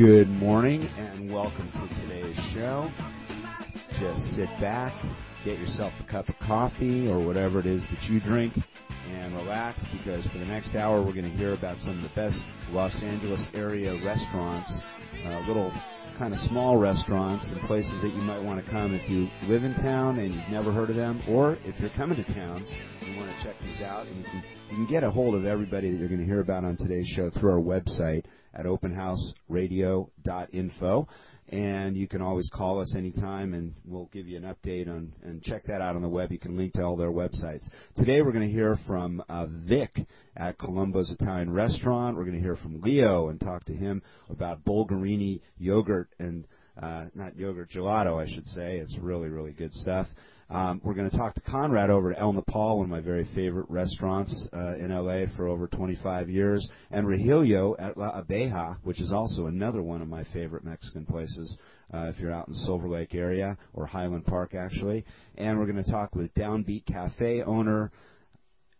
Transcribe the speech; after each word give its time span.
Good 0.00 0.30
morning 0.30 0.84
and 0.96 1.30
welcome 1.30 1.70
to 1.72 2.00
today's 2.00 2.34
show. 2.54 2.90
Just 4.00 4.34
sit 4.34 4.48
back, 4.58 4.94
get 5.44 5.58
yourself 5.58 5.92
a 6.00 6.10
cup 6.10 6.26
of 6.30 6.36
coffee 6.38 7.06
or 7.06 7.22
whatever 7.22 7.60
it 7.60 7.66
is 7.66 7.82
that 7.82 8.02
you 8.04 8.18
drink, 8.18 8.54
and 9.10 9.36
relax 9.36 9.84
because 9.92 10.24
for 10.28 10.38
the 10.38 10.46
next 10.46 10.74
hour 10.74 11.04
we're 11.04 11.12
going 11.12 11.30
to 11.30 11.36
hear 11.36 11.52
about 11.52 11.78
some 11.80 12.02
of 12.02 12.02
the 12.02 12.16
best 12.16 12.38
Los 12.70 13.02
Angeles 13.02 13.46
area 13.52 13.92
restaurants, 14.02 14.72
uh, 15.26 15.40
little 15.46 15.70
kind 16.16 16.32
of 16.32 16.40
small 16.48 16.78
restaurants 16.78 17.50
and 17.50 17.60
places 17.66 17.92
that 18.00 18.14
you 18.14 18.22
might 18.22 18.42
want 18.42 18.64
to 18.64 18.70
come 18.70 18.94
if 18.94 19.06
you 19.10 19.28
live 19.52 19.64
in 19.64 19.74
town 19.74 20.18
and 20.18 20.32
you've 20.32 20.48
never 20.48 20.72
heard 20.72 20.88
of 20.88 20.96
them, 20.96 21.20
or 21.28 21.58
if 21.66 21.78
you're 21.78 21.90
coming 21.90 22.16
to 22.16 22.34
town 22.34 22.64
and 23.02 23.12
you 23.12 23.20
want 23.20 23.30
to 23.36 23.44
check 23.44 23.54
these 23.60 23.82
out. 23.82 24.06
And 24.06 24.16
you 24.16 24.24
can, 24.24 24.42
you 24.70 24.76
can 24.76 24.86
get 24.86 25.04
a 25.04 25.10
hold 25.10 25.34
of 25.34 25.44
everybody 25.44 25.90
that 25.90 25.98
you're 25.98 26.08
going 26.08 26.22
to 26.22 26.26
hear 26.26 26.40
about 26.40 26.64
on 26.64 26.78
today's 26.78 27.06
show 27.08 27.28
through 27.28 27.52
our 27.52 27.60
website 27.60 28.24
at 28.54 28.66
openhouseradio.info. 28.66 31.08
And 31.52 31.96
you 31.96 32.06
can 32.06 32.22
always 32.22 32.48
call 32.54 32.80
us 32.80 32.94
anytime, 32.96 33.54
and 33.54 33.74
we'll 33.84 34.08
give 34.12 34.28
you 34.28 34.36
an 34.36 34.44
update 34.44 34.88
on 34.88 35.12
and 35.24 35.42
check 35.42 35.66
that 35.66 35.80
out 35.80 35.96
on 35.96 36.02
the 36.02 36.08
web. 36.08 36.30
You 36.30 36.38
can 36.38 36.56
link 36.56 36.74
to 36.74 36.84
all 36.84 36.96
their 36.96 37.10
websites. 37.10 37.68
Today 37.96 38.22
we're 38.22 38.30
going 38.30 38.46
to 38.46 38.54
hear 38.54 38.78
from 38.86 39.20
uh, 39.28 39.46
Vic 39.46 40.06
at 40.36 40.58
Colombo's 40.58 41.10
Italian 41.10 41.52
Restaurant. 41.52 42.16
We're 42.16 42.22
going 42.24 42.36
to 42.36 42.42
hear 42.42 42.54
from 42.54 42.80
Leo 42.80 43.30
and 43.30 43.40
talk 43.40 43.64
to 43.64 43.74
him 43.74 44.00
about 44.28 44.64
Bulgarini 44.64 45.40
yogurt 45.58 46.10
and 46.20 46.46
uh, 46.80 47.06
not 47.16 47.36
yogurt 47.36 47.70
gelato, 47.70 48.22
I 48.22 48.32
should 48.32 48.46
say. 48.46 48.78
It's 48.78 48.96
really 49.00 49.28
really 49.28 49.52
good 49.52 49.74
stuff. 49.74 50.06
Um, 50.50 50.80
we're 50.82 50.94
going 50.94 51.08
to 51.08 51.16
talk 51.16 51.34
to 51.34 51.40
Conrad 51.42 51.90
over 51.90 52.12
at 52.12 52.20
El 52.20 52.32
Nopal, 52.32 52.78
one 52.78 52.86
of 52.86 52.90
my 52.90 53.00
very 53.00 53.24
favorite 53.36 53.66
restaurants 53.68 54.48
uh, 54.52 54.74
in 54.74 54.90
LA 54.90 55.26
for 55.36 55.46
over 55.46 55.68
25 55.68 56.28
years, 56.28 56.68
and 56.90 57.06
Regilio 57.06 57.76
at 57.78 57.96
La 57.96 58.20
Abeja, 58.20 58.76
which 58.82 59.00
is 59.00 59.12
also 59.12 59.46
another 59.46 59.80
one 59.80 60.02
of 60.02 60.08
my 60.08 60.24
favorite 60.32 60.64
Mexican 60.64 61.06
places 61.06 61.56
uh, 61.94 62.10
if 62.12 62.18
you're 62.18 62.32
out 62.32 62.48
in 62.48 62.54
Silver 62.54 62.88
Lake 62.88 63.14
area 63.14 63.56
or 63.74 63.86
Highland 63.86 64.26
Park, 64.26 64.56
actually. 64.56 65.04
And 65.38 65.56
we're 65.56 65.70
going 65.70 65.84
to 65.84 65.90
talk 65.90 66.16
with 66.16 66.34
Downbeat 66.34 66.84
Cafe 66.84 67.42
owner. 67.42 67.92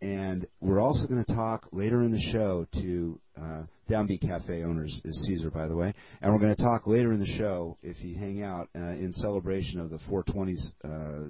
And 0.01 0.47
we're 0.59 0.81
also 0.81 1.07
going 1.07 1.23
to 1.23 1.35
talk 1.35 1.67
later 1.71 2.01
in 2.03 2.11
the 2.11 2.31
show 2.33 2.65
to 2.73 3.19
uh, 3.39 3.63
Downbeat 3.89 4.21
Cafe 4.21 4.63
owners 4.63 4.99
is 5.05 5.25
Cesar, 5.27 5.51
by 5.51 5.67
the 5.67 5.75
way. 5.75 5.93
And 6.21 6.33
we're 6.33 6.39
going 6.39 6.55
to 6.55 6.61
talk 6.61 6.87
later 6.87 7.13
in 7.13 7.19
the 7.19 7.37
show, 7.37 7.77
if 7.83 8.01
you 8.03 8.15
hang 8.15 8.41
out, 8.41 8.67
uh, 8.75 8.79
in 8.79 9.11
celebration 9.13 9.79
of 9.79 9.89
the 9.89 9.99
420s 10.09 10.73
uh, 10.83 11.29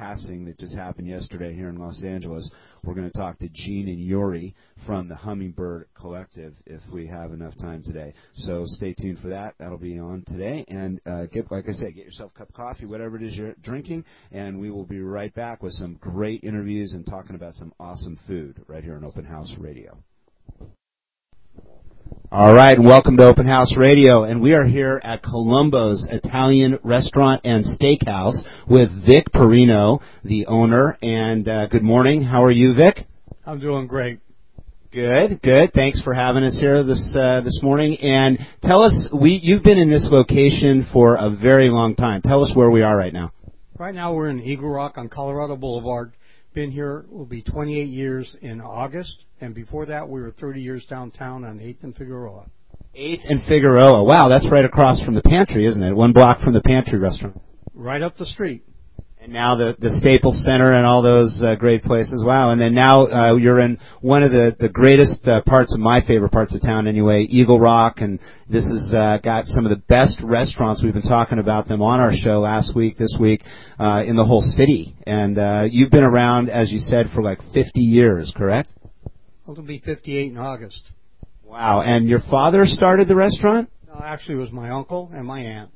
passing 0.00 0.46
that 0.46 0.58
just 0.58 0.74
happened 0.74 1.06
yesterday 1.06 1.54
here 1.54 1.68
in 1.68 1.76
Los 1.76 2.02
Angeles. 2.02 2.50
We're 2.82 2.94
going 2.94 3.10
to 3.10 3.18
talk 3.18 3.38
to 3.40 3.48
Gene 3.52 3.86
and 3.88 4.00
Yuri 4.00 4.54
from 4.86 5.08
the 5.08 5.14
Hummingbird 5.14 5.88
Collective 5.94 6.54
if 6.64 6.80
we 6.90 7.06
have 7.06 7.32
enough 7.32 7.52
time 7.60 7.82
today. 7.82 8.14
So 8.34 8.62
stay 8.64 8.94
tuned 8.94 9.18
for 9.18 9.28
that. 9.28 9.56
That'll 9.58 9.76
be 9.76 9.98
on 9.98 10.24
today. 10.26 10.64
And 10.68 11.02
uh, 11.04 11.26
get, 11.26 11.52
like 11.52 11.68
I 11.68 11.72
said, 11.72 11.94
get 11.94 12.06
yourself 12.06 12.32
a 12.34 12.38
cup 12.38 12.48
of 12.48 12.54
coffee, 12.54 12.86
whatever 12.86 13.16
it 13.16 13.22
is 13.22 13.36
you're 13.36 13.52
drinking, 13.62 14.06
and 14.32 14.58
we 14.58 14.70
will 14.70 14.86
be 14.86 15.02
right 15.02 15.34
back 15.34 15.62
with 15.62 15.74
some 15.74 15.98
great 16.00 16.42
interviews 16.44 16.94
and 16.94 17.06
talking 17.06 17.36
about 17.36 17.52
some 17.52 17.74
awesome 17.78 18.18
food 18.26 18.64
right 18.68 18.82
here 18.82 18.96
on 18.96 19.04
Open 19.04 19.26
House 19.26 19.54
Radio. 19.58 20.02
All 22.32 22.54
right, 22.54 22.78
welcome 22.78 23.16
to 23.16 23.24
Open 23.24 23.46
House 23.46 23.76
Radio, 23.76 24.24
and 24.24 24.40
we 24.40 24.52
are 24.52 24.64
here 24.64 25.00
at 25.02 25.22
Colombo's 25.22 26.08
Italian 26.10 26.78
Restaurant 26.82 27.42
and 27.44 27.64
Steakhouse 27.64 28.34
with 28.68 28.88
Vic 29.04 29.26
Perino, 29.34 30.00
the 30.24 30.46
owner. 30.46 30.96
And 31.02 31.48
uh, 31.48 31.66
good 31.66 31.82
morning. 31.82 32.22
How 32.22 32.44
are 32.44 32.50
you, 32.50 32.74
Vic? 32.74 33.06
I'm 33.44 33.60
doing 33.60 33.86
great. 33.86 34.20
Good, 34.92 35.40
good. 35.42 35.72
Thanks 35.72 36.02
for 36.02 36.14
having 36.14 36.42
us 36.42 36.58
here 36.60 36.82
this 36.82 37.16
uh, 37.18 37.42
this 37.42 37.60
morning. 37.62 37.96
And 38.00 38.38
tell 38.62 38.82
us, 38.82 39.10
we 39.12 39.38
you've 39.42 39.62
been 39.62 39.78
in 39.78 39.90
this 39.90 40.08
location 40.10 40.88
for 40.92 41.14
a 41.14 41.30
very 41.30 41.68
long 41.70 41.94
time. 41.94 42.22
Tell 42.22 42.42
us 42.42 42.52
where 42.54 42.70
we 42.70 42.82
are 42.82 42.96
right 42.96 43.12
now. 43.12 43.32
Right 43.78 43.94
now, 43.94 44.14
we're 44.14 44.30
in 44.30 44.40
Eagle 44.40 44.68
Rock 44.68 44.98
on 44.98 45.08
Colorado 45.08 45.56
Boulevard. 45.56 46.12
Been 46.52 46.72
here 46.72 47.04
will 47.08 47.26
be 47.26 47.42
28 47.42 47.84
years 47.88 48.36
in 48.42 48.60
August, 48.60 49.24
and 49.40 49.54
before 49.54 49.86
that, 49.86 50.08
we 50.08 50.20
were 50.20 50.32
30 50.32 50.60
years 50.60 50.84
downtown 50.86 51.44
on 51.44 51.60
8th 51.60 51.84
and 51.84 51.94
Figueroa. 51.96 52.46
8th 52.98 53.20
and 53.28 53.40
Figueroa. 53.46 54.02
Wow, 54.02 54.28
that's 54.28 54.50
right 54.50 54.64
across 54.64 55.00
from 55.04 55.14
the 55.14 55.22
pantry, 55.22 55.64
isn't 55.64 55.82
it? 55.82 55.94
One 55.94 56.12
block 56.12 56.40
from 56.40 56.52
the 56.52 56.60
pantry 56.60 56.98
restaurant. 56.98 57.40
Right 57.72 58.02
up 58.02 58.16
the 58.16 58.26
street. 58.26 58.64
And 59.22 59.34
now 59.34 59.54
the 59.54 59.76
the 59.78 59.90
Staples 59.90 60.42
Center 60.46 60.72
and 60.72 60.86
all 60.86 61.02
those 61.02 61.42
uh, 61.44 61.54
great 61.54 61.82
places. 61.82 62.24
Wow! 62.24 62.52
And 62.52 62.60
then 62.60 62.74
now 62.74 63.06
uh, 63.06 63.36
you're 63.36 63.60
in 63.60 63.78
one 64.00 64.22
of 64.22 64.30
the 64.30 64.56
the 64.58 64.70
greatest 64.70 65.28
uh, 65.28 65.42
parts 65.42 65.74
of 65.74 65.80
my 65.80 66.00
favorite 66.06 66.32
parts 66.32 66.54
of 66.54 66.62
town, 66.62 66.88
anyway, 66.88 67.24
Eagle 67.24 67.60
Rock, 67.60 67.96
and 67.98 68.18
this 68.48 68.64
has 68.64 68.94
uh, 68.96 69.18
got 69.22 69.44
some 69.44 69.66
of 69.66 69.70
the 69.70 69.82
best 69.88 70.22
restaurants. 70.22 70.82
We've 70.82 70.94
been 70.94 71.02
talking 71.02 71.38
about 71.38 71.68
them 71.68 71.82
on 71.82 72.00
our 72.00 72.12
show 72.14 72.40
last 72.40 72.74
week, 72.74 72.96
this 72.96 73.14
week, 73.20 73.42
uh, 73.78 74.04
in 74.06 74.16
the 74.16 74.24
whole 74.24 74.40
city. 74.40 74.96
And 75.06 75.38
uh, 75.38 75.64
you've 75.70 75.90
been 75.90 76.02
around, 76.02 76.48
as 76.48 76.72
you 76.72 76.78
said, 76.78 77.08
for 77.14 77.22
like 77.22 77.40
50 77.52 77.78
years, 77.78 78.32
correct? 78.34 78.70
Well, 79.44 79.52
it'll 79.52 79.64
be 79.64 79.80
58 79.80 80.32
in 80.32 80.38
August. 80.38 80.82
Wow! 81.44 81.82
And 81.82 82.08
your 82.08 82.20
father 82.30 82.62
started 82.64 83.06
the 83.06 83.16
restaurant? 83.16 83.68
No, 83.86 84.00
actually, 84.02 84.36
it 84.36 84.38
was 84.38 84.50
my 84.50 84.70
uncle 84.70 85.10
and 85.12 85.26
my 85.26 85.40
aunt. 85.40 85.72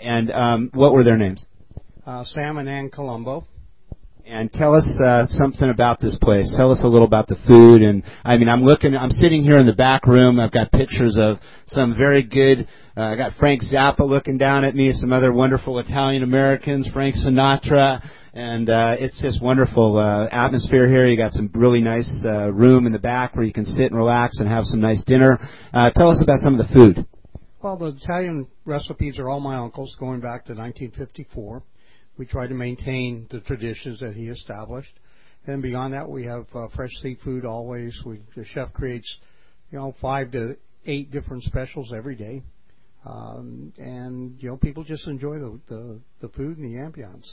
And 0.00 0.30
um, 0.30 0.70
what 0.72 0.92
were 0.92 1.02
their 1.02 1.16
names? 1.16 1.44
Uh, 2.06 2.24
Sam 2.24 2.58
and 2.58 2.68
Ann 2.68 2.90
Colombo. 2.90 3.46
And 4.26 4.50
tell 4.50 4.74
us 4.74 4.88
uh, 5.04 5.26
something 5.28 5.68
about 5.68 6.00
this 6.00 6.16
place. 6.20 6.50
Tell 6.56 6.72
us 6.72 6.80
a 6.82 6.88
little 6.88 7.06
about 7.06 7.28
the 7.28 7.36
food. 7.46 7.82
And 7.82 8.02
I 8.24 8.38
mean, 8.38 8.48
I'm 8.48 8.62
looking. 8.62 8.96
I'm 8.96 9.10
sitting 9.10 9.42
here 9.42 9.58
in 9.58 9.66
the 9.66 9.74
back 9.74 10.06
room. 10.06 10.40
I've 10.40 10.50
got 10.50 10.72
pictures 10.72 11.18
of 11.20 11.36
some 11.66 11.94
very 11.94 12.22
good. 12.22 12.66
Uh, 12.96 13.02
I 13.02 13.16
got 13.16 13.32
Frank 13.38 13.60
Zappa 13.62 14.00
looking 14.00 14.38
down 14.38 14.64
at 14.64 14.74
me. 14.74 14.92
Some 14.92 15.12
other 15.12 15.30
wonderful 15.30 15.78
Italian 15.78 16.22
Americans. 16.22 16.88
Frank 16.94 17.16
Sinatra. 17.16 18.00
And 18.32 18.70
uh, 18.70 18.96
it's 18.98 19.20
just 19.20 19.42
wonderful 19.42 19.98
uh, 19.98 20.26
atmosphere 20.32 20.88
here. 20.88 21.06
You 21.06 21.18
got 21.18 21.32
some 21.32 21.50
really 21.54 21.82
nice 21.82 22.24
uh, 22.26 22.50
room 22.50 22.86
in 22.86 22.92
the 22.92 22.98
back 22.98 23.36
where 23.36 23.44
you 23.44 23.52
can 23.52 23.66
sit 23.66 23.86
and 23.86 23.96
relax 23.96 24.40
and 24.40 24.48
have 24.48 24.64
some 24.64 24.80
nice 24.80 25.04
dinner. 25.04 25.38
Uh, 25.74 25.90
tell 25.90 26.10
us 26.10 26.22
about 26.22 26.38
some 26.38 26.58
of 26.58 26.66
the 26.66 26.72
food. 26.72 27.06
Well, 27.62 27.76
the 27.76 27.96
Italian 28.02 28.48
recipes 28.64 29.18
are 29.18 29.28
all 29.28 29.40
my 29.40 29.56
uncle's, 29.56 29.94
going 30.00 30.20
back 30.20 30.46
to 30.46 30.54
1954. 30.54 31.62
We 32.16 32.26
try 32.26 32.46
to 32.46 32.54
maintain 32.54 33.26
the 33.30 33.40
traditions 33.40 34.00
that 34.00 34.14
he 34.14 34.28
established. 34.28 34.92
And 35.46 35.62
beyond 35.62 35.94
that, 35.94 36.08
we 36.08 36.24
have 36.24 36.46
uh, 36.54 36.68
fresh 36.74 36.92
seafood 37.02 37.44
always. 37.44 37.98
We, 38.06 38.20
the 38.36 38.44
chef 38.46 38.72
creates, 38.72 39.18
you 39.70 39.78
know, 39.78 39.94
five 40.00 40.30
to 40.32 40.56
eight 40.86 41.10
different 41.10 41.42
specials 41.42 41.92
every 41.94 42.14
day. 42.14 42.42
Um, 43.04 43.72
and, 43.76 44.40
you 44.40 44.48
know, 44.48 44.56
people 44.56 44.84
just 44.84 45.06
enjoy 45.06 45.38
the, 45.38 45.60
the, 45.68 46.00
the 46.22 46.28
food 46.28 46.56
and 46.56 46.64
the 46.64 46.78
ambiance. 46.78 47.26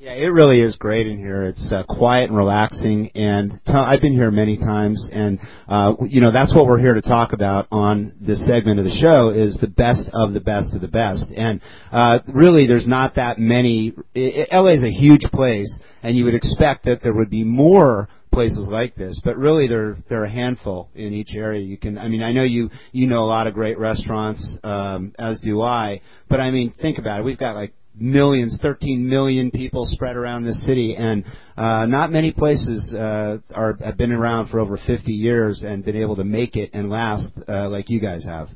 Yeah, 0.00 0.12
it 0.12 0.28
really 0.28 0.62
is 0.62 0.76
great 0.76 1.06
in 1.06 1.18
here. 1.18 1.42
It's 1.42 1.70
uh, 1.70 1.82
quiet 1.86 2.30
and 2.30 2.36
relaxing, 2.38 3.10
and 3.14 3.60
t- 3.66 3.72
I've 3.74 4.00
been 4.00 4.14
here 4.14 4.30
many 4.30 4.56
times, 4.56 5.10
and 5.12 5.38
uh, 5.68 5.92
you 6.08 6.22
know 6.22 6.32
that's 6.32 6.54
what 6.54 6.64
we're 6.64 6.78
here 6.78 6.94
to 6.94 7.02
talk 7.02 7.34
about 7.34 7.66
on 7.70 8.14
this 8.18 8.46
segment 8.46 8.78
of 8.78 8.86
the 8.86 8.98
show 8.98 9.28
is 9.28 9.58
the 9.60 9.66
best 9.66 10.08
of 10.14 10.32
the 10.32 10.40
best 10.40 10.74
of 10.74 10.80
the 10.80 10.88
best. 10.88 11.30
And 11.36 11.60
uh, 11.92 12.20
really, 12.28 12.66
there's 12.66 12.86
not 12.86 13.16
that 13.16 13.38
many. 13.38 13.92
LA 14.16 14.70
is 14.70 14.84
a 14.84 14.90
huge 14.90 15.30
place, 15.34 15.82
and 16.02 16.16
you 16.16 16.24
would 16.24 16.34
expect 16.34 16.86
that 16.86 17.02
there 17.02 17.12
would 17.12 17.28
be 17.28 17.44
more 17.44 18.08
places 18.32 18.70
like 18.72 18.94
this, 18.94 19.20
but 19.22 19.36
really 19.36 19.68
there 19.68 19.98
there 20.08 20.22
are 20.22 20.24
a 20.24 20.32
handful 20.32 20.88
in 20.94 21.12
each 21.12 21.34
area. 21.34 21.60
You 21.60 21.76
can, 21.76 21.98
I 21.98 22.08
mean, 22.08 22.22
I 22.22 22.32
know 22.32 22.44
you 22.44 22.70
you 22.92 23.06
know 23.06 23.22
a 23.22 23.28
lot 23.28 23.46
of 23.46 23.52
great 23.52 23.78
restaurants, 23.78 24.58
um, 24.64 25.12
as 25.18 25.40
do 25.40 25.60
I, 25.60 26.00
but 26.30 26.40
I 26.40 26.50
mean, 26.50 26.72
think 26.80 26.96
about 26.96 27.20
it. 27.20 27.24
We've 27.24 27.38
got 27.38 27.54
like 27.54 27.74
millions, 27.94 28.58
13 28.62 29.06
million 29.06 29.50
people 29.50 29.84
spread 29.86 30.16
around 30.16 30.44
this 30.44 30.64
city, 30.66 30.96
and 30.96 31.24
uh, 31.56 31.86
not 31.86 32.10
many 32.10 32.32
places 32.32 32.94
uh, 32.94 33.38
are 33.54 33.76
have 33.84 33.96
been 33.96 34.12
around 34.12 34.48
for 34.48 34.60
over 34.60 34.78
50 34.86 35.12
years 35.12 35.62
and 35.66 35.84
been 35.84 35.96
able 35.96 36.16
to 36.16 36.24
make 36.24 36.56
it 36.56 36.70
and 36.72 36.90
last 36.90 37.32
uh, 37.48 37.68
like 37.68 37.90
you 37.90 38.00
guys 38.00 38.24
have. 38.24 38.48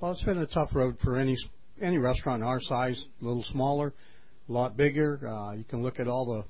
Well, 0.00 0.12
it's 0.12 0.22
been 0.22 0.38
a 0.38 0.46
tough 0.46 0.70
road 0.74 0.96
for 1.02 1.18
any 1.18 1.36
any 1.80 1.98
restaurant 1.98 2.42
our 2.42 2.60
size, 2.60 3.04
a 3.20 3.24
little 3.24 3.44
smaller, 3.44 3.94
a 4.48 4.52
lot 4.52 4.76
bigger. 4.76 5.26
Uh, 5.26 5.52
you 5.52 5.64
can 5.64 5.82
look 5.82 5.98
at 5.98 6.08
all 6.08 6.26
the 6.26 6.44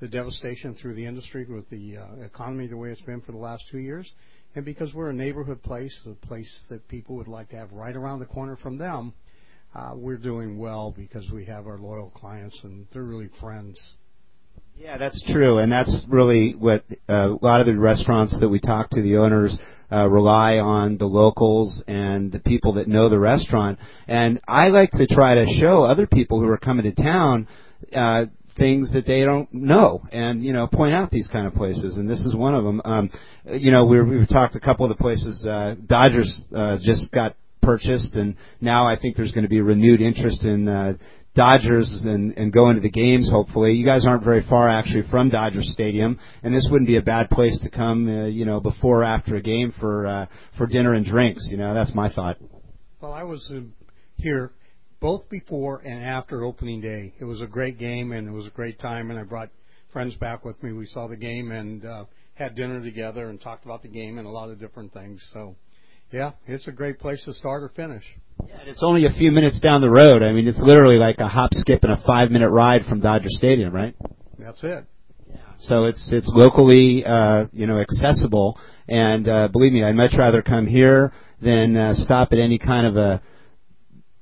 the 0.00 0.08
devastation 0.08 0.74
through 0.74 0.94
the 0.94 1.04
industry 1.04 1.44
with 1.48 1.68
the 1.70 1.96
uh, 1.96 2.24
economy 2.24 2.66
the 2.66 2.76
way 2.76 2.90
it's 2.90 3.02
been 3.02 3.20
for 3.20 3.32
the 3.32 3.38
last 3.38 3.64
two 3.70 3.78
years. 3.78 4.10
And 4.54 4.64
because 4.64 4.94
we're 4.94 5.10
a 5.10 5.14
neighborhood 5.14 5.62
place, 5.62 5.94
a 6.06 6.14
place 6.26 6.64
that 6.70 6.86
people 6.88 7.16
would 7.16 7.28
like 7.28 7.50
to 7.50 7.56
have 7.56 7.72
right 7.72 7.94
around 7.94 8.20
the 8.20 8.26
corner 8.26 8.56
from 8.56 8.78
them, 8.78 9.12
we're 9.94 10.16
doing 10.16 10.58
well 10.58 10.94
because 10.96 11.30
we 11.30 11.44
have 11.46 11.66
our 11.66 11.78
loyal 11.78 12.10
clients 12.10 12.58
and 12.64 12.86
they're 12.92 13.02
really 13.02 13.30
friends. 13.40 13.78
Yeah, 14.76 14.96
that's 14.96 15.24
true, 15.32 15.58
and 15.58 15.72
that's 15.72 16.04
really 16.08 16.52
what 16.52 16.84
uh, 17.08 17.30
a 17.32 17.38
lot 17.44 17.60
of 17.60 17.66
the 17.66 17.76
restaurants 17.76 18.38
that 18.38 18.48
we 18.48 18.60
talk 18.60 18.90
to, 18.90 19.02
the 19.02 19.16
owners 19.16 19.58
uh, 19.90 20.06
rely 20.08 20.58
on 20.58 20.98
the 20.98 21.06
locals 21.06 21.82
and 21.88 22.30
the 22.30 22.38
people 22.38 22.74
that 22.74 22.86
know 22.86 23.08
the 23.08 23.18
restaurant. 23.18 23.80
And 24.06 24.40
I 24.46 24.68
like 24.68 24.92
to 24.92 25.06
try 25.08 25.34
to 25.34 25.46
show 25.58 25.82
other 25.82 26.06
people 26.06 26.40
who 26.40 26.48
are 26.48 26.58
coming 26.58 26.84
to 26.84 27.02
town 27.02 27.48
uh, 27.92 28.26
things 28.56 28.92
that 28.92 29.04
they 29.04 29.24
don't 29.24 29.52
know, 29.52 30.06
and 30.12 30.44
you 30.44 30.52
know, 30.52 30.68
point 30.68 30.94
out 30.94 31.10
these 31.10 31.28
kind 31.32 31.46
of 31.48 31.54
places. 31.54 31.96
And 31.96 32.08
this 32.08 32.20
is 32.20 32.36
one 32.36 32.54
of 32.54 32.62
them. 32.62 32.80
Um, 32.84 33.10
you 33.46 33.72
know, 33.72 33.84
we 33.84 34.00
we 34.02 34.26
talked 34.26 34.54
a 34.54 34.60
couple 34.60 34.84
of 34.84 34.96
the 34.96 35.02
places. 35.02 35.44
Uh, 35.44 35.74
Dodgers 35.86 36.44
uh, 36.54 36.78
just 36.82 37.10
got 37.10 37.34
purchased, 37.68 38.14
and 38.14 38.34
now 38.62 38.86
I 38.86 38.98
think 38.98 39.14
there's 39.14 39.32
going 39.32 39.44
to 39.44 39.50
be 39.50 39.60
renewed 39.60 40.00
interest 40.00 40.42
in 40.42 40.66
uh, 40.66 40.94
Dodgers 41.34 42.02
and, 42.06 42.32
and 42.38 42.50
going 42.50 42.76
to 42.76 42.80
the 42.80 42.90
games. 42.90 43.30
Hopefully, 43.30 43.72
you 43.74 43.84
guys 43.84 44.06
aren't 44.08 44.24
very 44.24 44.42
far 44.48 44.70
actually 44.70 45.02
from 45.10 45.28
Dodger 45.28 45.60
Stadium, 45.60 46.18
and 46.42 46.54
this 46.54 46.66
wouldn't 46.70 46.88
be 46.88 46.96
a 46.96 47.02
bad 47.02 47.28
place 47.28 47.60
to 47.62 47.70
come, 47.70 48.08
uh, 48.08 48.26
you 48.26 48.46
know, 48.46 48.58
before 48.58 49.02
or 49.02 49.04
after 49.04 49.36
a 49.36 49.42
game 49.42 49.74
for 49.78 50.06
uh, 50.06 50.26
for 50.56 50.66
dinner 50.66 50.94
and 50.94 51.04
drinks. 51.04 51.46
You 51.50 51.58
know, 51.58 51.74
that's 51.74 51.94
my 51.94 52.10
thought. 52.10 52.38
Well, 53.02 53.12
I 53.12 53.24
was 53.24 53.52
uh, 53.54 53.60
here 54.16 54.52
both 54.98 55.28
before 55.28 55.80
and 55.84 56.02
after 56.02 56.44
opening 56.44 56.80
day. 56.80 57.12
It 57.20 57.24
was 57.24 57.42
a 57.42 57.46
great 57.46 57.78
game 57.78 58.12
and 58.12 58.26
it 58.26 58.32
was 58.32 58.46
a 58.46 58.50
great 58.50 58.80
time, 58.80 59.10
and 59.10 59.20
I 59.20 59.24
brought 59.24 59.50
friends 59.92 60.14
back 60.14 60.42
with 60.42 60.60
me. 60.62 60.72
We 60.72 60.86
saw 60.86 61.06
the 61.06 61.16
game 61.16 61.52
and 61.52 61.84
uh, 61.84 62.04
had 62.32 62.54
dinner 62.54 62.82
together 62.82 63.28
and 63.28 63.38
talked 63.38 63.66
about 63.66 63.82
the 63.82 63.88
game 63.88 64.16
and 64.16 64.26
a 64.26 64.30
lot 64.30 64.48
of 64.48 64.58
different 64.58 64.94
things. 64.94 65.22
So, 65.34 65.54
yeah, 66.12 66.32
it's 66.46 66.68
a 66.68 66.72
great 66.72 66.98
place 66.98 67.22
to 67.24 67.32
start 67.32 67.62
or 67.62 67.68
finish. 67.70 68.04
Yeah, 68.46 68.60
and 68.60 68.68
it's 68.68 68.82
only 68.82 69.06
a 69.06 69.10
few 69.10 69.30
minutes 69.32 69.60
down 69.60 69.80
the 69.80 69.90
road. 69.90 70.22
I 70.22 70.32
mean, 70.32 70.46
it's 70.46 70.62
literally 70.62 70.96
like 70.96 71.18
a 71.18 71.28
hop, 71.28 71.50
skip, 71.54 71.82
and 71.82 71.92
a 71.92 72.02
five-minute 72.06 72.50
ride 72.50 72.84
from 72.88 73.00
Dodger 73.00 73.28
Stadium, 73.28 73.74
right? 73.74 73.94
That's 74.38 74.62
it. 74.62 74.86
Yeah. 75.28 75.36
So 75.58 75.84
it's 75.84 76.10
it's 76.12 76.30
locally, 76.34 77.04
uh, 77.04 77.46
you 77.52 77.66
know, 77.66 77.78
accessible, 77.78 78.58
and 78.88 79.28
uh, 79.28 79.48
believe 79.48 79.72
me, 79.72 79.84
I'd 79.84 79.96
much 79.96 80.14
rather 80.16 80.42
come 80.42 80.66
here 80.66 81.12
than 81.42 81.76
uh, 81.76 81.94
stop 81.94 82.32
at 82.32 82.38
any 82.38 82.58
kind 82.58 82.86
of 82.86 82.96
a 82.96 83.22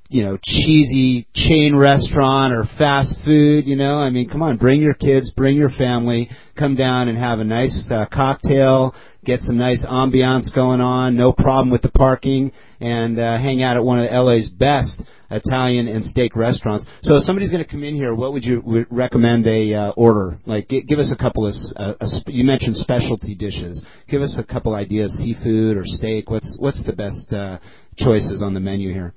you 0.08 0.24
know, 0.24 0.38
cheesy 0.42 1.26
chain 1.34 1.74
restaurant 1.76 2.52
or 2.52 2.64
fast 2.78 3.16
food, 3.24 3.66
you 3.66 3.76
know, 3.76 3.94
I 3.94 4.10
mean, 4.10 4.28
come 4.28 4.42
on, 4.42 4.56
bring 4.56 4.80
your 4.80 4.94
kids, 4.94 5.32
bring 5.36 5.56
your 5.56 5.70
family, 5.70 6.30
come 6.56 6.76
down 6.76 7.08
and 7.08 7.18
have 7.18 7.40
a 7.40 7.44
nice 7.44 7.90
uh, 7.92 8.06
cocktail, 8.12 8.94
get 9.24 9.40
some 9.40 9.56
nice 9.56 9.84
ambiance 9.84 10.54
going 10.54 10.80
on, 10.80 11.16
no 11.16 11.32
problem 11.32 11.70
with 11.70 11.82
the 11.82 11.90
parking, 11.90 12.52
and 12.80 13.18
uh, 13.18 13.36
hang 13.36 13.62
out 13.62 13.76
at 13.76 13.84
one 13.84 13.98
of 13.98 14.08
LA's 14.10 14.48
best 14.50 15.02
Italian 15.30 15.88
and 15.88 16.04
steak 16.04 16.36
restaurants. 16.36 16.86
So 17.02 17.16
if 17.16 17.24
somebody's 17.24 17.50
going 17.50 17.64
to 17.64 17.68
come 17.68 17.82
in 17.82 17.94
here, 17.94 18.14
what 18.14 18.32
would 18.32 18.44
you 18.44 18.86
recommend 18.90 19.44
they 19.44 19.74
uh, 19.74 19.90
order? 19.96 20.38
Like, 20.46 20.68
g- 20.68 20.82
give 20.82 21.00
us 21.00 21.12
a 21.12 21.20
couple 21.20 21.46
of, 21.48 21.54
uh, 21.74 21.94
a 22.00 22.06
you 22.28 22.44
mentioned 22.44 22.76
specialty 22.76 23.34
dishes. 23.34 23.84
Give 24.08 24.22
us 24.22 24.36
a 24.38 24.44
couple 24.44 24.74
ideas, 24.74 25.12
seafood 25.18 25.76
or 25.76 25.82
steak. 25.84 26.30
What's 26.30 26.56
what's 26.60 26.84
the 26.84 26.92
best 26.92 27.32
uh, 27.32 27.58
choices 27.96 28.40
on 28.40 28.54
the 28.54 28.60
menu 28.60 28.92
here? 28.92 29.14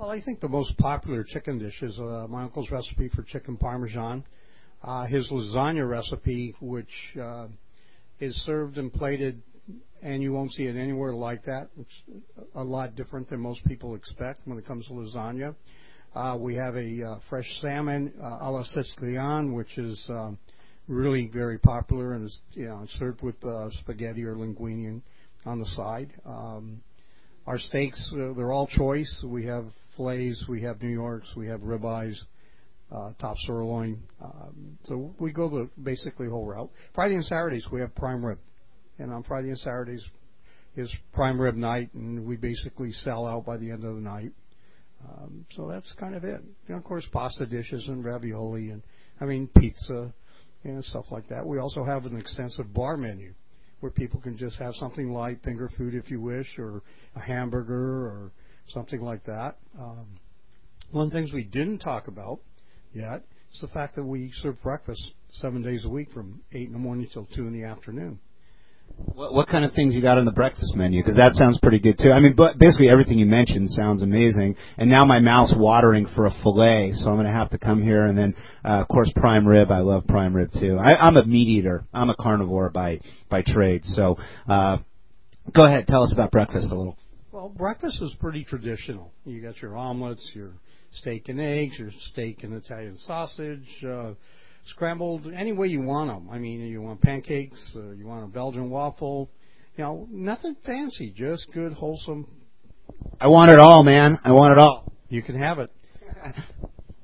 Well, 0.00 0.08
I 0.08 0.22
think 0.22 0.40
the 0.40 0.48
most 0.48 0.78
popular 0.78 1.22
chicken 1.22 1.58
dish 1.58 1.82
is 1.82 1.98
uh, 1.98 2.26
my 2.26 2.44
uncle's 2.44 2.70
recipe 2.70 3.10
for 3.10 3.22
chicken 3.22 3.58
parmesan. 3.58 4.24
Uh, 4.82 5.04
his 5.04 5.28
lasagna 5.28 5.86
recipe, 5.86 6.54
which 6.62 6.88
uh, 7.20 7.48
is 8.18 8.34
served 8.46 8.78
and 8.78 8.90
plated, 8.90 9.42
and 10.02 10.22
you 10.22 10.32
won't 10.32 10.52
see 10.52 10.62
it 10.62 10.74
anywhere 10.74 11.12
like 11.12 11.44
that. 11.44 11.68
It's 11.78 12.22
a 12.54 12.64
lot 12.64 12.96
different 12.96 13.28
than 13.28 13.40
most 13.40 13.62
people 13.66 13.94
expect 13.94 14.40
when 14.46 14.56
it 14.56 14.66
comes 14.66 14.86
to 14.86 14.94
lasagna. 14.94 15.54
Uh, 16.14 16.34
we 16.40 16.54
have 16.54 16.76
a 16.76 17.02
uh, 17.02 17.18
fresh 17.28 17.46
salmon 17.60 18.10
uh, 18.22 18.38
a 18.40 18.50
la 18.50 18.62
Sicilian, 18.62 19.52
which 19.52 19.76
is 19.76 20.02
um, 20.08 20.38
really 20.88 21.26
very 21.26 21.58
popular 21.58 22.14
and 22.14 22.24
is 22.24 22.38
you 22.52 22.64
know 22.64 22.86
served 22.98 23.20
with 23.20 23.36
uh, 23.44 23.68
spaghetti 23.80 24.24
or 24.24 24.34
linguine 24.34 25.02
on 25.44 25.58
the 25.58 25.66
side. 25.76 26.10
Um, 26.24 26.80
our 27.50 27.58
steaks, 27.58 28.12
uh, 28.14 28.32
they're 28.36 28.52
all 28.52 28.68
choice. 28.68 29.24
We 29.26 29.44
have 29.46 29.64
fillets, 29.96 30.44
we 30.48 30.62
have 30.62 30.80
New 30.80 30.90
Yorks, 30.90 31.34
we 31.36 31.48
have 31.48 31.62
ribeyes, 31.62 32.16
uh, 32.92 33.10
top 33.20 33.36
sirloin. 33.38 34.00
Um, 34.22 34.78
so 34.84 35.12
we 35.18 35.32
go 35.32 35.48
the 35.48 35.68
basically 35.82 36.28
whole 36.28 36.46
route. 36.46 36.70
Friday 36.94 37.16
and 37.16 37.24
Saturdays 37.24 37.66
we 37.72 37.80
have 37.80 37.92
prime 37.96 38.24
rib, 38.24 38.38
and 39.00 39.12
on 39.12 39.24
Friday 39.24 39.48
and 39.48 39.58
Saturdays 39.58 40.04
is 40.76 40.94
prime 41.12 41.40
rib 41.40 41.56
night, 41.56 41.92
and 41.92 42.24
we 42.24 42.36
basically 42.36 42.92
sell 42.92 43.26
out 43.26 43.44
by 43.44 43.56
the 43.56 43.72
end 43.72 43.82
of 43.84 43.96
the 43.96 44.00
night. 44.00 44.30
Um, 45.04 45.44
so 45.56 45.66
that's 45.66 45.92
kind 45.98 46.14
of 46.14 46.22
it. 46.22 46.40
And 46.68 46.76
of 46.76 46.84
course, 46.84 47.04
pasta 47.10 47.46
dishes 47.46 47.84
and 47.88 48.04
ravioli, 48.04 48.70
and 48.70 48.80
I 49.20 49.24
mean 49.24 49.48
pizza 49.58 50.14
and 50.62 50.84
stuff 50.84 51.06
like 51.10 51.26
that. 51.30 51.44
We 51.44 51.58
also 51.58 51.82
have 51.82 52.06
an 52.06 52.16
extensive 52.16 52.72
bar 52.72 52.96
menu 52.96 53.34
where 53.80 53.90
people 53.90 54.20
can 54.20 54.36
just 54.36 54.56
have 54.58 54.74
something 54.74 55.12
light, 55.12 55.42
finger 55.42 55.70
food 55.76 55.94
if 55.94 56.10
you 56.10 56.20
wish, 56.20 56.58
or 56.58 56.82
a 57.16 57.20
hamburger 57.20 58.06
or 58.06 58.32
something 58.68 59.00
like 59.00 59.24
that. 59.24 59.56
Um, 59.78 60.06
one 60.90 61.06
of 61.06 61.12
the 61.12 61.18
things 61.18 61.32
we 61.32 61.44
didn't 61.44 61.78
talk 61.78 62.08
about 62.08 62.40
yet 62.92 63.22
is 63.52 63.60
the 63.60 63.68
fact 63.68 63.96
that 63.96 64.04
we 64.04 64.30
serve 64.36 64.60
breakfast 64.62 65.12
seven 65.32 65.62
days 65.62 65.84
a 65.84 65.88
week 65.88 66.12
from 66.12 66.40
8 66.52 66.66
in 66.66 66.72
the 66.72 66.78
morning 66.78 67.08
till 67.12 67.26
2 67.34 67.46
in 67.46 67.52
the 67.52 67.64
afternoon. 67.64 68.18
What, 68.96 69.34
what 69.34 69.48
kind 69.48 69.64
of 69.64 69.72
things 69.72 69.94
you 69.94 70.02
got 70.02 70.18
on 70.18 70.24
the 70.24 70.32
breakfast 70.32 70.74
menu? 70.74 71.02
Because 71.02 71.16
that 71.16 71.34
sounds 71.34 71.58
pretty 71.60 71.78
good 71.78 71.98
too. 71.98 72.10
I 72.10 72.20
mean, 72.20 72.34
but 72.34 72.58
basically 72.58 72.88
everything 72.88 73.18
you 73.18 73.26
mentioned 73.26 73.68
sounds 73.70 74.02
amazing. 74.02 74.56
And 74.78 74.88
now 74.88 75.04
my 75.04 75.20
mouth's 75.20 75.54
watering 75.56 76.06
for 76.14 76.26
a 76.26 76.30
fillet, 76.42 76.92
so 76.94 77.10
I'm 77.10 77.16
going 77.16 77.26
to 77.26 77.32
have 77.32 77.50
to 77.50 77.58
come 77.58 77.82
here. 77.82 78.06
And 78.06 78.16
then, 78.16 78.34
uh, 78.64 78.80
of 78.80 78.88
course, 78.88 79.12
prime 79.14 79.46
rib. 79.46 79.70
I 79.70 79.80
love 79.80 80.06
prime 80.06 80.34
rib 80.34 80.50
too. 80.58 80.76
I, 80.78 80.96
I'm 80.96 81.16
a 81.16 81.24
meat 81.24 81.48
eater. 81.48 81.84
I'm 81.92 82.10
a 82.10 82.16
carnivore 82.16 82.70
by 82.70 83.00
by 83.28 83.42
trade. 83.46 83.84
So, 83.84 84.16
uh, 84.48 84.78
go 85.54 85.66
ahead, 85.66 85.86
tell 85.86 86.02
us 86.02 86.12
about 86.12 86.30
breakfast 86.30 86.72
a 86.72 86.74
little. 86.74 86.96
Well, 87.32 87.48
breakfast 87.48 88.02
is 88.02 88.14
pretty 88.20 88.44
traditional. 88.44 89.12
You 89.24 89.40
got 89.40 89.60
your 89.62 89.76
omelets, 89.76 90.30
your 90.34 90.52
steak 90.94 91.28
and 91.28 91.40
eggs, 91.40 91.78
your 91.78 91.90
steak 92.12 92.42
and 92.42 92.54
Italian 92.54 92.98
sausage. 92.98 93.84
Uh, 93.86 94.12
scrambled 94.66 95.26
any 95.36 95.52
way 95.52 95.68
you 95.68 95.80
want 95.80 96.10
them. 96.10 96.28
I 96.30 96.38
mean, 96.38 96.60
you 96.60 96.82
want 96.82 97.00
pancakes, 97.00 97.58
uh, 97.76 97.90
you 97.90 98.06
want 98.06 98.24
a 98.24 98.28
Belgian 98.28 98.70
waffle, 98.70 99.30
you 99.76 99.84
know, 99.84 100.06
nothing 100.10 100.56
fancy, 100.64 101.12
just 101.16 101.46
good, 101.52 101.72
wholesome. 101.72 102.26
I 103.20 103.28
want 103.28 103.50
it 103.50 103.58
all, 103.58 103.82
man. 103.82 104.18
I 104.24 104.32
want 104.32 104.58
it 104.58 104.62
all. 104.62 104.92
You 105.08 105.22
can 105.22 105.40
have 105.40 105.58
it. 105.58 105.70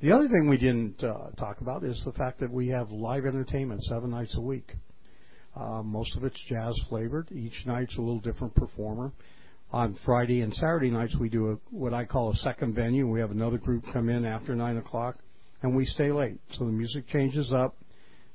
the 0.03 0.13
other 0.13 0.29
thing 0.29 0.49
we 0.49 0.59
didn't 0.59 1.03
uh, 1.03 1.31
talk 1.39 1.61
about 1.61 1.85
is 1.85 2.01
the 2.05 2.13
fact 2.13 2.41
that 2.41 2.51
we 2.51 2.69
have 2.69 2.91
live 2.91 3.25
entertainment 3.25 3.83
seven 3.85 4.11
nights 4.11 4.37
a 4.37 4.41
week. 4.41 4.73
Uh, 5.55 5.83
most 5.83 6.17
of 6.17 6.25
it's 6.25 6.41
jazz 6.49 6.75
flavored. 6.89 7.31
Each 7.33 7.65
night's 7.65 7.97
a 7.97 8.01
little 8.01 8.21
different 8.21 8.55
performer. 8.55 9.13
On 9.73 9.99
Friday 10.05 10.43
and 10.43 10.55
Saturday 10.55 10.91
nights, 10.91 11.17
we 11.19 11.29
do 11.29 11.53
a, 11.53 11.57
what 11.71 11.93
I 11.93 12.05
call 12.05 12.31
a 12.31 12.37
second 12.37 12.75
venue. 12.75 13.09
We 13.09 13.21
have 13.21 13.31
another 13.31 13.59
group 13.59 13.85
come 13.93 14.09
in 14.09 14.25
after 14.25 14.55
nine 14.55 14.77
o'clock 14.77 15.17
and 15.63 15.77
we 15.77 15.85
stay 15.85 16.13
late. 16.13 16.39
So 16.53 16.65
the 16.65 16.73
music 16.73 17.09
changes 17.09 17.53
up, 17.53 17.77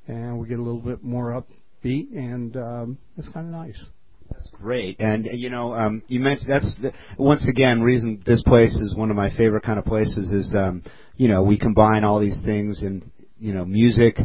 and 0.07 0.39
we 0.39 0.47
get 0.47 0.59
a 0.59 0.63
little 0.63 0.81
bit 0.81 1.03
more 1.03 1.31
upbeat, 1.31 2.11
and 2.15 2.55
um, 2.57 2.97
it's 3.17 3.29
kind 3.29 3.47
of 3.47 3.51
nice. 3.53 3.85
That's 4.31 4.49
great. 4.49 4.99
And 4.99 5.27
you 5.31 5.49
know, 5.49 5.73
um, 5.73 6.03
you 6.07 6.19
mentioned 6.19 6.49
that's 6.49 6.77
the, 6.81 6.93
once 7.17 7.47
again 7.47 7.81
reason 7.81 8.21
this 8.25 8.43
place 8.43 8.73
is 8.75 8.95
one 8.95 9.09
of 9.09 9.15
my 9.15 9.29
favorite 9.35 9.63
kind 9.63 9.77
of 9.77 9.85
places 9.85 10.31
is 10.31 10.53
um, 10.55 10.83
you 11.17 11.27
know 11.27 11.43
we 11.43 11.57
combine 11.57 12.03
all 12.03 12.19
these 12.19 12.41
things 12.45 12.81
and 12.81 13.09
you 13.39 13.53
know 13.53 13.65
music, 13.65 14.17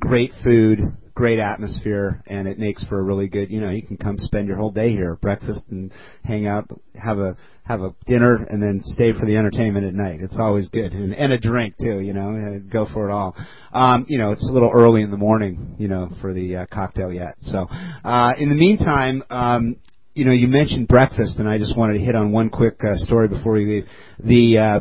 great 0.00 0.32
food, 0.42 0.80
great 1.14 1.38
atmosphere, 1.38 2.22
and 2.26 2.48
it 2.48 2.58
makes 2.58 2.84
for 2.86 2.98
a 2.98 3.02
really 3.02 3.28
good. 3.28 3.50
You 3.50 3.60
know, 3.60 3.70
you 3.70 3.82
can 3.82 3.96
come 3.96 4.18
spend 4.18 4.48
your 4.48 4.56
whole 4.56 4.72
day 4.72 4.90
here, 4.90 5.16
breakfast 5.16 5.62
and 5.70 5.92
hang 6.24 6.46
out, 6.46 6.68
have 6.94 7.18
a 7.18 7.36
have 7.64 7.80
a 7.80 7.94
dinner, 8.06 8.46
and 8.50 8.62
then 8.62 8.80
stay 8.84 9.12
for 9.12 9.24
the 9.24 9.36
entertainment 9.36 9.86
at 9.86 9.94
night. 9.94 10.20
It's 10.20 10.38
always 10.38 10.68
good, 10.68 10.92
and, 10.92 11.14
and 11.14 11.32
a 11.32 11.38
drink 11.38 11.76
too. 11.78 12.00
You 12.00 12.12
know, 12.12 12.60
go 12.70 12.86
for 12.92 13.08
it 13.08 13.12
all. 13.12 13.36
Um, 13.72 14.06
you 14.08 14.18
know, 14.18 14.32
it's 14.32 14.48
a 14.48 14.52
little 14.52 14.70
early 14.72 15.02
in 15.02 15.10
the 15.10 15.16
morning, 15.16 15.76
you 15.78 15.88
know, 15.88 16.10
for 16.20 16.32
the 16.32 16.56
uh, 16.56 16.66
cocktail 16.72 17.12
yet. 17.12 17.36
So, 17.42 17.66
uh, 18.04 18.32
in 18.38 18.48
the 18.48 18.56
meantime, 18.56 19.22
um, 19.30 19.76
you 20.14 20.24
know, 20.24 20.32
you 20.32 20.48
mentioned 20.48 20.88
breakfast, 20.88 21.38
and 21.38 21.48
I 21.48 21.58
just 21.58 21.76
wanted 21.76 21.94
to 21.94 22.04
hit 22.04 22.14
on 22.14 22.32
one 22.32 22.50
quick 22.50 22.76
uh, 22.84 22.94
story 22.94 23.28
before 23.28 23.52
we 23.52 23.66
leave. 23.66 23.84
The 24.18 24.58
uh, 24.58 24.80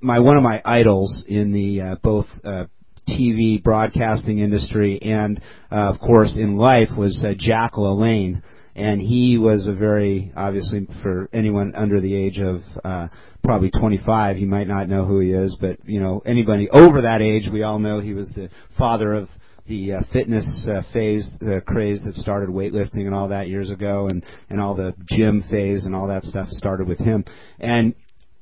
my 0.00 0.18
one 0.18 0.36
of 0.36 0.42
my 0.42 0.60
idols 0.64 1.24
in 1.26 1.52
the 1.52 1.80
uh, 1.80 1.96
both 2.02 2.26
uh, 2.44 2.64
TV 3.08 3.62
broadcasting 3.62 4.38
industry 4.38 5.00
and, 5.02 5.40
uh, 5.70 5.92
of 5.92 6.00
course, 6.00 6.36
in 6.38 6.56
life 6.56 6.88
was 6.96 7.24
uh, 7.26 7.34
Jack 7.36 7.72
LaLanne. 7.74 8.42
And 8.76 9.00
he 9.00 9.38
was 9.38 9.68
a 9.68 9.72
very, 9.72 10.32
obviously, 10.36 10.88
for 11.00 11.28
anyone 11.32 11.74
under 11.76 12.00
the 12.00 12.16
age 12.16 12.40
of 12.40 12.60
uh, 12.84 13.06
probably 13.44 13.70
25, 13.70 14.38
you 14.38 14.48
might 14.48 14.66
not 14.66 14.88
know 14.88 15.04
who 15.04 15.20
he 15.20 15.30
is, 15.30 15.56
but, 15.60 15.78
you 15.84 16.00
know, 16.00 16.22
anybody 16.26 16.68
over 16.70 17.02
that 17.02 17.22
age, 17.22 17.44
we 17.52 17.62
all 17.62 17.78
know 17.78 18.00
he 18.00 18.14
was 18.14 18.32
the 18.34 18.50
father 18.76 19.12
of 19.12 19.28
the 19.66 19.92
uh, 19.92 20.00
fitness 20.12 20.68
uh, 20.70 20.82
phase, 20.92 21.28
the 21.40 21.62
craze 21.66 22.02
that 22.04 22.14
started 22.14 22.50
weightlifting 22.50 23.06
and 23.06 23.14
all 23.14 23.28
that 23.28 23.48
years 23.48 23.70
ago, 23.70 24.08
and 24.08 24.24
and 24.50 24.60
all 24.60 24.74
the 24.74 24.94
gym 25.06 25.42
phase 25.50 25.86
and 25.86 25.94
all 25.94 26.08
that 26.08 26.22
stuff 26.22 26.48
started 26.50 26.86
with 26.86 26.98
him. 26.98 27.24
And 27.58 27.94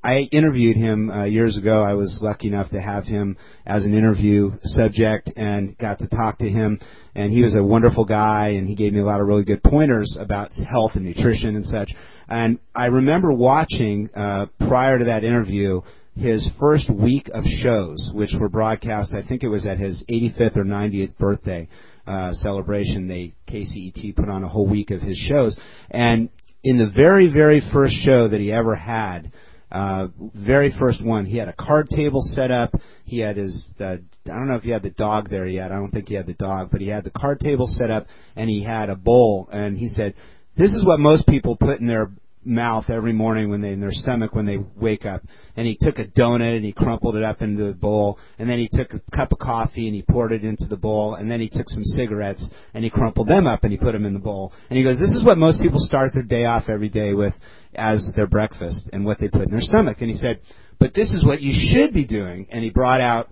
I 0.04 0.28
interviewed 0.32 0.76
him 0.76 1.10
uh, 1.10 1.24
years 1.24 1.56
ago. 1.56 1.84
I 1.84 1.94
was 1.94 2.18
lucky 2.20 2.48
enough 2.48 2.70
to 2.70 2.80
have 2.80 3.04
him 3.04 3.36
as 3.64 3.84
an 3.84 3.94
interview 3.94 4.50
subject 4.62 5.30
and 5.36 5.78
got 5.78 6.00
to 6.00 6.08
talk 6.08 6.38
to 6.38 6.48
him. 6.48 6.80
And 7.14 7.32
he 7.32 7.42
was 7.42 7.56
a 7.56 7.62
wonderful 7.62 8.04
guy, 8.04 8.48
and 8.50 8.66
he 8.66 8.74
gave 8.74 8.92
me 8.92 9.00
a 9.00 9.04
lot 9.04 9.20
of 9.20 9.28
really 9.28 9.44
good 9.44 9.62
pointers 9.62 10.16
about 10.18 10.50
health 10.68 10.92
and 10.94 11.04
nutrition 11.04 11.54
and 11.54 11.64
such. 11.64 11.92
And 12.28 12.58
I 12.74 12.86
remember 12.86 13.32
watching 13.32 14.10
uh, 14.16 14.46
prior 14.66 14.98
to 14.98 15.04
that 15.04 15.22
interview 15.22 15.82
his 16.16 16.50
first 16.58 16.90
week 16.92 17.30
of 17.32 17.44
shows, 17.44 18.10
which 18.12 18.30
were 18.38 18.48
broadcast. 18.48 19.14
I 19.14 19.26
think 19.26 19.44
it 19.44 19.48
was 19.48 19.66
at 19.66 19.78
his 19.78 20.04
85th 20.10 20.56
or 20.56 20.64
90th 20.64 21.16
birthday 21.16 21.68
uh, 22.08 22.32
celebration. 22.32 23.06
They 23.06 23.34
KCET 23.48 24.16
put 24.16 24.28
on 24.28 24.42
a 24.42 24.48
whole 24.48 24.66
week 24.66 24.90
of 24.90 25.00
his 25.00 25.16
shows, 25.16 25.58
and 25.90 26.28
in 26.64 26.78
the 26.78 26.90
very 26.94 27.32
very 27.32 27.62
first 27.72 27.94
show 28.04 28.28
that 28.28 28.40
he 28.40 28.52
ever 28.52 28.74
had 28.74 29.32
Uh, 29.72 30.08
very 30.34 30.70
first 30.78 31.02
one, 31.02 31.24
he 31.24 31.38
had 31.38 31.48
a 31.48 31.54
card 31.54 31.88
table 31.88 32.20
set 32.22 32.50
up. 32.50 32.74
He 33.06 33.20
had 33.20 33.38
his, 33.38 33.66
uh, 33.80 33.96
I 34.26 34.28
don't 34.28 34.48
know 34.48 34.56
if 34.56 34.62
he 34.62 34.70
had 34.70 34.82
the 34.82 34.90
dog 34.90 35.30
there 35.30 35.46
yet. 35.46 35.72
I 35.72 35.76
don't 35.76 35.90
think 35.90 36.08
he 36.08 36.14
had 36.14 36.26
the 36.26 36.34
dog, 36.34 36.68
but 36.70 36.82
he 36.82 36.88
had 36.88 37.04
the 37.04 37.10
card 37.10 37.40
table 37.40 37.66
set 37.66 37.90
up 37.90 38.06
and 38.36 38.50
he 38.50 38.62
had 38.62 38.90
a 38.90 38.96
bowl. 38.96 39.48
And 39.50 39.78
he 39.78 39.88
said, 39.88 40.14
"This 40.58 40.72
is 40.74 40.84
what 40.84 41.00
most 41.00 41.26
people 41.26 41.56
put 41.56 41.80
in 41.80 41.86
their 41.86 42.10
mouth 42.44 42.84
every 42.88 43.12
morning 43.12 43.50
when 43.50 43.60
they 43.60 43.70
in 43.70 43.80
their 43.80 43.92
stomach 43.92 44.34
when 44.34 44.46
they 44.46 44.58
wake 44.76 45.06
up. 45.06 45.22
And 45.56 45.66
he 45.66 45.76
took 45.80 45.98
a 45.98 46.06
donut 46.06 46.56
and 46.56 46.64
he 46.64 46.72
crumpled 46.72 47.16
it 47.16 47.22
up 47.22 47.42
into 47.42 47.64
the 47.64 47.72
bowl, 47.72 48.18
and 48.38 48.48
then 48.48 48.58
he 48.58 48.68
took 48.72 48.92
a 48.92 49.16
cup 49.16 49.32
of 49.32 49.38
coffee 49.38 49.86
and 49.86 49.94
he 49.94 50.02
poured 50.02 50.32
it 50.32 50.44
into 50.44 50.66
the 50.68 50.76
bowl, 50.76 51.14
and 51.14 51.30
then 51.30 51.40
he 51.40 51.48
took 51.48 51.68
some 51.68 51.84
cigarettes 51.84 52.50
and 52.74 52.84
he 52.84 52.90
crumpled 52.90 53.28
them 53.28 53.46
up 53.46 53.64
and 53.64 53.72
he 53.72 53.78
put 53.78 53.92
them 53.92 54.04
in 54.04 54.14
the 54.14 54.20
bowl. 54.20 54.52
And 54.68 54.76
he 54.76 54.84
goes, 54.84 54.98
"This 54.98 55.12
is 55.12 55.24
what 55.24 55.38
most 55.38 55.60
people 55.60 55.80
start 55.80 56.12
their 56.14 56.22
day 56.22 56.44
off 56.44 56.68
every 56.68 56.88
day 56.88 57.14
with 57.14 57.34
as 57.74 58.12
their 58.16 58.26
breakfast 58.26 58.90
and 58.92 59.04
what 59.04 59.18
they 59.18 59.28
put 59.28 59.42
in 59.42 59.50
their 59.50 59.60
stomach." 59.60 59.98
And 60.00 60.10
he 60.10 60.16
said, 60.16 60.40
"But 60.78 60.94
this 60.94 61.12
is 61.12 61.24
what 61.24 61.40
you 61.40 61.52
should 61.72 61.94
be 61.94 62.04
doing." 62.04 62.46
And 62.50 62.64
he 62.64 62.70
brought 62.70 63.00
out 63.00 63.28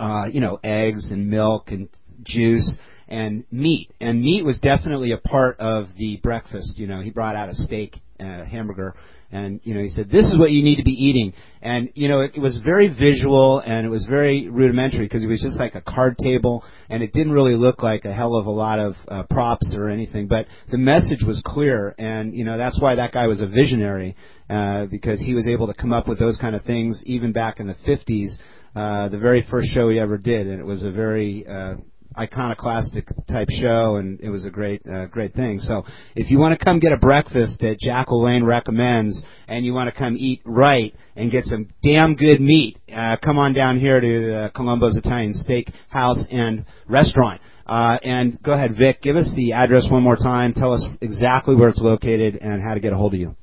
uh, 0.00 0.24
you 0.32 0.40
know, 0.40 0.58
eggs 0.64 1.12
and 1.12 1.28
milk 1.28 1.68
and 1.68 1.88
juice 2.22 2.78
and 3.06 3.44
meat. 3.50 3.92
And 4.00 4.22
meat 4.22 4.44
was 4.44 4.58
definitely 4.58 5.12
a 5.12 5.18
part 5.18 5.60
of 5.60 5.88
the 5.98 6.18
breakfast. 6.22 6.78
You 6.78 6.86
know, 6.86 7.02
he 7.02 7.10
brought 7.10 7.36
out 7.36 7.50
a 7.50 7.54
steak 7.54 8.00
a 8.20 8.44
hamburger, 8.44 8.94
and 9.32 9.60
you 9.62 9.74
know, 9.74 9.80
he 9.80 9.88
said, 9.88 10.10
"This 10.10 10.26
is 10.26 10.38
what 10.38 10.50
you 10.50 10.62
need 10.62 10.76
to 10.76 10.82
be 10.82 10.92
eating." 10.92 11.32
And 11.62 11.90
you 11.94 12.08
know, 12.08 12.20
it, 12.20 12.32
it 12.34 12.40
was 12.40 12.58
very 12.64 12.88
visual 12.88 13.60
and 13.60 13.86
it 13.86 13.88
was 13.88 14.04
very 14.04 14.48
rudimentary 14.48 15.04
because 15.06 15.22
it 15.22 15.28
was 15.28 15.40
just 15.40 15.58
like 15.58 15.74
a 15.74 15.80
card 15.80 16.16
table, 16.18 16.64
and 16.88 17.02
it 17.02 17.12
didn't 17.12 17.32
really 17.32 17.54
look 17.54 17.82
like 17.82 18.04
a 18.04 18.12
hell 18.12 18.34
of 18.34 18.46
a 18.46 18.50
lot 18.50 18.78
of 18.78 18.94
uh, 19.08 19.22
props 19.30 19.74
or 19.76 19.88
anything. 19.90 20.26
But 20.26 20.46
the 20.70 20.78
message 20.78 21.22
was 21.26 21.42
clear, 21.46 21.94
and 21.98 22.34
you 22.34 22.44
know, 22.44 22.58
that's 22.58 22.80
why 22.80 22.96
that 22.96 23.12
guy 23.12 23.26
was 23.26 23.40
a 23.40 23.46
visionary 23.46 24.16
uh, 24.48 24.86
because 24.86 25.20
he 25.20 25.34
was 25.34 25.46
able 25.46 25.66
to 25.68 25.74
come 25.74 25.92
up 25.92 26.08
with 26.08 26.18
those 26.18 26.36
kind 26.36 26.54
of 26.54 26.64
things 26.64 27.02
even 27.06 27.32
back 27.32 27.60
in 27.60 27.66
the 27.66 27.76
50s. 27.86 28.30
Uh, 28.74 29.08
the 29.08 29.18
very 29.18 29.44
first 29.50 29.68
show 29.74 29.88
he 29.88 29.98
ever 29.98 30.16
did, 30.16 30.46
and 30.46 30.60
it 30.60 30.64
was 30.64 30.84
a 30.84 30.90
very 30.92 31.44
uh, 31.46 31.74
iconoclastic 32.18 33.06
type 33.28 33.48
show, 33.50 33.96
and 33.96 34.20
it 34.20 34.28
was 34.30 34.44
a 34.44 34.50
great, 34.50 34.82
uh, 34.86 35.06
great 35.06 35.34
thing. 35.34 35.58
So, 35.58 35.84
if 36.14 36.30
you 36.30 36.38
want 36.38 36.58
to 36.58 36.64
come 36.64 36.78
get 36.78 36.92
a 36.92 36.96
breakfast 36.96 37.60
that 37.60 37.78
Jack 37.80 38.08
LaLanne 38.08 38.46
recommends, 38.46 39.22
and 39.48 39.64
you 39.64 39.72
want 39.72 39.92
to 39.92 39.98
come 39.98 40.16
eat 40.18 40.42
right 40.44 40.94
and 41.16 41.30
get 41.30 41.44
some 41.44 41.68
damn 41.82 42.16
good 42.16 42.40
meat, 42.40 42.78
uh, 42.92 43.16
come 43.22 43.38
on 43.38 43.52
down 43.52 43.78
here 43.78 44.00
to 44.00 44.34
uh, 44.34 44.50
Colombo's 44.50 44.96
Italian 44.96 45.32
Steak 45.34 45.70
House 45.88 46.24
and 46.30 46.64
Restaurant. 46.88 47.40
Uh, 47.66 47.98
and 48.02 48.42
go 48.42 48.52
ahead, 48.52 48.72
Vic, 48.76 49.00
give 49.00 49.14
us 49.14 49.32
the 49.36 49.52
address 49.52 49.86
one 49.90 50.02
more 50.02 50.16
time. 50.16 50.52
Tell 50.52 50.72
us 50.72 50.84
exactly 51.00 51.54
where 51.54 51.68
it's 51.68 51.80
located 51.80 52.36
and 52.40 52.60
how 52.62 52.74
to 52.74 52.80
get 52.80 52.92
a 52.92 52.96
hold 52.96 53.14
of 53.14 53.20
you. 53.20 53.36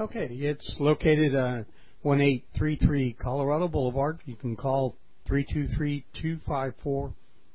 Okay, 0.00 0.28
it's 0.30 0.76
located 0.78 1.34
uh, 1.34 1.64
1833 2.02 3.14
Colorado 3.14 3.68
Boulevard. 3.68 4.20
You 4.24 4.36
can 4.36 4.56
call 4.56 4.96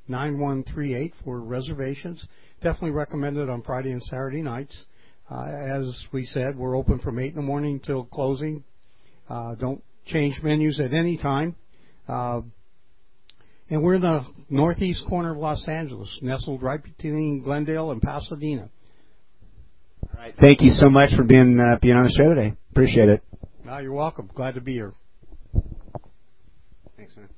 323-254-9138 0.10 1.12
for 1.24 1.40
reservations. 1.40 2.26
Definitely 2.62 2.92
recommended 2.92 3.50
on 3.50 3.62
Friday 3.62 3.92
and 3.92 4.02
Saturday 4.04 4.42
nights. 4.42 4.86
Uh, 5.30 5.46
as 5.46 6.06
we 6.12 6.26
said, 6.26 6.58
we're 6.58 6.76
open 6.76 7.00
from 7.00 7.20
8 7.20 7.30
in 7.30 7.36
the 7.36 7.42
morning 7.42 7.80
till 7.80 8.06
closing. 8.06 8.64
Uh, 9.30 9.56
don't 9.56 9.84
change 10.06 10.36
menus 10.44 10.80
at 10.80 10.94
any 10.94 11.18
time. 11.18 11.56
Uh, 12.08 12.42
and 13.70 13.82
we're 13.82 13.96
in 13.96 14.02
the 14.02 14.26
northeast 14.50 15.06
corner 15.08 15.32
of 15.32 15.38
Los 15.38 15.68
Angeles, 15.68 16.20
nestled 16.22 16.62
right 16.62 16.84
between 16.84 17.42
Glendale 17.42 17.92
and 17.92 18.02
Pasadena. 18.02 18.70
All 20.04 20.20
right. 20.20 20.34
Thank 20.40 20.62
you 20.62 20.72
so 20.72 20.90
much 20.90 21.10
for 21.16 21.24
being 21.24 21.60
uh, 21.60 21.80
being 21.82 21.96
on 21.96 22.04
the 22.04 22.12
show 22.12 22.30
today. 22.30 22.56
Appreciate 22.72 23.10
it. 23.10 23.24
No, 23.66 23.78
you're 23.80 23.94
welcome. 23.94 24.30
Glad 24.36 24.56
to 24.56 24.62
be 24.62 24.74
here. 24.74 24.94
Thanks, 26.98 27.16
man. 27.16 27.30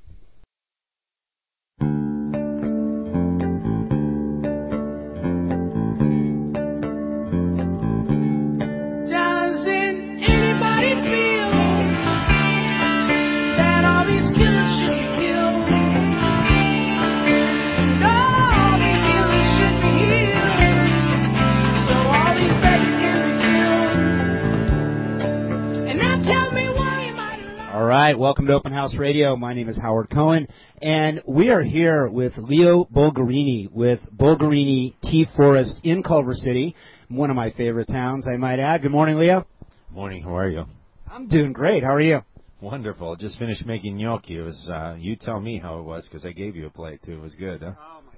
Right, 27.85 28.17
welcome 28.17 28.47
to 28.47 28.53
Open 28.53 28.71
House 28.71 28.95
Radio. 28.97 29.35
My 29.35 29.53
name 29.53 29.69
is 29.69 29.77
Howard 29.77 30.09
Cohen, 30.09 30.47
and 30.81 31.21
we 31.27 31.49
are 31.49 31.61
here 31.61 32.09
with 32.09 32.33
Leo 32.37 32.85
Bulgarini 32.85 33.71
with 33.71 33.99
Bulgarini 34.15 34.95
Tea 35.03 35.27
Forest 35.35 35.81
in 35.83 36.01
Culver 36.01 36.33
City, 36.33 36.75
one 37.09 37.29
of 37.29 37.35
my 37.35 37.51
favorite 37.51 37.87
towns, 37.87 38.25
I 38.27 38.37
might 38.37 38.59
add. 38.59 38.81
Good 38.81 38.91
morning, 38.91 39.17
Leo. 39.17 39.45
Morning, 39.91 40.23
how 40.23 40.35
are 40.35 40.49
you? 40.49 40.65
I'm 41.09 41.27
doing 41.27 41.53
great. 41.53 41.83
How 41.83 41.93
are 41.93 42.01
you? 42.01 42.19
Wonderful. 42.61 43.15
Just 43.17 43.37
finished 43.37 43.65
making 43.65 43.97
gnocchi. 43.97 44.39
It 44.39 44.41
was, 44.41 44.69
uh, 44.69 44.95
you 44.97 45.15
tell 45.15 45.39
me 45.39 45.59
how 45.59 45.79
it 45.79 45.83
was 45.83 46.07
because 46.09 46.25
I 46.25 46.31
gave 46.31 46.55
you 46.55 46.65
a 46.65 46.71
plate 46.71 47.01
too. 47.03 47.13
It 47.13 47.21
was 47.21 47.35
good, 47.35 47.61
huh? 47.61 47.73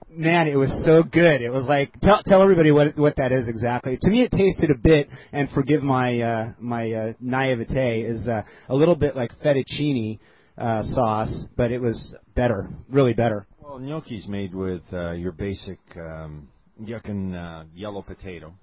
Man, 0.10 0.48
it 0.48 0.56
was 0.56 0.72
so 0.86 1.04
good. 1.04 1.42
It 1.42 1.50
was 1.50 1.66
like 1.68 1.92
tell 2.02 2.22
tell 2.26 2.42
everybody 2.42 2.72
what 2.72 2.98
what 2.98 3.18
that 3.18 3.34
is 3.34 3.50
exactly. 3.50 3.98
To 4.02 4.10
me, 4.10 4.24
it 4.24 4.32
tasted 4.32 4.72
a 4.72 4.78
bit, 4.78 5.10
and 5.34 5.50
forgive 5.50 5.84
my 5.84 6.20
uh, 6.22 6.54
my 6.60 6.92
uh, 6.92 7.14
naivete, 7.20 8.02
is 8.04 8.26
uh, 8.26 8.44
a 8.70 8.76
little 8.76 8.96
bit 8.96 9.18
like 9.18 9.32
fettuccine 9.44 10.18
uh, 10.58 10.84
sauce, 10.84 11.46
but 11.58 11.72
it 11.72 11.80
was 11.80 12.16
better, 12.36 12.70
really 12.90 13.14
better. 13.14 13.46
Well, 13.62 13.80
gnocchi's 13.80 14.28
made 14.30 14.56
with 14.56 14.82
uh, 14.94 15.12
your 15.12 15.34
basic 15.34 15.80
um, 15.98 16.48
Yukon 16.80 17.36
uh, 17.36 17.66
yellow 17.76 18.02
potato, 18.02 18.54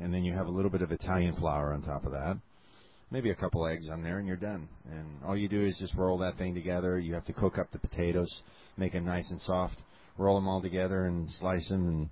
and 0.00 0.12
then 0.12 0.24
you 0.24 0.32
have 0.32 0.46
a 0.46 0.50
little 0.50 0.70
bit 0.70 0.82
of 0.82 0.90
Italian 0.90 1.36
flour 1.36 1.72
on 1.72 1.82
top 1.82 2.04
of 2.04 2.12
that. 2.12 2.36
Maybe 3.12 3.30
a 3.30 3.36
couple 3.36 3.66
eggs 3.68 3.88
on 3.88 4.02
there, 4.02 4.18
and 4.18 4.26
you're 4.26 4.36
done. 4.36 4.68
And 4.90 5.06
all 5.24 5.36
you 5.36 5.48
do 5.48 5.64
is 5.64 5.78
just 5.78 5.94
roll 5.94 6.18
that 6.18 6.38
thing 6.38 6.54
together. 6.54 6.98
You 6.98 7.14
have 7.14 7.26
to 7.26 7.32
cook 7.32 7.56
up 7.56 7.70
the 7.70 7.78
potatoes, 7.78 8.42
make 8.76 8.92
them 8.92 9.04
nice 9.04 9.30
and 9.30 9.40
soft. 9.40 9.76
Roll 10.18 10.36
them 10.36 10.48
all 10.48 10.60
together 10.60 11.06
and 11.06 11.28
slice 11.30 11.68
them 11.68 11.88
and 11.88 12.10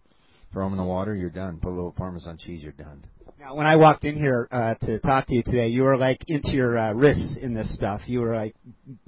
throw 0.52 0.64
them 0.64 0.72
in 0.72 0.78
the 0.78 0.84
water. 0.84 1.14
You're 1.14 1.30
done. 1.30 1.58
Put 1.60 1.70
a 1.70 1.74
little 1.74 1.92
Parmesan 1.92 2.38
cheese. 2.38 2.62
You're 2.62 2.72
done. 2.72 3.04
Now, 3.38 3.54
when 3.54 3.66
I 3.66 3.76
walked 3.76 4.04
in 4.04 4.16
here 4.16 4.48
uh, 4.50 4.74
to 4.82 5.00
talk 5.00 5.26
to 5.28 5.34
you 5.34 5.42
today, 5.42 5.68
you 5.68 5.84
were 5.84 5.96
like 5.96 6.24
into 6.28 6.50
your 6.50 6.78
uh, 6.78 6.92
wrists 6.92 7.38
in 7.40 7.54
this 7.54 7.74
stuff. 7.74 8.02
You 8.06 8.20
were 8.20 8.34
like, 8.34 8.54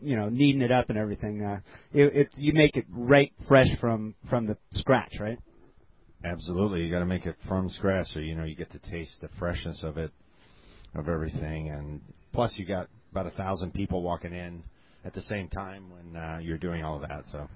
you 0.01 0.17
know, 0.17 0.31
kneading 0.31 0.63
it 0.63 0.71
up 0.71 0.89
and 0.89 0.99
everything. 0.99 1.45
Uh, 1.45 1.61
it, 1.93 2.17
it 2.17 2.29
you 2.37 2.55
make 2.55 2.77
it 2.77 2.87
right 2.91 3.33
fresh 3.47 3.69
from 3.79 4.15
from 4.31 4.47
the 4.47 4.57
scratch, 4.71 5.15
right? 5.21 5.39
Absolutely, 6.25 6.83
you 6.85 6.91
got 6.91 7.01
to 7.01 7.05
make 7.05 7.27
it 7.27 7.37
from 7.47 7.69
scratch, 7.69 8.07
so 8.15 8.21
you 8.21 8.35
know 8.35 8.45
you 8.45 8.55
get 8.55 8.71
to 8.71 8.79
taste 8.79 9.21
the 9.21 9.29
freshness 9.39 9.81
of 9.83 9.99
it, 9.99 10.13
of 10.95 11.09
everything, 11.09 11.69
and 11.69 12.01
plus 12.33 12.55
you 12.57 12.65
got 12.65 12.89
about 13.11 13.27
a 13.27 13.33
thousand 13.33 13.75
people 13.75 14.03
walking 14.03 14.33
in 14.33 14.63
at 15.05 15.13
the 15.13 15.23
same 15.23 15.49
time 15.49 15.91
when 15.91 16.17
uh, 16.17 16.39
you're 16.41 16.59
doing 16.59 16.85
all 16.85 16.95
of 16.95 17.03
that. 17.03 17.25
So 17.33 17.49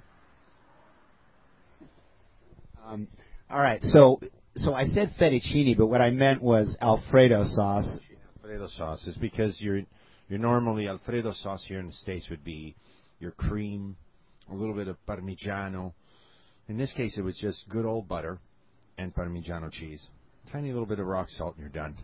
Um, 2.87 3.09
all 3.51 3.61
right, 3.61 3.83
so 3.83 4.21
so 4.55 4.73
I 4.73 4.85
said 4.87 5.11
fettuccine, 5.21 5.77
but 5.77 5.89
what 5.89 6.01
I 6.01 6.11
meant 6.11 6.41
was 6.41 6.77
Alfredo 6.81 7.43
sauce. 7.45 7.99
Alfredo 8.37 8.69
sauce 8.69 9.07
is 9.09 9.17
because 9.17 9.61
you're 9.61 9.83
you're 10.29 10.39
normally 10.39 10.89
Alfredo 10.89 11.33
sauce 11.33 11.65
here 11.67 11.81
in 11.81 11.89
the 11.89 11.93
states 11.93 12.29
would 12.31 12.45
be 12.45 12.77
your 13.19 13.33
cream, 13.33 13.97
a 14.51 14.55
little 14.55 14.75
bit 14.75 14.87
of 14.87 14.97
Parmigiano. 15.09 15.95
In 16.69 16.77
this 16.77 16.93
case, 16.93 17.19
it 17.19 17.23
was 17.23 17.37
just 17.37 17.69
good 17.69 17.85
old 17.85 18.09
butter 18.09 18.39
and 18.99 19.13
Parmigiano 19.13 19.71
cheese. 19.71 20.07
Tiny 20.53 20.71
little 20.71 20.87
bit 20.87 21.01
of 21.01 21.07
rock 21.07 21.29
salt, 21.31 21.57
and 21.57 21.63
you're 21.63 21.71
done. 21.71 21.97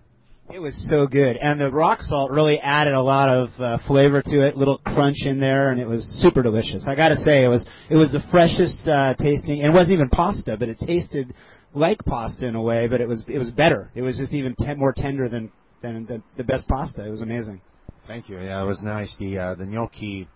It 0.50 0.58
was 0.58 0.74
so 0.90 1.06
good, 1.06 1.36
and 1.36 1.58
the 1.58 1.70
rock 1.70 2.00
salt 2.00 2.30
really 2.30 2.58
added 2.58 2.94
a 2.94 3.00
lot 3.00 3.28
of 3.28 3.48
uh, 3.58 3.78
flavor 3.86 4.22
to 4.22 4.46
it, 4.46 4.56
little 4.56 4.78
crunch 4.78 5.24
in 5.24 5.40
there, 5.40 5.70
and 5.70 5.80
it 5.80 5.86
was 5.86 6.04
super 6.20 6.42
delicious. 6.42 6.84
I 6.86 6.94
got 6.94 7.08
to 7.08 7.16
say, 7.16 7.44
it 7.44 7.48
was 7.48 7.64
it 7.88 7.96
was 7.96 8.12
the 8.12 8.20
freshest 8.30 8.86
uh, 8.86 9.14
tasting, 9.14 9.62
and 9.62 9.72
it 9.72 9.74
wasn't 9.74 9.94
even 9.94 10.08
pasta, 10.08 10.56
but 10.58 10.68
it 10.68 10.78
tasted 10.80 11.32
like 11.74 12.04
pasta 12.04 12.46
in 12.46 12.54
a 12.54 12.60
way, 12.60 12.88
but 12.88 13.00
it 13.00 13.08
was 13.08 13.24
it 13.28 13.38
was 13.38 13.50
better. 13.50 13.90
It 13.94 14.02
was 14.02 14.18
just 14.18 14.32
even 14.32 14.54
ten, 14.58 14.78
more 14.78 14.92
tender 14.94 15.28
than 15.28 15.50
than 15.80 16.06
the, 16.06 16.22
the 16.36 16.44
best 16.44 16.68
pasta. 16.68 17.06
It 17.06 17.10
was 17.10 17.22
amazing. 17.22 17.60
Thank 18.06 18.28
you. 18.28 18.38
Yeah, 18.38 18.62
it 18.62 18.66
was 18.66 18.82
nice. 18.82 19.14
The 19.18 19.38
uh, 19.38 19.54
the 19.54 19.64
gnocchi 19.64 20.28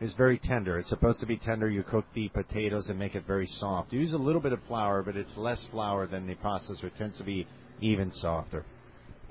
is 0.00 0.14
very 0.14 0.38
tender. 0.38 0.78
It's 0.78 0.88
supposed 0.88 1.20
to 1.20 1.26
be 1.26 1.36
tender. 1.36 1.68
You 1.68 1.84
cook 1.84 2.06
the 2.14 2.30
potatoes 2.30 2.88
and 2.88 2.98
make 2.98 3.14
it 3.14 3.24
very 3.26 3.46
soft. 3.46 3.92
You 3.92 4.00
use 4.00 4.14
a 4.14 4.18
little 4.18 4.40
bit 4.40 4.52
of 4.52 4.60
flour, 4.66 5.02
but 5.02 5.14
it's 5.14 5.36
less 5.36 5.64
flour 5.70 6.06
than 6.06 6.26
the 6.26 6.34
pasta, 6.36 6.74
so 6.74 6.86
it 6.86 6.96
tends 6.96 7.18
to 7.18 7.24
be 7.24 7.46
even 7.82 8.10
softer. 8.12 8.64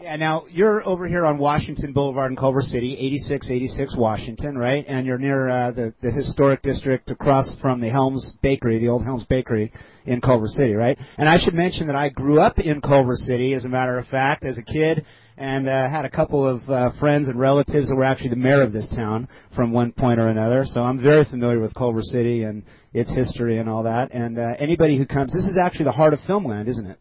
Yeah, 0.02 0.16
now 0.16 0.46
you're 0.50 0.84
over 0.88 1.08
here 1.08 1.28
on 1.28 1.38
Washington 1.38 1.94
Boulevard 1.94 2.32
in 2.32 2.36
Culver 2.36 2.62
City, 2.62 2.94
8686 2.94 3.96
Washington, 3.96 4.58
right? 4.58 4.84
And 4.88 5.06
you're 5.06 5.20
near 5.20 5.48
uh, 5.48 5.72
the 5.72 5.94
the 6.02 6.10
historic 6.10 6.64
district 6.64 7.12
across 7.12 7.56
from 7.62 7.82
the 7.82 7.90
Helms 7.90 8.34
Bakery, 8.42 8.80
the 8.80 8.88
old 8.88 9.04
Helms 9.04 9.26
Bakery 9.26 9.72
in 10.08 10.20
Culver 10.20 10.48
City, 10.48 10.74
right? 10.74 10.98
And 11.20 11.30
I 11.30 11.38
should 11.38 11.54
mention 11.54 11.86
that 11.86 11.96
I 11.96 12.10
grew 12.10 12.42
up 12.42 12.58
in 12.58 12.82
Culver 12.82 13.16
City, 13.16 13.54
as 13.54 13.64
a 13.64 13.70
matter 13.70 14.00
of 14.00 14.08
fact, 14.08 14.44
as 14.44 14.58
a 14.58 14.64
kid, 14.64 15.06
and 15.38 15.70
uh, 15.70 15.88
had 15.88 16.06
a 16.06 16.10
couple 16.10 16.48
of 16.48 16.68
uh, 16.68 16.92
friends 17.00 17.28
and 17.28 17.40
relatives 17.40 17.90
that 17.90 17.96
were 17.96 18.04
actually 18.04 18.32
the 18.32 18.38
mayor 18.38 18.64
of 18.64 18.74
this 18.74 18.90
town 18.96 19.28
from 19.56 19.72
one 19.72 19.92
point 19.92 20.20
or 20.20 20.30
another. 20.30 20.64
So 20.66 20.82
I'm 20.82 21.00
very 21.00 21.26
familiar 21.26 21.60
with 21.60 21.76
Culver 21.76 22.02
City 22.02 22.42
and 22.42 22.64
its 22.92 23.14
history 23.14 23.60
and 23.60 23.70
all 23.70 23.84
that. 23.84 24.12
And 24.16 24.40
uh, 24.40 24.48
anybody 24.58 24.98
who 24.98 25.06
comes, 25.06 25.32
this 25.32 25.46
is 25.46 25.60
actually 25.64 25.86
the 25.86 25.92
heart 25.92 26.14
of 26.14 26.20
Filmland, 26.28 26.68
isn't 26.70 26.88
it? 26.88 26.98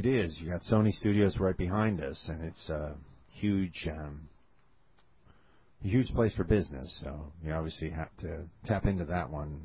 It 0.00 0.06
is. 0.06 0.38
You 0.40 0.50
got 0.50 0.62
Sony 0.62 0.92
Studios 0.92 1.36
right 1.38 1.54
behind 1.54 2.02
us, 2.02 2.24
and 2.26 2.42
it's 2.42 2.70
a 2.70 2.96
huge, 3.34 3.86
um, 3.92 4.30
a 5.84 5.88
huge 5.88 6.08
place 6.14 6.32
for 6.34 6.42
business. 6.42 6.90
So 7.04 7.20
you 7.44 7.52
obviously 7.52 7.90
have 7.90 8.08
to 8.20 8.46
tap 8.64 8.86
into 8.86 9.04
that 9.04 9.28
one. 9.28 9.60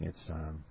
It's 0.00 0.30
um, 0.30 0.64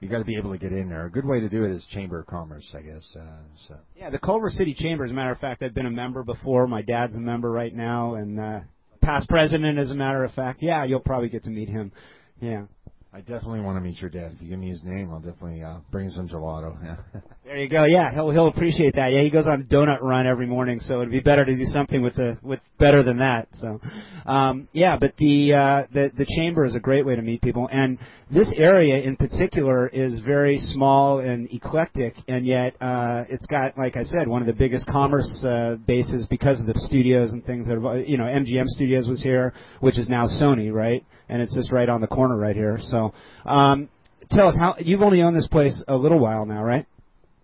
you 0.00 0.08
got 0.08 0.18
to 0.18 0.24
be 0.24 0.36
able 0.36 0.50
to 0.50 0.58
get 0.58 0.72
in 0.72 0.88
there. 0.88 1.06
A 1.06 1.10
good 1.12 1.24
way 1.24 1.38
to 1.38 1.48
do 1.48 1.62
it 1.62 1.70
is 1.70 1.86
Chamber 1.92 2.18
of 2.18 2.26
Commerce, 2.26 2.74
I 2.76 2.82
guess. 2.82 3.16
Uh, 3.16 3.38
so 3.68 3.76
Yeah, 3.94 4.10
the 4.10 4.18
Culver 4.18 4.50
City 4.50 4.74
Chamber. 4.74 5.04
As 5.04 5.12
a 5.12 5.14
matter 5.14 5.30
of 5.30 5.38
fact, 5.38 5.62
I've 5.62 5.72
been 5.72 5.86
a 5.86 5.90
member 5.92 6.24
before. 6.24 6.66
My 6.66 6.82
dad's 6.82 7.14
a 7.14 7.20
member 7.20 7.52
right 7.52 7.72
now, 7.72 8.14
and 8.16 8.40
uh, 8.40 8.60
past 9.00 9.28
president, 9.28 9.78
as 9.78 9.92
a 9.92 9.94
matter 9.94 10.24
of 10.24 10.32
fact. 10.32 10.60
Yeah, 10.60 10.82
you'll 10.82 10.98
probably 10.98 11.28
get 11.28 11.44
to 11.44 11.50
meet 11.50 11.68
him. 11.68 11.92
Yeah. 12.40 12.64
I 13.12 13.20
definitely 13.20 13.60
want 13.60 13.76
to 13.76 13.80
meet 13.80 14.00
your 14.00 14.10
dad. 14.10 14.32
If 14.34 14.42
you 14.42 14.48
give 14.48 14.58
me 14.58 14.70
his 14.70 14.82
name, 14.82 15.12
I'll 15.12 15.20
definitely 15.20 15.62
uh, 15.62 15.78
bring 15.92 16.06
him 16.06 16.12
some 16.12 16.28
gelato. 16.28 16.98
There 17.46 17.58
you 17.58 17.68
go. 17.68 17.84
Yeah, 17.84 18.10
he'll 18.12 18.32
he'll 18.32 18.48
appreciate 18.48 18.96
that. 18.96 19.12
Yeah, 19.12 19.22
he 19.22 19.30
goes 19.30 19.46
on 19.46 19.68
donut 19.70 20.02
run 20.02 20.26
every 20.26 20.46
morning, 20.46 20.80
so 20.80 20.96
it'd 20.96 21.12
be 21.12 21.20
better 21.20 21.44
to 21.44 21.54
do 21.54 21.64
something 21.66 22.02
with 22.02 22.16
the 22.16 22.36
with 22.42 22.58
better 22.80 23.04
than 23.04 23.18
that. 23.18 23.46
So, 23.60 23.80
um, 24.26 24.66
yeah, 24.72 24.96
but 24.98 25.16
the 25.16 25.52
uh, 25.52 25.82
the 25.92 26.10
the 26.18 26.26
chamber 26.36 26.64
is 26.64 26.74
a 26.74 26.80
great 26.80 27.06
way 27.06 27.14
to 27.14 27.22
meet 27.22 27.42
people, 27.42 27.68
and 27.70 28.00
this 28.32 28.52
area 28.56 29.00
in 29.00 29.14
particular 29.14 29.86
is 29.86 30.18
very 30.26 30.58
small 30.58 31.20
and 31.20 31.48
eclectic, 31.52 32.14
and 32.26 32.44
yet 32.44 32.74
uh, 32.80 33.26
it's 33.28 33.46
got, 33.46 33.78
like 33.78 33.96
I 33.96 34.02
said, 34.02 34.26
one 34.26 34.40
of 34.40 34.48
the 34.48 34.52
biggest 34.52 34.88
commerce 34.88 35.44
uh, 35.44 35.76
bases 35.86 36.26
because 36.28 36.58
of 36.58 36.66
the 36.66 36.74
studios 36.74 37.30
and 37.32 37.44
things 37.44 37.68
that 37.68 37.80
have, 37.80 38.08
you 38.08 38.18
know, 38.18 38.24
MGM 38.24 38.66
Studios 38.66 39.06
was 39.06 39.22
here, 39.22 39.54
which 39.78 39.98
is 39.98 40.08
now 40.08 40.26
Sony, 40.26 40.72
right? 40.72 41.06
And 41.28 41.40
it's 41.40 41.54
just 41.54 41.70
right 41.70 41.88
on 41.88 42.00
the 42.00 42.08
corner 42.08 42.36
right 42.36 42.56
here. 42.56 42.80
So, 42.82 43.14
um, 43.44 43.88
tell 44.32 44.48
us 44.48 44.56
how 44.58 44.74
you've 44.80 45.02
only 45.02 45.22
owned 45.22 45.36
this 45.36 45.46
place 45.46 45.80
a 45.86 45.96
little 45.96 46.18
while 46.18 46.44
now, 46.44 46.64
right? 46.64 46.86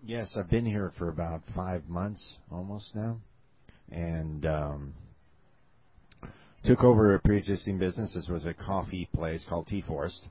Yes, 0.05 0.35
I've 0.37 0.49
been 0.49 0.65
here 0.65 0.91
for 0.97 1.07
about 1.07 1.43
five 1.55 1.87
months 1.87 2.37
almost 2.51 2.93
now, 2.93 3.19
and 3.89 4.45
um, 4.45 4.93
took 6.65 6.83
over 6.83 7.15
a 7.15 7.21
pre-existing 7.21 7.79
business. 7.79 8.13
This 8.13 8.27
was 8.27 8.45
a 8.45 8.53
coffee 8.53 9.07
place 9.13 9.45
called 9.47 9.67
Tea 9.67 9.81
Forest. 9.87 10.27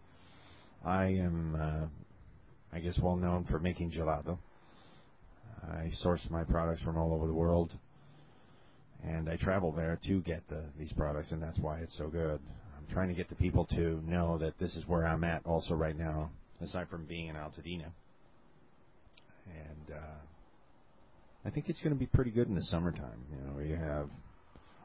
I 0.85 1.05
am, 1.07 1.57
uh, 1.59 1.87
I 2.77 2.81
guess, 2.81 3.01
well 3.03 3.17
known 3.17 3.45
for 3.45 3.59
making 3.59 3.93
gelato. 3.93 4.37
I 5.67 5.89
source 6.03 6.21
my 6.29 6.45
products 6.45 6.83
from 6.83 6.99
all 6.99 7.15
over 7.15 7.27
the 7.27 7.35
world, 7.35 7.73
and 9.03 9.27
I 9.27 9.39
travel 9.39 9.73
there 9.73 9.99
to 10.07 10.21
get 10.21 10.47
the, 10.51 10.65
these 10.79 10.93
products, 10.93 11.33
and 11.33 11.43
that's 11.43 11.59
why 11.59 11.79
it's 11.79 11.97
so 11.97 12.09
good. 12.09 12.43
I'm 12.77 12.93
trying 12.93 13.09
to 13.09 13.15
get 13.15 13.31
the 13.31 13.37
people 13.37 13.65
to 13.71 14.03
know 14.07 14.37
that 14.37 14.59
this 14.59 14.77
is 14.77 14.87
where 14.87 15.07
I'm 15.07 15.25
at 15.25 15.47
also 15.47 15.73
right 15.75 15.97
now, 15.97 16.31
aside 16.61 16.91
from 16.91 17.07
being 17.07 17.29
in 17.29 17.37
Altadena 17.37 17.87
and 19.47 19.97
uh, 19.97 20.23
I 21.45 21.51
think 21.51 21.69
it's 21.69 21.81
going 21.81 21.93
to 21.93 21.99
be 21.99 22.07
pretty 22.07 22.31
good 22.31 22.49
in 22.49 22.55
the 22.55 22.63
summertime. 22.63 23.25
You 23.31 23.37
know, 23.47 23.61
you 23.61 23.77
have 23.77 24.09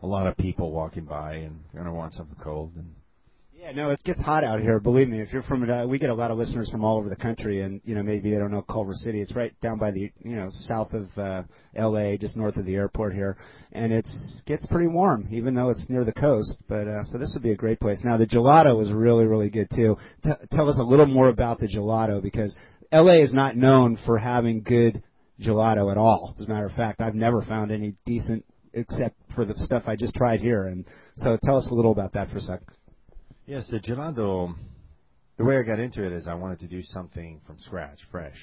a 0.03 0.07
lot 0.07 0.27
of 0.27 0.37
people 0.37 0.71
walking 0.71 1.05
by 1.05 1.35
and 1.35 1.59
going 1.73 1.85
to 1.85 1.93
want 1.93 2.13
something 2.13 2.37
cold. 2.41 2.71
And 2.75 2.93
Yeah, 3.59 3.71
no, 3.71 3.89
it 3.89 4.03
gets 4.03 4.21
hot 4.21 4.43
out 4.43 4.59
here. 4.59 4.79
Believe 4.79 5.09
me, 5.09 5.19
if 5.19 5.31
you're 5.33 5.43
from, 5.43 5.69
uh, 5.69 5.85
we 5.85 5.97
get 5.97 6.09
a 6.09 6.15
lot 6.15 6.31
of 6.31 6.37
listeners 6.37 6.69
from 6.69 6.83
all 6.83 6.97
over 6.97 7.09
the 7.09 7.15
country, 7.15 7.61
and 7.61 7.81
you 7.85 7.95
know 7.95 8.03
maybe 8.03 8.31
they 8.31 8.37
don't 8.37 8.51
know 8.51 8.61
Culver 8.61 8.93
City. 8.93 9.21
It's 9.21 9.35
right 9.35 9.59
down 9.61 9.79
by 9.79 9.91
the, 9.91 10.11
you 10.23 10.35
know, 10.35 10.47
south 10.49 10.93
of 10.93 11.07
uh, 11.17 11.43
L.A., 11.75 12.17
just 12.17 12.37
north 12.37 12.57
of 12.57 12.65
the 12.65 12.75
airport 12.75 13.13
here, 13.13 13.37
and 13.71 13.91
it's 13.91 14.41
gets 14.45 14.65
pretty 14.67 14.87
warm, 14.87 15.27
even 15.31 15.55
though 15.55 15.69
it's 15.69 15.85
near 15.89 16.05
the 16.05 16.13
coast. 16.13 16.57
But 16.67 16.87
uh, 16.87 17.03
so 17.05 17.17
this 17.17 17.31
would 17.33 17.43
be 17.43 17.51
a 17.51 17.55
great 17.55 17.79
place. 17.79 18.01
Now 18.03 18.17
the 18.17 18.27
gelato 18.27 18.77
was 18.77 18.91
really, 18.91 19.25
really 19.25 19.49
good 19.49 19.69
too. 19.75 19.97
T- 20.23 20.31
tell 20.51 20.69
us 20.69 20.79
a 20.79 20.83
little 20.83 21.07
more 21.07 21.29
about 21.29 21.59
the 21.59 21.67
gelato 21.67 22.21
because 22.21 22.55
L.A. 22.91 23.21
is 23.21 23.33
not 23.33 23.55
known 23.57 23.97
for 24.05 24.17
having 24.17 24.63
good 24.63 25.03
gelato 25.41 25.91
at 25.91 25.97
all. 25.97 26.35
As 26.39 26.45
a 26.45 26.49
matter 26.49 26.65
of 26.65 26.73
fact, 26.73 27.01
I've 27.01 27.15
never 27.15 27.41
found 27.41 27.71
any 27.71 27.95
decent 28.05 28.45
except 28.73 29.15
for 29.35 29.43
the 29.43 29.55
stuff 29.57 29.83
I 29.87 29.95
just 29.95 30.15
tried 30.15 30.39
here. 30.39 30.67
And 30.67 30.85
so 31.17 31.37
tell 31.43 31.57
us 31.57 31.67
a 31.69 31.73
little 31.73 31.91
about 31.91 32.13
that 32.13 32.29
for 32.29 32.37
a 32.37 32.41
sec. 32.41 32.61
yes, 33.45 33.67
the 33.69 33.79
gelato. 33.79 34.53
The 35.37 35.43
way 35.43 35.57
I 35.57 35.63
got 35.63 35.79
into 35.79 36.03
it 36.03 36.11
is 36.13 36.27
I 36.27 36.33
wanted 36.33 36.59
to 36.59 36.67
do 36.67 36.81
something 36.81 37.41
from 37.45 37.59
scratch, 37.59 37.99
fresh. 38.09 38.37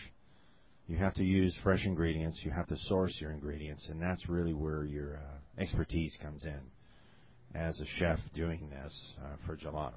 You 0.87 0.96
have 0.98 1.14
to 1.14 1.24
use 1.24 1.59
fresh 1.62 1.87
ingredients. 1.87 2.40
You 2.44 2.52
have 2.52 2.68
to 2.68 2.76
source 2.76 3.16
your 3.20 3.33
ingredients, 3.33 3.88
and 3.88 4.00
that's 4.00 4.28
really 4.28 4.52
where 4.52 4.85
your 4.85 5.16
uh, 5.16 5.61
expertise 5.61 6.16
comes 6.22 6.44
in 6.44 6.61
as 7.54 7.80
a 7.80 7.87
chef 7.98 8.18
doing 8.35 8.68
this 8.70 9.14
uh, 9.24 9.37
for 9.46 9.57
gelato. 9.57 9.94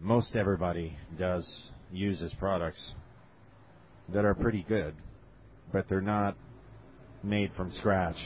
Most 0.00 0.36
everybody 0.36 0.96
does 1.18 1.70
uses 1.92 2.34
products 2.38 2.94
that 4.10 4.24
are 4.24 4.34
pretty 4.34 4.64
good, 4.68 4.94
but 5.72 5.88
they're 5.88 6.00
not 6.00 6.36
made 7.22 7.52
from 7.56 7.70
scratch. 7.72 8.16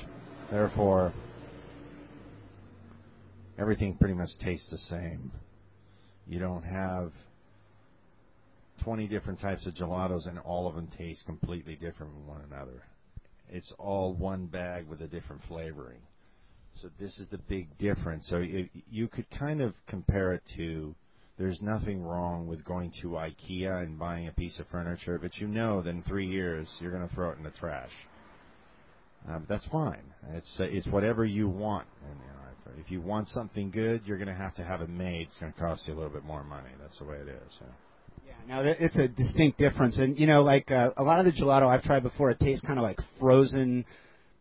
Therefore, 0.50 1.12
everything 3.58 3.96
pretty 3.96 4.14
much 4.14 4.30
tastes 4.42 4.70
the 4.70 4.78
same. 4.78 5.32
You 6.26 6.38
don't 6.38 6.62
have 6.62 7.12
20 8.84 9.06
different 9.06 9.40
types 9.40 9.66
of 9.66 9.74
gelatos 9.74 10.28
and 10.28 10.38
all 10.38 10.68
of 10.68 10.74
them 10.74 10.88
taste 10.96 11.24
completely 11.26 11.74
different 11.74 12.12
from 12.12 12.26
one 12.26 12.42
another. 12.50 12.82
It's 13.48 13.72
all 13.78 14.14
one 14.14 14.46
bag 14.46 14.88
with 14.88 15.02
a 15.02 15.08
different 15.08 15.42
flavoring. 15.48 16.00
So 16.80 16.88
this 16.98 17.18
is 17.18 17.26
the 17.30 17.38
big 17.38 17.76
difference. 17.78 18.26
So 18.28 18.38
you, 18.38 18.68
you 18.90 19.08
could 19.08 19.26
kind 19.30 19.60
of 19.60 19.74
compare 19.86 20.32
it 20.32 20.42
to 20.56 20.94
there's 21.38 21.60
nothing 21.62 22.02
wrong 22.02 22.46
with 22.46 22.64
going 22.64 22.92
to 23.02 23.08
IKEA 23.08 23.82
and 23.82 23.98
buying 23.98 24.28
a 24.28 24.32
piece 24.32 24.58
of 24.60 24.66
furniture, 24.68 25.18
but 25.20 25.36
you 25.38 25.48
know 25.48 25.82
that 25.82 25.90
in 25.90 26.02
three 26.02 26.26
years 26.26 26.72
you're 26.80 26.92
going 26.92 27.06
to 27.08 27.14
throw 27.14 27.30
it 27.30 27.38
in 27.38 27.44
the 27.44 27.50
trash. 27.50 27.90
Uh, 29.28 29.38
that's 29.48 29.66
fine. 29.68 30.02
It's 30.34 30.56
uh, 30.60 30.64
it's 30.64 30.86
whatever 30.88 31.24
you 31.24 31.48
want. 31.48 31.86
And, 32.08 32.18
you 32.18 32.26
know, 32.26 32.32
if- 32.34 32.84
if 32.84 32.90
you 32.90 33.00
want 33.00 33.28
something 33.28 33.70
good, 33.70 34.02
you're 34.06 34.18
going 34.18 34.28
to 34.28 34.34
have 34.34 34.54
to 34.54 34.64
have 34.64 34.80
it 34.80 34.88
made. 34.88 35.26
It's 35.28 35.38
going 35.38 35.52
to 35.52 35.58
cost 35.58 35.86
you 35.86 35.94
a 35.94 35.96
little 35.96 36.10
bit 36.12 36.24
more 36.24 36.42
money. 36.42 36.70
That's 36.80 36.98
the 36.98 37.04
way 37.04 37.16
it 37.16 37.28
is. 37.28 37.52
So. 37.58 37.66
Yeah, 38.26 38.32
now 38.48 38.62
it's 38.62 38.96
a 38.96 39.08
distinct 39.08 39.58
difference, 39.58 39.98
and 39.98 40.18
you 40.18 40.26
know, 40.26 40.42
like 40.42 40.70
uh, 40.70 40.90
a 40.96 41.02
lot 41.02 41.18
of 41.18 41.26
the 41.26 41.32
gelato 41.32 41.66
I've 41.68 41.82
tried 41.82 42.02
before, 42.02 42.30
it 42.30 42.40
tastes 42.40 42.64
kind 42.66 42.78
of 42.78 42.82
like 42.82 42.98
frozen 43.20 43.84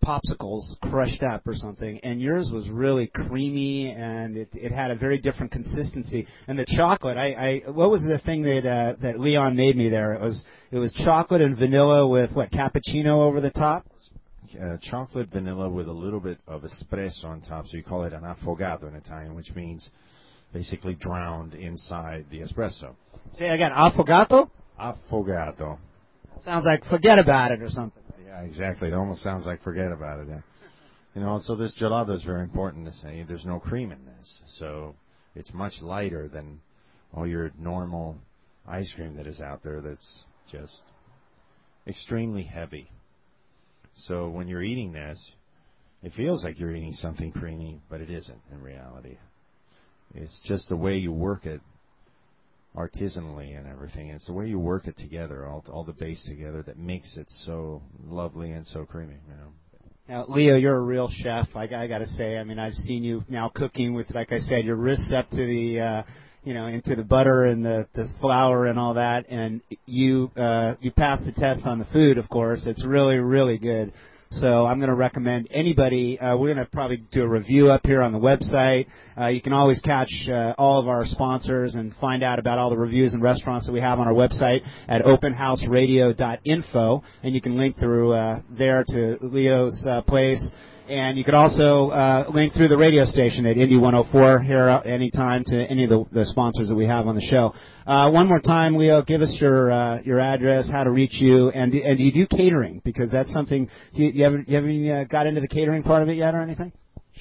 popsicles 0.03 0.63
crushed 0.89 1.23
up 1.23 1.47
or 1.47 1.53
something. 1.55 1.99
And 2.03 2.21
yours 2.21 2.49
was 2.53 2.69
really 2.69 3.07
creamy, 3.07 3.89
and 3.91 4.37
it 4.37 4.49
it 4.53 4.71
had 4.71 4.91
a 4.91 4.95
very 4.95 5.17
different 5.19 5.51
consistency. 5.51 6.27
And 6.47 6.57
the 6.57 6.65
chocolate, 6.65 7.17
I, 7.17 7.61
I 7.65 7.71
what 7.71 7.89
was 7.91 8.01
the 8.03 8.19
thing 8.25 8.43
that 8.43 8.65
uh, 8.67 8.95
that 9.01 9.19
Leon 9.19 9.55
made 9.55 9.75
me 9.75 9.89
there? 9.89 10.13
It 10.13 10.21
was 10.21 10.43
it 10.71 10.77
was 10.79 10.91
chocolate 10.93 11.41
and 11.41 11.57
vanilla 11.57 12.07
with 12.07 12.31
what 12.33 12.51
cappuccino 12.51 13.19
over 13.27 13.39
the 13.41 13.51
top. 13.51 13.85
uh, 14.61 14.77
chocolate 14.81 15.29
vanilla 15.31 15.69
with 15.69 15.87
a 15.87 15.91
little 15.93 16.19
bit 16.19 16.37
of 16.47 16.63
espresso 16.63 17.25
on 17.25 17.41
top, 17.41 17.67
so 17.67 17.77
you 17.77 17.83
call 17.83 18.03
it 18.03 18.13
an 18.13 18.21
affogato 18.23 18.87
in 18.87 18.95
Italian, 18.95 19.35
which 19.35 19.51
means 19.55 19.89
basically 20.53 20.95
drowned 20.95 21.53
inside 21.55 22.25
the 22.29 22.39
espresso. 22.41 22.95
Say 23.33 23.47
again, 23.47 23.71
affogato. 23.71 24.49
Affogato. 24.79 25.77
Sounds 26.43 26.65
like 26.65 26.83
forget 26.85 27.19
about 27.19 27.51
it 27.51 27.61
or 27.61 27.69
something. 27.69 28.00
Yeah, 28.31 28.43
exactly. 28.43 28.87
It 28.87 28.93
almost 28.93 29.23
sounds 29.23 29.45
like 29.45 29.61
forget 29.61 29.91
about 29.91 30.19
it. 30.19 30.27
You 31.15 31.21
know, 31.21 31.39
so 31.43 31.57
this 31.57 31.77
gelato 31.81 32.15
is 32.15 32.23
very 32.23 32.43
important 32.43 32.85
to 32.85 32.93
say. 32.93 33.25
There's 33.27 33.45
no 33.45 33.59
cream 33.59 33.91
in 33.91 34.05
this, 34.05 34.41
so 34.57 34.95
it's 35.35 35.53
much 35.53 35.73
lighter 35.81 36.29
than 36.29 36.61
all 37.13 37.27
your 37.27 37.51
normal 37.59 38.15
ice 38.65 38.89
cream 38.95 39.17
that 39.17 39.27
is 39.27 39.41
out 39.41 39.63
there. 39.63 39.81
That's 39.81 40.23
just 40.49 40.83
extremely 41.85 42.43
heavy. 42.43 42.89
So 43.95 44.29
when 44.29 44.47
you're 44.47 44.63
eating 44.63 44.93
this, 44.93 45.19
it 46.01 46.13
feels 46.15 46.45
like 46.45 46.57
you're 46.57 46.73
eating 46.73 46.93
something 46.93 47.33
creamy, 47.33 47.81
but 47.89 47.99
it 47.99 48.09
isn't 48.09 48.41
in 48.49 48.61
reality. 48.61 49.17
It's 50.15 50.39
just 50.45 50.69
the 50.69 50.77
way 50.77 50.95
you 50.95 51.11
work 51.11 51.45
it 51.45 51.59
artisanally 52.75 53.57
and 53.57 53.67
everything. 53.67 54.09
It's 54.09 54.27
the 54.27 54.33
way 54.33 54.47
you 54.47 54.59
work 54.59 54.87
it 54.87 54.97
together, 54.97 55.45
all 55.45 55.63
all 55.71 55.83
the 55.83 55.93
base 55.93 56.23
together, 56.27 56.63
that 56.63 56.77
makes 56.77 57.17
it 57.17 57.27
so 57.45 57.81
lovely 58.03 58.51
and 58.51 58.65
so 58.65 58.85
creamy. 58.85 59.17
You 59.27 59.35
know. 59.35 59.51
Now, 60.07 60.25
Leo, 60.27 60.55
you're 60.55 60.75
a 60.75 60.81
real 60.81 61.09
chef. 61.09 61.47
I, 61.55 61.63
I 61.63 61.87
got 61.87 61.99
to 61.99 62.07
say. 62.07 62.37
I 62.37 62.43
mean, 62.43 62.59
I've 62.59 62.73
seen 62.73 63.03
you 63.03 63.23
now 63.29 63.49
cooking 63.53 63.93
with, 63.93 64.13
like 64.13 64.33
I 64.33 64.39
said, 64.39 64.65
your 64.65 64.75
wrists 64.75 65.13
up 65.15 65.29
to 65.29 65.37
the, 65.37 65.79
uh, 65.79 66.03
you 66.43 66.53
know, 66.53 66.65
into 66.67 66.95
the 66.95 67.03
butter 67.03 67.45
and 67.45 67.63
the 67.63 67.87
the 67.93 68.07
flour 68.19 68.65
and 68.65 68.79
all 68.79 68.95
that, 68.95 69.29
and 69.29 69.61
you 69.85 70.31
uh, 70.35 70.75
you 70.81 70.91
passed 70.91 71.25
the 71.25 71.31
test 71.31 71.61
on 71.65 71.79
the 71.79 71.85
food. 71.93 72.17
Of 72.17 72.29
course, 72.29 72.65
it's 72.65 72.83
really 72.85 73.17
really 73.17 73.57
good. 73.57 73.93
So 74.33 74.65
I'm 74.65 74.79
going 74.79 74.89
to 74.89 74.95
recommend 74.95 75.49
anybody. 75.51 76.17
Uh, 76.17 76.37
we're 76.37 76.53
going 76.53 76.65
to 76.65 76.71
probably 76.71 77.03
do 77.11 77.23
a 77.23 77.27
review 77.27 77.69
up 77.69 77.85
here 77.85 78.01
on 78.01 78.13
the 78.13 78.17
website. 78.17 78.87
Uh, 79.19 79.27
you 79.27 79.41
can 79.41 79.51
always 79.51 79.81
catch 79.81 80.07
uh, 80.31 80.53
all 80.57 80.79
of 80.79 80.87
our 80.87 81.03
sponsors 81.05 81.75
and 81.75 81.93
find 81.99 82.23
out 82.23 82.39
about 82.39 82.57
all 82.57 82.69
the 82.69 82.77
reviews 82.77 83.13
and 83.13 83.21
restaurants 83.21 83.65
that 83.65 83.73
we 83.73 83.81
have 83.81 83.99
on 83.99 84.07
our 84.07 84.13
website 84.13 84.61
at 84.87 85.01
openhouseradio.info, 85.01 87.03
and 87.23 87.35
you 87.35 87.41
can 87.41 87.57
link 87.57 87.77
through 87.77 88.13
uh, 88.13 88.39
there 88.57 88.85
to 88.87 89.17
Leo's 89.21 89.85
uh, 89.89 90.01
place. 90.03 90.49
And 90.91 91.17
you 91.17 91.23
could 91.23 91.35
also 91.35 91.89
uh, 91.91 92.29
link 92.33 92.51
through 92.51 92.67
the 92.67 92.75
radio 92.75 93.05
station 93.05 93.45
at 93.45 93.55
Indy 93.55 93.77
104 93.77 94.43
here 94.43 94.67
at 94.67 94.85
any 94.85 95.09
time 95.09 95.45
to 95.45 95.57
any 95.57 95.85
of 95.85 95.89
the, 95.89 96.05
the 96.11 96.25
sponsors 96.25 96.67
that 96.67 96.75
we 96.75 96.85
have 96.85 97.07
on 97.07 97.15
the 97.15 97.21
show. 97.21 97.53
Uh, 97.87 98.11
one 98.11 98.27
more 98.27 98.41
time, 98.41 98.75
Leo, 98.75 99.01
give 99.01 99.21
us 99.21 99.37
your 99.39 99.71
uh, 99.71 100.01
your 100.01 100.19
address, 100.19 100.69
how 100.69 100.83
to 100.83 100.91
reach 100.91 101.13
you, 101.21 101.49
and 101.51 101.73
and 101.73 101.97
do 101.97 102.03
you 102.03 102.11
do 102.11 102.27
catering 102.27 102.81
because 102.83 103.09
that's 103.09 103.31
something. 103.31 103.69
Do 103.95 104.03
you, 104.03 104.11
you 104.11 104.23
haven't 104.25 104.49
you 104.49 104.55
haven't 104.55 104.89
uh, 104.89 105.03
got 105.05 105.27
into 105.27 105.39
the 105.39 105.47
catering 105.47 105.81
part 105.81 106.03
of 106.03 106.09
it 106.09 106.17
yet 106.17 106.35
or 106.35 106.41
anything? 106.41 106.73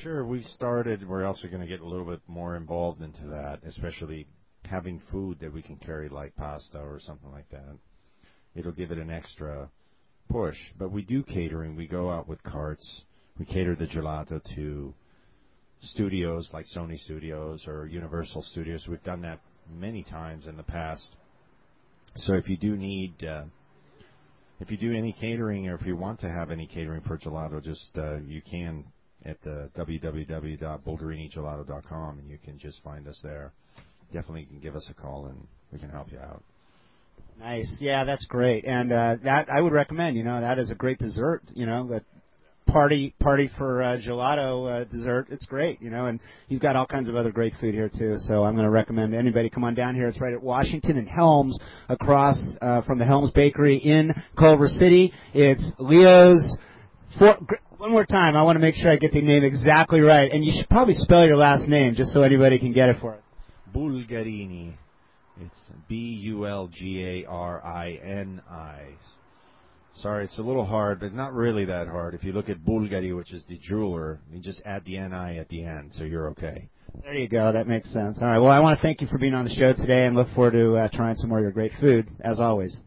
Sure, 0.03 0.27
we've 0.27 0.43
started. 0.43 1.09
We're 1.09 1.25
also 1.25 1.47
going 1.47 1.61
to 1.61 1.69
get 1.69 1.79
a 1.79 1.87
little 1.87 2.07
bit 2.07 2.23
more 2.27 2.57
involved 2.57 3.03
into 3.03 3.25
that, 3.29 3.61
especially 3.65 4.27
having 4.65 5.01
food 5.13 5.39
that 5.43 5.53
we 5.53 5.63
can 5.63 5.77
carry 5.77 6.09
like 6.09 6.35
pasta 6.35 6.81
or 6.81 6.99
something 6.99 7.31
like 7.31 7.49
that. 7.51 7.79
It'll 8.57 8.73
give 8.73 8.91
it 8.91 8.99
an 8.99 9.11
extra 9.11 9.71
push. 10.29 10.57
But 10.77 10.91
we 10.91 11.03
do 11.03 11.23
catering. 11.23 11.77
We 11.77 11.87
go 11.87 12.11
out 12.11 12.27
with 12.29 12.43
carts. 12.43 13.03
We 13.41 13.47
cater 13.47 13.75
the 13.75 13.87
gelato 13.87 14.41
to 14.55 14.95
studios 15.81 16.51
like 16.53 16.67
Sony 16.77 16.99
Studios 16.99 17.65
or 17.67 17.87
Universal 17.87 18.43
Studios. 18.43 18.85
We've 18.87 19.03
done 19.03 19.23
that 19.23 19.41
many 19.73 20.03
times 20.03 20.47
in 20.47 20.59
the 20.59 20.63
past. 20.63 21.17
So 22.17 22.35
if 22.35 22.51
you 22.51 22.59
do 22.59 22.77
need, 22.77 23.25
uh, 23.25 23.45
if 24.61 24.71
you 24.71 24.77
do 24.77 24.93
any 24.93 25.15
catering 25.19 25.71
or 25.71 25.77
if 25.77 25.87
you 25.87 25.97
want 25.97 26.21
to 26.21 26.29
have 26.29 26.51
any 26.51 26.67
catering 26.67 27.01
for 27.01 27.17
gelato, 27.17 27.65
just 27.65 27.93
uh, 27.97 28.19
you 28.19 28.43
can 28.43 28.85
at 29.25 29.43
the 29.43 29.71
www.bulgarinigelato.com 29.75 32.19
and 32.19 32.29
you 32.29 32.37
can 32.45 32.59
just 32.59 32.85
find 32.85 33.09
us 33.09 33.19
there. 33.23 33.55
Definitely 34.13 34.45
can 34.45 34.61
give 34.61 34.77
us 34.77 34.87
a 34.91 34.95
call 34.95 35.29
and 35.29 35.47
we 35.73 35.79
can 35.79 35.89
help 35.89 36.13
you 36.13 36.19
out. 36.19 36.43
Nice. 37.39 37.79
Yeah, 37.81 38.05
that's 38.05 38.27
great. 38.27 38.67
And 38.67 38.93
uh, 38.93 39.17
that 39.25 39.49
I 39.49 39.63
would 39.63 39.73
recommend. 39.73 40.19
You 40.19 40.25
know, 40.25 40.43
that 40.43 40.59
is 40.59 40.71
a 40.71 40.75
great 40.75 40.99
dessert. 40.99 41.41
You 41.55 41.65
know, 41.65 41.89
that 41.89 42.05
party 42.71 43.15
party 43.21 43.51
for 43.59 43.83
uh, 43.83 43.99
gelato 43.99 44.83
uh, 44.83 44.85
dessert. 44.85 45.27
It's 45.31 45.47
great. 45.47 45.81
You 45.83 45.91
know, 45.91 46.07
and 46.07 46.21
you've 46.49 46.63
got 46.63 46.77
all 46.77 46.87
kinds 46.87 47.09
of 47.09 47.17
other 47.17 47.33
great 47.33 47.53
food 47.61 47.75
here 47.75 47.89
too. 47.89 48.15
So 48.17 48.45
I'm 48.45 48.55
going 48.55 48.65
to 48.65 48.71
recommend 48.71 49.15
anybody 49.15 49.51
come 49.51 49.65
on 49.65 49.75
down 49.75 49.95
here. 49.95 50.07
It's 50.07 50.21
right 50.21 50.33
at 50.33 50.43
Washington 50.43 50.97
and 50.97 51.09
Helms, 51.09 51.59
across 51.89 52.39
uh, 52.61 52.83
from 52.83 52.99
the 52.99 53.05
Helms 53.05 53.31
Bakery 53.33 53.77
in 53.77 54.13
Culver 54.39 54.69
City. 54.69 55.13
It's 55.35 55.73
Leo's. 55.79 56.57
For, 57.19 57.37
one 57.79 57.91
more 57.91 58.07
time, 58.07 58.37
I 58.37 58.43
want 58.45 58.57
to 58.57 58.61
make 58.61 58.77
sure 58.77 58.93
I 58.93 58.97
get 58.97 59.13
the 59.13 59.21
name 59.21 59.43
exactly 59.43 60.01
right, 60.01 60.31
and 60.31 60.45
you 60.45 60.53
should 60.57 60.69
probably 60.69 60.95
spell 60.95 61.27
your 61.27 61.37
last 61.37 61.67
name 61.67 61.95
just 61.97 62.13
so 62.13 62.23
anybody 62.23 62.59
can 62.59 62.73
get 62.73 62.89
it 62.89 62.97
for 63.01 63.15
us. 63.15 63.25
Bulgarini. 63.75 64.75
It's 65.41 65.73
B 65.89 65.97
U 66.23 66.47
L 66.47 66.69
G 66.73 67.25
A 67.25 67.29
R 67.29 67.65
I 67.65 67.99
N 68.03 68.43
I. 68.51 68.83
Sorry, 69.95 70.25
it's 70.25 70.39
a 70.39 70.43
little 70.43 70.65
hard, 70.65 71.01
but 71.01 71.13
not 71.13 71.35
really 71.35 71.65
that 71.67 71.89
hard. 71.89 72.15
If 72.15 72.25
you 72.25 72.33
look 72.33 72.49
at 72.49 72.59
Bulgari, 72.59 73.15
which 73.17 73.33
is 73.33 73.45
the 73.49 73.59
jeweler, 73.59 74.21
you 74.33 74.41
just 74.41 74.63
add 74.65 74.85
the 74.85 74.93
NI 74.99 75.39
at 75.39 75.49
the 75.49 75.65
end, 75.65 75.93
so 75.93 76.05
you're 76.05 76.29
okay. 76.31 76.69
There 77.03 77.15
you 77.15 77.29
go. 77.29 77.53
That 77.53 77.67
makes 77.67 77.93
sense. 77.93 78.19
All 78.21 78.29
right. 78.29 78.39
Well, 78.39 78.51
I 78.51 78.61
want 78.61 78.79
to 78.79 78.83
thank 78.83 79.01
you 79.01 79.07
for 79.09 79.19
being 79.19 79.35
on 79.35 79.45
the 79.45 79.51
show 79.51 79.73
today, 79.73 80.07
and 80.07 80.17
look 80.17 80.29
forward 80.35 80.53
to 80.53 80.77
uh, 80.77 80.89
trying 80.93 81.17
some 81.17 81.29
more 81.29 81.39
of 81.39 81.43
your 81.43 81.53
great 81.53 81.73
food 81.81 82.09
as 82.21 82.41
always. 82.41 82.81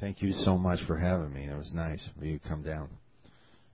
Thank 0.00 0.22
you 0.22 0.32
so 0.32 0.58
much 0.58 0.80
for 0.86 0.98
having 0.98 1.32
me. 1.32 1.44
It 1.44 1.56
was 1.56 1.72
nice 1.74 2.06
for 2.18 2.24
you 2.24 2.38
to 2.38 2.48
come 2.48 2.62
down. 2.62 2.88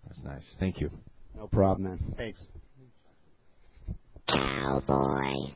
It 0.04 0.10
was 0.10 0.22
nice. 0.24 0.44
Thank 0.60 0.80
you. 0.80 0.90
No 1.36 1.46
problem, 1.46 1.88
man. 1.88 2.14
Thanks. 2.16 2.46
Cowboy. 4.28 5.54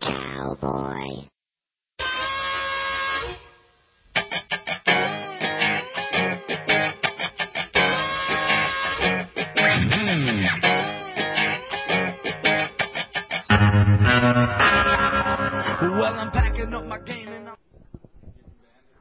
Cowboy. 0.00 1.28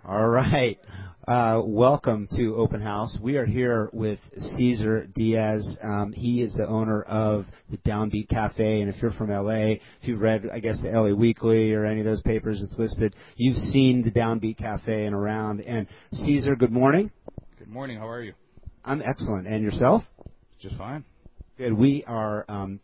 All 0.06 0.28
right. 0.28 0.78
Uh, 1.26 1.62
welcome 1.64 2.28
to 2.36 2.58
Open 2.58 2.82
House. 2.82 3.18
We 3.22 3.38
are 3.38 3.46
here 3.46 3.90
with 3.94 4.20
Cesar 4.36 5.08
Diaz. 5.16 5.78
Um, 5.82 6.12
he 6.12 6.42
is 6.42 6.54
the 6.56 6.68
owner 6.68 7.04
of 7.04 7.46
the 7.72 7.78
Downbeat 7.78 8.28
Cafe, 8.28 8.82
and 8.82 8.94
if 8.94 9.02
you're 9.02 9.12
from 9.12 9.30
LA, 9.30 9.76
if 9.76 9.80
you've 10.02 10.20
read, 10.20 10.50
I 10.52 10.60
guess, 10.60 10.78
the 10.82 10.90
LA 10.90 11.16
Weekly 11.16 11.72
or 11.72 11.86
any 11.86 12.02
of 12.02 12.06
those 12.06 12.22
papers 12.24 12.60
that's 12.60 12.78
listed, 12.78 13.16
you've 13.38 13.56
seen 13.56 14.04
the 14.04 14.12
Downbeat 14.12 14.58
Cafe 14.58 15.06
and 15.06 15.16
around. 15.16 15.62
And 15.62 15.88
Cesar, 16.12 16.58
good 16.58 16.74
morning. 16.74 17.10
Good 17.58 17.70
morning. 17.70 17.98
How 17.98 18.10
are 18.10 18.22
you? 18.22 18.34
I'm 18.84 19.02
excellent. 19.02 19.48
And 19.48 19.64
yourself? 19.64 20.04
Just 20.60 20.76
fine. 20.76 21.06
Good. 21.58 21.72
We 21.72 22.04
are. 22.06 22.44
Um, 22.50 22.82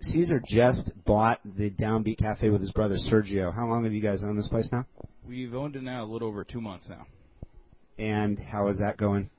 Cesar 0.00 0.42
just 0.46 0.90
bought 1.04 1.40
the 1.44 1.70
Downbeat 1.70 2.18
Cafe 2.18 2.48
with 2.48 2.60
his 2.60 2.72
brother 2.72 2.96
Sergio. 3.10 3.54
How 3.54 3.66
long 3.66 3.84
have 3.84 3.92
you 3.92 4.00
guys 4.00 4.22
owned 4.24 4.38
this 4.38 4.48
place 4.48 4.68
now? 4.72 4.86
We've 5.26 5.54
owned 5.54 5.76
it 5.76 5.82
now 5.82 6.04
a 6.04 6.06
little 6.06 6.28
over 6.28 6.44
two 6.44 6.60
months 6.60 6.88
now. 6.88 7.06
And 7.98 8.38
how 8.38 8.68
is 8.68 8.78
that 8.78 8.96
going? 8.96 9.30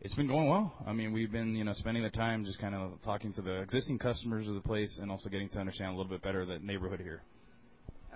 It's 0.00 0.14
been 0.14 0.28
going 0.28 0.48
well. 0.48 0.72
I 0.86 0.92
mean, 0.92 1.12
we've 1.12 1.32
been, 1.32 1.56
you 1.56 1.64
know, 1.64 1.72
spending 1.72 2.02
the 2.02 2.10
time 2.10 2.44
just 2.44 2.60
kind 2.60 2.74
of 2.74 3.02
talking 3.02 3.32
to 3.34 3.42
the 3.42 3.60
existing 3.60 3.98
customers 3.98 4.46
of 4.48 4.54
the 4.54 4.60
place 4.60 4.98
and 5.00 5.10
also 5.10 5.28
getting 5.28 5.48
to 5.50 5.58
understand 5.58 5.94
a 5.94 5.96
little 5.96 6.10
bit 6.10 6.22
better 6.22 6.44
the 6.44 6.58
neighborhood 6.58 7.00
here. 7.00 7.22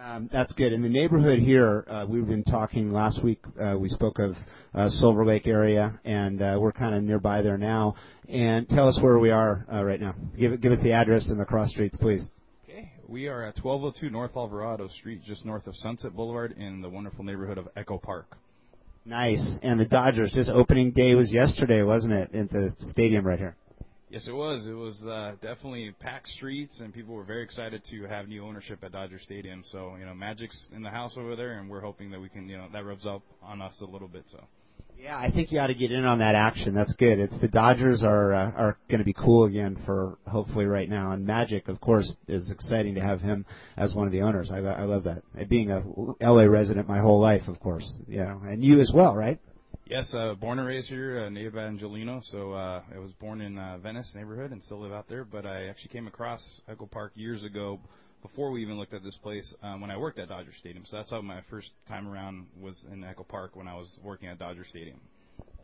Um, 0.02 0.30
that's 0.32 0.52
good. 0.54 0.72
In 0.72 0.80
the 0.80 0.88
neighborhood 0.88 1.40
here, 1.40 1.84
uh, 1.86 2.06
we've 2.08 2.26
been 2.26 2.44
talking 2.44 2.90
last 2.90 3.22
week. 3.22 3.38
Uh, 3.62 3.76
we 3.78 3.90
spoke 3.90 4.18
of 4.18 4.34
uh, 4.74 4.88
Silver 4.88 5.26
Lake 5.26 5.46
area, 5.46 6.00
and 6.06 6.40
uh, 6.40 6.56
we're 6.58 6.72
kind 6.72 6.94
of 6.94 7.02
nearby 7.02 7.42
there 7.42 7.58
now. 7.58 7.94
And 8.26 8.66
tell 8.66 8.88
us 8.88 8.98
where 9.02 9.18
we 9.18 9.30
are 9.30 9.66
uh, 9.70 9.84
right 9.84 10.00
now. 10.00 10.14
Give 10.38 10.58
give 10.58 10.72
us 10.72 10.82
the 10.82 10.92
address 10.92 11.28
and 11.28 11.38
the 11.38 11.44
cross 11.44 11.70
streets, 11.70 11.98
please. 12.00 12.26
Okay. 12.64 12.90
We 13.08 13.26
are 13.26 13.42
at 13.42 13.62
1202 13.62 14.08
North 14.08 14.36
Alvarado 14.36 14.88
Street, 14.88 15.22
just 15.22 15.44
north 15.44 15.66
of 15.66 15.76
Sunset 15.76 16.14
Boulevard 16.14 16.52
in 16.52 16.80
the 16.80 16.88
wonderful 16.88 17.22
neighborhood 17.22 17.58
of 17.58 17.68
Echo 17.76 17.98
Park. 17.98 18.38
Nice. 19.04 19.44
And 19.62 19.78
the 19.78 19.86
Dodgers. 19.86 20.32
Just 20.34 20.48
opening 20.48 20.92
day 20.92 21.14
was 21.14 21.30
yesterday, 21.30 21.82
wasn't 21.82 22.14
it? 22.14 22.34
At 22.34 22.48
the 22.48 22.74
stadium 22.78 23.26
right 23.26 23.38
here. 23.38 23.54
Yes, 24.10 24.26
it 24.26 24.32
was. 24.32 24.66
It 24.66 24.72
was 24.72 25.00
uh, 25.06 25.36
definitely 25.40 25.94
packed 26.00 26.26
streets, 26.26 26.80
and 26.80 26.92
people 26.92 27.14
were 27.14 27.22
very 27.22 27.44
excited 27.44 27.82
to 27.92 28.02
have 28.08 28.26
new 28.26 28.44
ownership 28.44 28.82
at 28.82 28.90
Dodger 28.90 29.20
Stadium. 29.20 29.62
So, 29.64 29.94
you 30.00 30.04
know, 30.04 30.14
Magic's 30.14 30.60
in 30.74 30.82
the 30.82 30.90
house 30.90 31.14
over 31.16 31.36
there, 31.36 31.60
and 31.60 31.70
we're 31.70 31.80
hoping 31.80 32.10
that 32.10 32.20
we 32.20 32.28
can, 32.28 32.48
you 32.48 32.56
know, 32.56 32.66
that 32.72 32.84
rubs 32.84 33.06
up 33.06 33.22
on 33.40 33.62
us 33.62 33.78
a 33.80 33.84
little 33.84 34.08
bit. 34.08 34.24
So. 34.26 34.42
Yeah, 34.98 35.16
I 35.16 35.30
think 35.30 35.52
you 35.52 35.60
ought 35.60 35.68
to 35.68 35.74
get 35.74 35.92
in 35.92 36.04
on 36.04 36.18
that 36.18 36.34
action. 36.34 36.74
That's 36.74 36.92
good. 36.94 37.20
It's 37.20 37.40
the 37.40 37.46
Dodgers 37.46 38.02
are 38.04 38.34
uh, 38.34 38.50
are 38.50 38.78
going 38.90 38.98
to 38.98 39.04
be 39.04 39.14
cool 39.14 39.44
again 39.44 39.78
for 39.86 40.18
hopefully 40.26 40.66
right 40.66 40.88
now, 40.88 41.12
and 41.12 41.24
Magic, 41.24 41.68
of 41.68 41.80
course, 41.80 42.12
is 42.26 42.50
exciting 42.50 42.96
to 42.96 43.00
have 43.00 43.20
him 43.20 43.46
as 43.76 43.94
one 43.94 44.06
of 44.06 44.12
the 44.12 44.22
owners. 44.22 44.50
I, 44.52 44.58
I 44.58 44.82
love 44.82 45.04
that. 45.04 45.22
Being 45.48 45.70
a 45.70 45.82
LA 46.20 46.42
resident 46.42 46.88
my 46.88 46.98
whole 46.98 47.20
life, 47.20 47.42
of 47.46 47.60
course, 47.60 47.88
you 48.08 48.18
know, 48.18 48.42
and 48.44 48.62
you 48.62 48.80
as 48.80 48.90
well, 48.92 49.14
right? 49.14 49.38
Yes, 49.90 50.14
uh, 50.14 50.34
born 50.34 50.60
and 50.60 50.68
raised 50.68 50.88
here, 50.88 51.24
uh, 51.24 51.30
native 51.30 51.54
Angeleno. 51.54 52.22
So 52.30 52.52
uh, 52.52 52.80
I 52.94 53.00
was 53.00 53.10
born 53.18 53.40
in 53.40 53.58
uh, 53.58 53.78
Venice 53.78 54.08
neighborhood 54.14 54.52
and 54.52 54.62
still 54.62 54.80
live 54.80 54.92
out 54.92 55.08
there. 55.08 55.24
But 55.24 55.46
I 55.46 55.66
actually 55.66 55.88
came 55.88 56.06
across 56.06 56.40
Echo 56.68 56.86
Park 56.86 57.10
years 57.16 57.42
ago, 57.42 57.80
before 58.22 58.52
we 58.52 58.62
even 58.62 58.78
looked 58.78 58.94
at 58.94 59.02
this 59.02 59.16
place, 59.20 59.52
um, 59.64 59.80
when 59.80 59.90
I 59.90 59.96
worked 59.96 60.20
at 60.20 60.28
Dodger 60.28 60.52
Stadium. 60.60 60.84
So 60.86 60.96
that's 60.96 61.10
how 61.10 61.20
my 61.22 61.40
first 61.50 61.70
time 61.88 62.06
around 62.06 62.46
was 62.60 62.80
in 62.92 63.02
Echo 63.02 63.24
Park 63.24 63.56
when 63.56 63.66
I 63.66 63.74
was 63.74 63.90
working 64.00 64.28
at 64.28 64.38
Dodger 64.38 64.64
Stadium. 64.64 65.00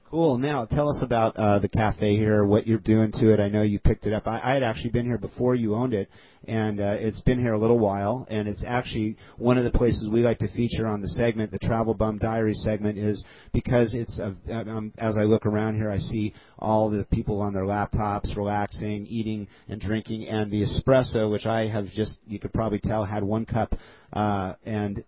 Cool. 0.09 0.39
Now, 0.39 0.67
tell 0.67 0.89
us 0.89 1.01
about 1.03 1.37
uh, 1.37 1.59
the 1.59 1.69
cafe 1.69 2.15
here, 2.15 2.45
what 2.45 2.65
you're 2.65 2.79
doing 2.79 3.11
to 3.15 3.33
it. 3.35 3.41
I 3.41 3.49
know 3.49 3.63
you 3.63 3.81
picked 3.81 4.07
it 4.07 4.13
up. 4.13 4.29
I, 4.29 4.41
I 4.41 4.55
had 4.55 4.63
actually 4.63 4.91
been 4.91 5.05
here 5.05 5.19
before 5.19 5.57
you 5.57 5.75
owned 5.75 5.95
it, 5.95 6.09
and 6.47 6.81
uh, 6.81 6.95
it's 7.01 7.21
been 7.23 7.41
here 7.41 7.55
a 7.55 7.59
little 7.59 7.81
while. 7.81 8.25
And 8.31 8.47
it's 8.47 8.63
actually 8.65 9.17
one 9.37 9.59
of 9.59 9.65
the 9.65 9.77
places 9.77 10.09
we 10.09 10.23
like 10.23 10.39
to 10.39 10.49
feature 10.53 10.87
on 10.87 11.01
the 11.01 11.09
segment, 11.09 11.51
the 11.51 11.59
Travel 11.59 11.93
Bum 11.93 12.19
Diary 12.19 12.55
segment, 12.55 12.99
is 12.99 13.25
because 13.53 13.95
it's 13.95 14.21
a, 14.21 14.37
um, 14.53 14.93
as 14.97 15.17
I 15.19 15.25
look 15.25 15.45
around 15.45 15.75
here, 15.75 15.91
I 15.91 15.99
see 15.99 16.35
all 16.61 16.89
the 16.89 17.03
people 17.11 17.41
on 17.41 17.53
their 17.53 17.65
laptops, 17.65 18.37
relaxing, 18.37 19.09
eating 19.09 19.49
and 19.69 19.81
drinking, 19.81 20.29
and 20.29 20.53
the 20.53 20.63
espresso, 20.63 21.29
which 21.29 21.47
I 21.47 21.67
have 21.67 21.87
just 21.97 22.21
you 22.29 22.39
could 22.39 22.53
probably 22.53 22.79
tell 22.79 23.05
had 23.05 23.25
one 23.25 23.45
cup, 23.45 23.75
uh, 24.13 24.53
and 24.65 25.03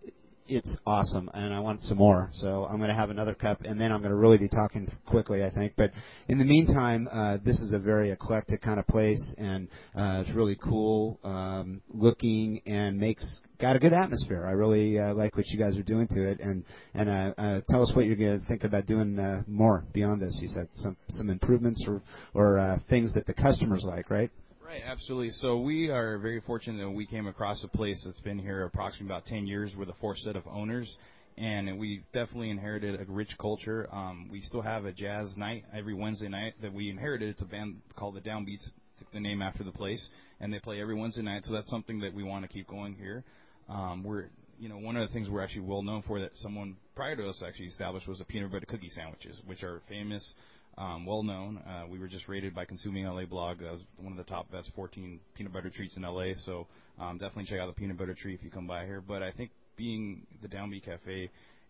it's 0.49 0.77
awesome, 0.85 1.29
and 1.33 1.53
I 1.53 1.59
want 1.59 1.81
some 1.81 1.97
more. 1.97 2.29
So 2.33 2.65
I'm 2.65 2.77
going 2.77 2.89
to 2.89 2.95
have 2.95 3.09
another 3.09 3.33
cup, 3.33 3.61
and 3.63 3.79
then 3.79 3.91
I'm 3.91 3.99
going 3.99 4.11
to 4.11 4.17
really 4.17 4.37
be 4.37 4.49
talking 4.49 4.87
quickly, 5.05 5.43
I 5.43 5.51
think. 5.51 5.73
But 5.77 5.91
in 6.27 6.37
the 6.37 6.45
meantime, 6.45 7.07
uh, 7.11 7.37
this 7.43 7.59
is 7.59 7.73
a 7.73 7.79
very 7.79 8.11
eclectic 8.11 8.61
kind 8.61 8.79
of 8.79 8.87
place, 8.87 9.35
and 9.37 9.67
uh, 9.95 10.23
it's 10.25 10.31
really 10.35 10.57
cool 10.61 11.19
um, 11.23 11.81
looking, 11.93 12.61
and 12.65 12.97
makes 12.97 13.23
got 13.59 13.75
a 13.75 13.79
good 13.79 13.93
atmosphere. 13.93 14.45
I 14.45 14.51
really 14.51 14.97
uh, 14.97 15.13
like 15.13 15.35
what 15.35 15.45
you 15.47 15.59
guys 15.59 15.77
are 15.77 15.83
doing 15.83 16.07
to 16.07 16.31
it, 16.31 16.39
and 16.39 16.63
and 16.93 17.09
uh, 17.09 17.33
uh, 17.37 17.61
tell 17.69 17.83
us 17.83 17.91
what 17.95 18.05
you're 18.05 18.15
going 18.15 18.39
to 18.39 18.45
think 18.47 18.63
about 18.63 18.87
doing 18.87 19.19
uh, 19.19 19.43
more 19.47 19.85
beyond 19.93 20.21
this. 20.21 20.37
You 20.41 20.47
said 20.47 20.67
some 20.73 20.97
some 21.09 21.29
improvements 21.29 21.83
or 21.87 22.01
or 22.33 22.59
uh, 22.59 22.79
things 22.89 23.13
that 23.13 23.27
the 23.27 23.33
customers 23.33 23.83
like, 23.87 24.09
right? 24.09 24.31
Right, 24.69 24.83
absolutely. 24.85 25.31
So 25.31 25.57
we 25.57 25.89
are 25.89 26.19
very 26.19 26.41
fortunate 26.41 26.83
that 26.83 26.91
we 26.91 27.07
came 27.07 27.25
across 27.25 27.63
a 27.63 27.67
place 27.67 28.03
that's 28.05 28.19
been 28.19 28.37
here 28.37 28.65
approximately 28.65 29.07
about 29.07 29.25
10 29.25 29.47
years 29.47 29.75
with 29.75 29.89
a 29.89 29.95
four 29.99 30.15
set 30.15 30.35
of 30.35 30.45
owners, 30.45 30.95
and 31.39 31.79
we 31.79 32.03
definitely 32.13 32.51
inherited 32.51 33.01
a 33.01 33.11
rich 33.11 33.35
culture. 33.41 33.89
Um, 33.91 34.29
we 34.31 34.41
still 34.41 34.61
have 34.61 34.85
a 34.85 34.91
jazz 34.91 35.35
night 35.35 35.63
every 35.75 35.95
Wednesday 35.95 36.27
night 36.27 36.53
that 36.61 36.71
we 36.71 36.91
inherited. 36.91 37.29
It's 37.29 37.41
a 37.41 37.45
band 37.45 37.77
called 37.95 38.13
the 38.13 38.21
Downbeats, 38.21 38.63
took 38.99 39.11
the 39.11 39.19
name 39.19 39.41
after 39.41 39.63
the 39.63 39.71
place, 39.71 40.07
and 40.39 40.53
they 40.53 40.59
play 40.59 40.79
every 40.79 40.93
Wednesday 40.93 41.23
night. 41.23 41.45
So 41.45 41.53
that's 41.53 41.71
something 41.71 42.01
that 42.01 42.13
we 42.13 42.21
want 42.21 42.43
to 42.43 42.47
keep 42.47 42.67
going 42.67 42.93
here. 42.93 43.23
Um, 43.69 44.03
we're 44.03 44.25
you 44.59 44.69
know, 44.69 44.77
one 44.77 44.97
of 44.97 45.07
the 45.07 45.13
things 45.13 45.29
we're 45.29 45.41
actually 45.41 45.61
well 45.61 45.81
known 45.81 46.03
for 46.03 46.19
that 46.19 46.31
someone 46.35 46.75
prior 46.93 47.15
to 47.15 47.27
us 47.27 47.41
actually 47.43 47.67
established 47.67 48.07
was 48.07 48.19
the 48.19 48.25
peanut 48.25 48.51
butter 48.51 48.65
cookie 48.67 48.91
sandwiches, 48.93 49.39
which 49.45 49.63
are 49.63 49.81
famous, 49.87 50.33
um, 50.79 51.05
well 51.05 51.23
known. 51.23 51.57
Uh, 51.57 51.85
we 51.89 51.99
were 51.99 52.07
just 52.07 52.27
rated 52.27 52.55
by 52.55 52.65
Consuming 52.65 53.05
LA 53.05 53.25
blog 53.25 53.61
as 53.61 53.81
one 53.97 54.13
of 54.13 54.17
the 54.17 54.23
top 54.23 54.49
best 54.49 54.71
14 54.75 55.19
peanut 55.35 55.53
butter 55.53 55.69
treats 55.69 55.97
in 55.97 56.03
LA. 56.03 56.33
So 56.45 56.67
um, 56.99 57.17
definitely 57.17 57.45
check 57.45 57.59
out 57.59 57.67
the 57.67 57.79
peanut 57.79 57.97
butter 57.97 58.15
tree 58.15 58.33
if 58.33 58.41
you 58.41 58.49
come 58.49 58.65
by 58.65 58.85
here. 58.85 59.03
But 59.05 59.21
I 59.21 59.31
think 59.31 59.51
being 59.75 60.25
the 60.41 60.47
Downbeat 60.47 60.85
Cafe 60.85 61.29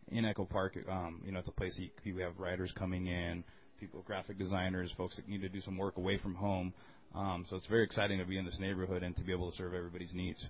in 0.10 0.26
Echo 0.26 0.46
Park, 0.46 0.78
um, 0.90 1.22
you 1.26 1.32
know, 1.32 1.40
it's 1.40 1.48
a 1.48 1.52
place 1.52 1.78
you, 1.78 2.16
we 2.16 2.22
have 2.22 2.38
writers 2.38 2.72
coming 2.78 3.08
in, 3.08 3.44
people, 3.80 4.04
graphic 4.06 4.38
designers, 4.38 4.94
folks 4.96 5.16
that 5.16 5.28
need 5.28 5.42
to 5.42 5.50
do 5.50 5.62
some 5.62 5.76
work 5.76 5.98
away 5.98 6.20
from 6.20 6.36
home. 6.36 6.72
Um, 7.16 7.46
so 7.50 7.56
it's 7.56 7.66
very 7.66 7.84
exciting 7.84 8.20
to 8.20 8.26
be 8.26 8.38
in 8.38 8.46
this 8.46 8.58
neighborhood 8.60 9.02
and 9.02 9.16
to 9.16 9.24
be 9.24 9.32
able 9.32 9.50
to 9.50 9.58
serve 9.58 9.74
everybody's 9.74 10.14
needs. 10.14 10.46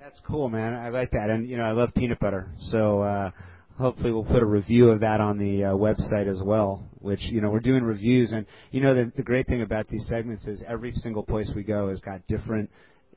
That's 0.00 0.20
cool, 0.26 0.48
man. 0.48 0.74
I 0.74 0.88
like 0.88 1.12
that, 1.12 1.30
and 1.30 1.48
you 1.48 1.56
know, 1.56 1.64
I 1.64 1.72
love 1.72 1.90
peanut 1.94 2.18
butter. 2.18 2.48
So 2.58 3.02
uh, 3.02 3.30
hopefully, 3.78 4.12
we'll 4.12 4.24
put 4.24 4.42
a 4.42 4.46
review 4.46 4.90
of 4.90 5.00
that 5.00 5.20
on 5.20 5.38
the 5.38 5.64
uh, 5.64 5.72
website 5.72 6.26
as 6.26 6.40
well. 6.42 6.84
Which 7.00 7.20
you 7.22 7.40
know, 7.40 7.50
we're 7.50 7.60
doing 7.60 7.82
reviews, 7.82 8.32
and 8.32 8.46
you 8.70 8.80
know, 8.80 8.94
the, 8.94 9.12
the 9.16 9.22
great 9.22 9.46
thing 9.46 9.62
about 9.62 9.88
these 9.88 10.06
segments 10.08 10.46
is 10.46 10.62
every 10.68 10.92
single 10.92 11.22
place 11.22 11.52
we 11.54 11.62
go 11.62 11.88
has 11.88 12.00
got 12.00 12.26
different 12.28 12.70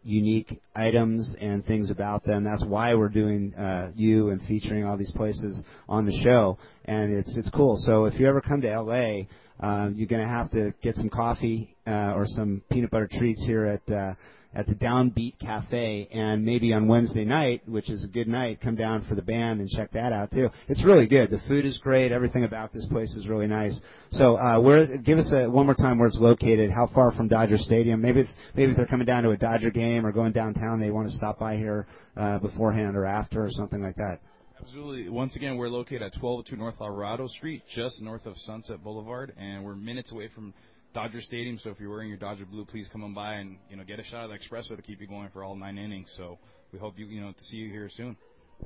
unique 0.03 0.61
items 0.75 1.35
and 1.41 1.65
things 1.65 1.89
about 1.89 2.23
them. 2.23 2.43
That's 2.43 2.63
why 2.65 2.93
we're 2.93 3.09
doing 3.09 3.53
uh, 3.55 3.91
you 3.95 4.29
and 4.29 4.41
featuring 4.43 4.85
all 4.85 4.97
these 4.97 5.11
places 5.11 5.63
on 5.89 6.05
the 6.05 6.21
show, 6.23 6.57
and 6.85 7.13
it's 7.13 7.35
it's 7.37 7.49
cool. 7.49 7.77
So 7.77 8.05
if 8.05 8.19
you 8.19 8.27
ever 8.27 8.41
come 8.41 8.61
to 8.61 8.81
LA, 8.81 9.23
uh, 9.59 9.89
you're 9.95 10.07
going 10.07 10.21
to 10.21 10.27
have 10.27 10.51
to 10.51 10.73
get 10.81 10.95
some 10.95 11.09
coffee 11.09 11.75
uh, 11.87 12.13
or 12.15 12.25
some 12.27 12.61
peanut 12.71 12.91
butter 12.91 13.09
treats 13.11 13.43
here 13.45 13.65
at 13.65 13.93
uh, 13.93 14.13
at 14.55 14.67
the 14.67 14.75
Downbeat 14.75 15.37
Cafe, 15.39 16.07
and 16.13 16.45
maybe 16.45 16.73
on 16.73 16.87
Wednesday 16.87 17.25
night, 17.25 17.61
which 17.67 17.89
is 17.89 18.05
a 18.05 18.07
good 18.07 18.27
night, 18.27 18.61
come 18.61 18.75
down 18.75 19.05
for 19.07 19.15
the 19.15 19.21
band 19.21 19.59
and 19.59 19.69
check 19.69 19.91
that 19.91 20.13
out 20.13 20.31
too. 20.31 20.49
It's 20.69 20.83
really 20.85 21.07
good. 21.07 21.29
The 21.29 21.41
food 21.47 21.65
is 21.65 21.77
great. 21.77 22.11
Everything 22.11 22.45
about 22.45 22.71
this 22.71 22.85
place 22.85 23.13
is 23.15 23.27
really 23.27 23.47
nice. 23.47 23.79
So, 24.11 24.37
uh, 24.37 24.59
where? 24.61 24.97
Give 24.97 25.17
us 25.17 25.33
a, 25.37 25.49
one 25.49 25.65
more 25.65 25.75
time 25.75 25.99
where 25.99 26.07
it's 26.07 26.17
located. 26.19 26.71
How 26.71 26.89
far 26.93 27.11
from 27.11 27.27
Dodger 27.27 27.57
Stadium? 27.57 28.01
Maybe 28.01 28.21
if, 28.21 28.27
maybe 28.55 28.71
if 28.71 28.77
they're 28.77 28.87
coming 28.87 29.05
down 29.05 29.23
to 29.23 29.31
a 29.31 29.37
Dodger 29.37 29.71
game 29.71 30.05
or 30.05 30.11
going 30.11 30.31
downtown, 30.31 30.79
they 30.79 30.89
want 30.89 31.07
to 31.09 31.13
stop 31.13 31.37
by 31.39 31.57
here 31.57 31.85
uh, 32.15 32.39
beforehand 32.39 32.95
or 32.95 33.05
after 33.05 33.43
or 33.43 33.49
something 33.51 33.81
like 33.81 33.95
that. 33.95 34.19
Absolutely. 34.61 35.09
Once 35.09 35.35
again, 35.35 35.57
we're 35.57 35.67
located 35.67 36.01
at 36.01 36.13
1202 36.19 36.55
North 36.55 36.75
Alvarado 36.79 37.27
Street, 37.27 37.63
just 37.75 38.01
north 38.01 38.25
of 38.25 38.37
Sunset 38.37 38.81
Boulevard, 38.81 39.33
and 39.37 39.63
we're 39.65 39.75
minutes 39.75 40.11
away 40.13 40.29
from 40.33 40.53
Dodger 40.95 41.21
Stadium. 41.21 41.59
So 41.59 41.71
if 41.71 41.79
you're 41.79 41.89
wearing 41.89 42.07
your 42.07 42.17
Dodger 42.17 42.45
blue, 42.45 42.63
please 42.63 42.87
come 42.89 43.03
on 43.03 43.13
by 43.13 43.33
and 43.33 43.57
you 43.69 43.75
know 43.75 43.83
get 43.83 43.99
a 43.99 44.03
shot 44.05 44.23
of 44.23 44.29
the 44.31 44.37
espresso 44.37 44.77
to 44.77 44.81
keep 44.81 45.01
you 45.01 45.07
going 45.07 45.29
for 45.33 45.43
all 45.43 45.53
nine 45.53 45.77
innings. 45.77 46.11
So 46.15 46.39
we 46.71 46.79
hope 46.79 46.97
you 46.97 47.05
you 47.05 47.21
know 47.21 47.33
to 47.33 47.43
see 47.43 47.57
you 47.57 47.69
here 47.69 47.89
soon. 47.91 48.15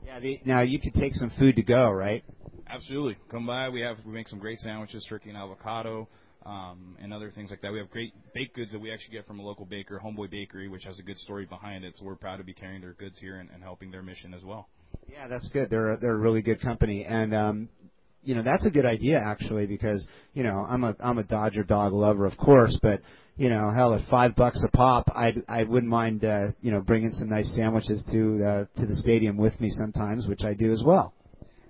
Yeah. 0.05 0.19
The, 0.19 0.39
now 0.45 0.61
you 0.61 0.79
could 0.79 0.93
take 0.93 1.15
some 1.15 1.31
food 1.39 1.55
to 1.55 1.63
go, 1.63 1.89
right? 1.89 2.23
Absolutely. 2.69 3.17
Come 3.31 3.47
by. 3.47 3.69
We 3.69 3.81
have 3.81 3.97
we 4.05 4.13
make 4.13 4.27
some 4.27 4.37
great 4.37 4.59
sandwiches, 4.59 5.05
turkey 5.09 5.29
and 5.29 5.37
avocado. 5.37 6.07
Um, 6.45 6.95
and 7.01 7.13
other 7.13 7.31
things 7.31 7.51
like 7.51 7.59
that. 7.61 7.71
We 7.73 7.79
have 7.79 7.89
great 7.91 8.13
baked 8.33 8.55
goods 8.55 8.71
that 8.71 8.79
we 8.79 8.93
actually 8.93 9.11
get 9.11 9.27
from 9.27 9.39
a 9.39 9.43
local 9.43 9.65
baker, 9.65 10.01
Homeboy 10.03 10.31
Bakery, 10.31 10.69
which 10.69 10.85
has 10.85 10.97
a 10.97 11.03
good 11.03 11.17
story 11.17 11.45
behind 11.45 11.83
it. 11.83 11.97
So 11.97 12.05
we're 12.05 12.15
proud 12.15 12.37
to 12.37 12.45
be 12.45 12.53
carrying 12.53 12.79
their 12.79 12.93
goods 12.93 13.19
here 13.19 13.39
and, 13.39 13.49
and 13.53 13.61
helping 13.61 13.91
their 13.91 14.01
mission 14.01 14.33
as 14.33 14.41
well. 14.41 14.69
Yeah, 15.05 15.27
that's 15.27 15.49
good. 15.49 15.69
They're 15.69 15.91
a, 15.91 15.97
they're 15.99 16.13
a 16.13 16.17
really 16.17 16.41
good 16.41 16.61
company, 16.61 17.03
and 17.03 17.35
um, 17.35 17.69
you 18.23 18.35
know 18.35 18.43
that's 18.43 18.65
a 18.65 18.69
good 18.69 18.85
idea 18.85 19.19
actually 19.19 19.65
because 19.65 20.07
you 20.33 20.43
know 20.43 20.65
I'm 20.67 20.83
a 20.83 20.95
I'm 20.99 21.17
a 21.17 21.23
Dodger 21.23 21.63
dog 21.63 21.93
lover 21.93 22.25
of 22.25 22.37
course, 22.37 22.77
but 22.81 23.01
you 23.37 23.49
know 23.49 23.71
hell 23.71 23.93
at 23.93 24.07
five 24.09 24.35
bucks 24.35 24.63
a 24.67 24.75
pop 24.75 25.09
I 25.09 25.33
I 25.47 25.63
wouldn't 25.63 25.91
mind 25.91 26.23
uh, 26.25 26.47
you 26.61 26.71
know 26.71 26.81
bringing 26.81 27.11
some 27.11 27.29
nice 27.29 27.53
sandwiches 27.55 28.03
to 28.11 28.43
uh, 28.45 28.79
to 28.79 28.85
the 28.85 28.95
stadium 28.95 29.37
with 29.37 29.59
me 29.59 29.69
sometimes, 29.69 30.27
which 30.27 30.43
I 30.43 30.53
do 30.53 30.71
as 30.71 30.83
well. 30.85 31.13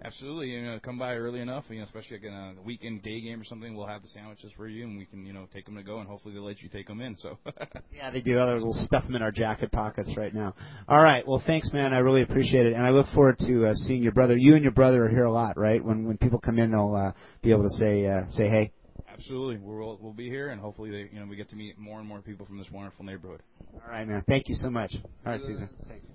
Absolutely, 0.03 0.51
you 0.51 0.61
know, 0.61 0.79
come 0.79 0.97
by 0.97 1.15
early 1.15 1.41
enough, 1.41 1.65
you 1.69 1.79
know, 1.79 1.83
especially 1.83 2.17
like 2.17 2.25
in 2.25 2.33
a 2.33 2.61
weekend 2.63 3.03
day 3.03 3.19
game 3.19 3.41
or 3.41 3.43
something. 3.43 3.75
We'll 3.75 3.87
have 3.87 4.01
the 4.01 4.07
sandwiches 4.07 4.51
for 4.55 4.67
you, 4.67 4.85
and 4.85 4.97
we 4.97 5.05
can, 5.05 5.25
you 5.25 5.33
know, 5.33 5.45
take 5.53 5.65
them 5.65 5.75
to 5.75 5.83
go, 5.83 5.99
and 5.99 6.07
hopefully 6.07 6.33
they'll 6.33 6.45
let 6.45 6.61
you 6.61 6.69
take 6.69 6.87
them 6.87 7.01
in. 7.01 7.17
So. 7.17 7.37
yeah, 7.93 8.09
they 8.09 8.21
do. 8.21 8.39
Others 8.39 8.63
will 8.63 8.73
stuff 8.73 9.03
them 9.05 9.15
in 9.15 9.21
our 9.21 9.31
jacket 9.31 9.73
pockets 9.73 10.13
right 10.15 10.33
now. 10.33 10.55
All 10.87 11.03
right. 11.03 11.27
Well, 11.27 11.43
thanks, 11.45 11.73
man. 11.73 11.93
I 11.93 11.99
really 11.99 12.21
appreciate 12.21 12.65
it, 12.65 12.73
and 12.73 12.85
I 12.85 12.91
look 12.91 13.07
forward 13.13 13.39
to 13.39 13.65
uh, 13.65 13.73
seeing 13.73 14.01
your 14.01 14.13
brother. 14.13 14.37
You 14.37 14.55
and 14.55 14.63
your 14.63 14.71
brother 14.71 15.05
are 15.05 15.09
here 15.09 15.25
a 15.25 15.31
lot, 15.31 15.57
right? 15.57 15.83
When 15.83 16.05
when 16.05 16.17
people 16.17 16.39
come 16.39 16.59
in, 16.59 16.71
they'll 16.71 16.95
uh, 16.95 17.11
be 17.41 17.51
able 17.51 17.63
to 17.63 17.77
say 17.77 18.05
uh, 18.05 18.21
say 18.29 18.47
hey. 18.47 18.71
Absolutely, 19.11 19.57
we'll 19.57 19.97
we'll 20.01 20.13
be 20.13 20.29
here, 20.29 20.51
and 20.51 20.61
hopefully, 20.61 20.91
they, 20.91 21.09
you 21.11 21.19
know, 21.19 21.25
we 21.25 21.35
get 21.35 21.49
to 21.49 21.57
meet 21.57 21.77
more 21.77 21.99
and 21.99 22.07
more 22.07 22.21
people 22.21 22.45
from 22.45 22.57
this 22.57 22.67
wonderful 22.71 23.03
neighborhood. 23.03 23.41
All 23.73 23.91
right, 23.91 24.07
man. 24.07 24.23
Thank 24.27 24.47
you 24.47 24.55
so 24.55 24.69
much. 24.69 24.93
All 25.25 25.33
right, 25.33 25.41
Susan. 25.41 25.67
Thanks. 25.89 26.07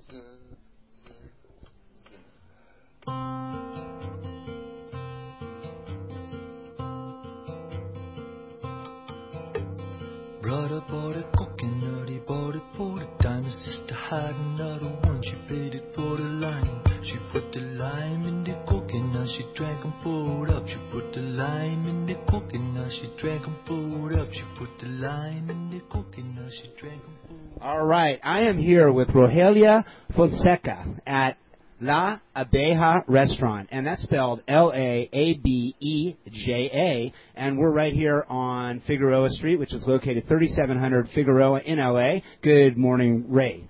Brother 10.44 10.82
bought 10.88 11.16
a 11.16 11.24
coconut, 11.36 12.08
he 12.08 12.18
bought 12.18 12.54
it 12.54 12.62
for 12.76 12.98
the 12.98 13.06
dime. 13.20 13.44
His 13.44 13.54
sister 13.64 13.94
had 13.94 14.34
another 14.34 14.88
one, 15.02 15.22
she 15.22 15.34
paid 15.48 15.74
it 15.74 15.94
for 15.94 16.16
the 16.16 16.22
lime. 16.22 16.82
She 17.02 17.18
put 17.32 17.52
the 17.52 17.60
lime 17.60 18.26
in 18.26 18.44
the 18.44 18.54
coconut, 18.66 19.28
she 19.28 19.44
drank 19.54 19.84
and 19.84 19.92
poured 20.02 20.50
up. 20.50 20.66
She 20.66 20.76
put 20.92 21.12
the 21.12 21.20
lime 21.20 21.86
in 21.86 22.06
the 22.06 22.14
coconut, 22.30 22.92
she 22.92 23.10
drank 23.20 23.46
and 23.46 23.64
poured 23.66 24.14
up. 24.14 24.32
She 24.32 24.42
put 24.58 24.70
the 24.80 24.86
lime 24.88 25.50
in 25.50 25.70
the 25.70 25.80
coconut, 25.90 26.50
she 26.52 26.70
drank 26.80 27.02
and 27.04 27.28
poured 27.28 27.56
up. 27.56 27.62
All 27.62 27.84
right, 27.86 28.18
I 28.22 28.42
am 28.44 28.58
here 28.58 28.90
with 28.92 29.08
Rogelia 29.08 29.84
Fonseca 30.16 31.00
at 31.06 31.36
La 31.84 32.18
Abeja 32.34 33.04
Restaurant, 33.06 33.68
and 33.70 33.86
that's 33.86 34.02
spelled 34.04 34.42
L 34.48 34.72
A 34.74 35.08
A 35.12 35.34
B 35.34 35.76
E 35.78 36.14
J 36.30 36.70
A. 36.72 37.12
And 37.38 37.58
we're 37.58 37.70
right 37.72 37.92
here 37.92 38.24
on 38.28 38.80
Figueroa 38.86 39.28
Street, 39.30 39.56
which 39.58 39.74
is 39.74 39.84
located 39.86 40.24
3700 40.26 41.08
Figueroa 41.14 41.60
in 41.60 41.78
LA. 41.78 42.20
Good 42.42 42.78
morning, 42.78 43.26
Ray. 43.28 43.68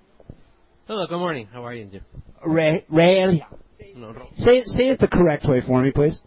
Hello, 0.87 1.05
good 1.07 1.17
morning. 1.19 1.47
How 1.51 1.65
are 1.65 1.73
you, 1.73 1.85
Jim? 1.87 2.05
Ray, 2.45 2.85
Ray, 2.89 3.43
No, 3.95 4.13
Ro- 4.13 4.29
say 4.35 4.63
say 4.63 4.89
it 4.89 4.99
the 4.99 5.09
correct 5.09 5.45
way 5.45 5.61
for 5.65 5.81
me, 5.81 5.91
please. 5.91 6.21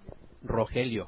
Rogelio 0.46 1.07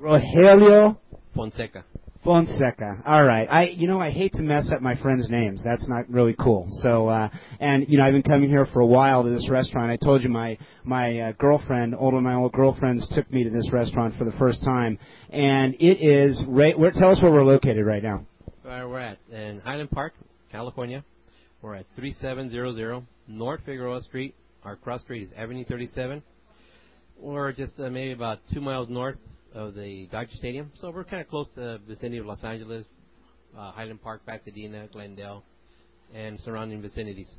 Rogelio 0.00 0.96
Fonseca. 1.36 1.84
Fonseca. 2.26 3.02
All 3.06 3.24
right. 3.24 3.46
I, 3.48 3.68
you 3.68 3.86
know, 3.86 4.00
I 4.00 4.10
hate 4.10 4.32
to 4.32 4.42
mess 4.42 4.70
up 4.74 4.82
my 4.82 4.96
friends' 4.96 5.30
names. 5.30 5.62
That's 5.64 5.88
not 5.88 6.10
really 6.10 6.34
cool. 6.34 6.66
So, 6.82 7.06
uh, 7.06 7.28
and 7.60 7.88
you 7.88 7.98
know, 7.98 8.04
I've 8.04 8.12
been 8.12 8.24
coming 8.24 8.50
here 8.50 8.66
for 8.66 8.80
a 8.80 8.86
while 8.86 9.22
to 9.22 9.30
this 9.30 9.48
restaurant. 9.48 9.92
I 9.92 9.96
told 9.96 10.22
you 10.22 10.28
my 10.28 10.58
my 10.82 11.20
uh, 11.20 11.32
girlfriend, 11.38 11.94
old 11.94 12.14
one 12.14 12.26
of 12.26 12.30
my 12.30 12.34
old 12.34 12.52
girlfriends, 12.52 13.08
took 13.14 13.30
me 13.32 13.44
to 13.44 13.50
this 13.50 13.70
restaurant 13.72 14.16
for 14.18 14.24
the 14.24 14.32
first 14.32 14.64
time, 14.64 14.98
and 15.30 15.74
it 15.74 16.02
is. 16.04 16.42
Right, 16.48 16.76
where, 16.76 16.90
tell 16.90 17.10
us 17.10 17.22
where 17.22 17.30
we're 17.30 17.44
located 17.44 17.86
right 17.86 18.02
now. 18.02 18.26
Where 18.62 18.88
we're 18.88 18.98
at 18.98 19.18
in 19.30 19.60
Highland 19.60 19.92
Park, 19.92 20.14
California. 20.50 21.04
We're 21.62 21.76
at 21.76 21.86
3700 21.94 23.06
North 23.28 23.60
Figueroa 23.64 24.02
Street. 24.02 24.34
Our 24.64 24.74
cross 24.74 25.02
street 25.02 25.22
is 25.22 25.30
Avenue 25.36 25.64
37. 25.64 26.22
We're 27.18 27.52
just 27.52 27.72
uh, 27.78 27.88
maybe 27.88 28.12
about 28.12 28.40
two 28.52 28.60
miles 28.60 28.88
north 28.88 29.16
of 29.56 29.74
the 29.74 30.06
Dodger 30.12 30.34
Stadium, 30.34 30.70
so 30.74 30.90
we're 30.90 31.04
kind 31.04 31.22
of 31.22 31.28
close 31.28 31.48
to 31.54 31.60
the 31.60 31.80
vicinity 31.88 32.18
of 32.18 32.26
Los 32.26 32.44
Angeles, 32.44 32.84
uh, 33.56 33.72
Highland 33.72 34.02
Park, 34.02 34.20
Pasadena, 34.26 34.86
Glendale, 34.92 35.42
and 36.14 36.38
surrounding 36.40 36.82
vicinities. 36.82 37.32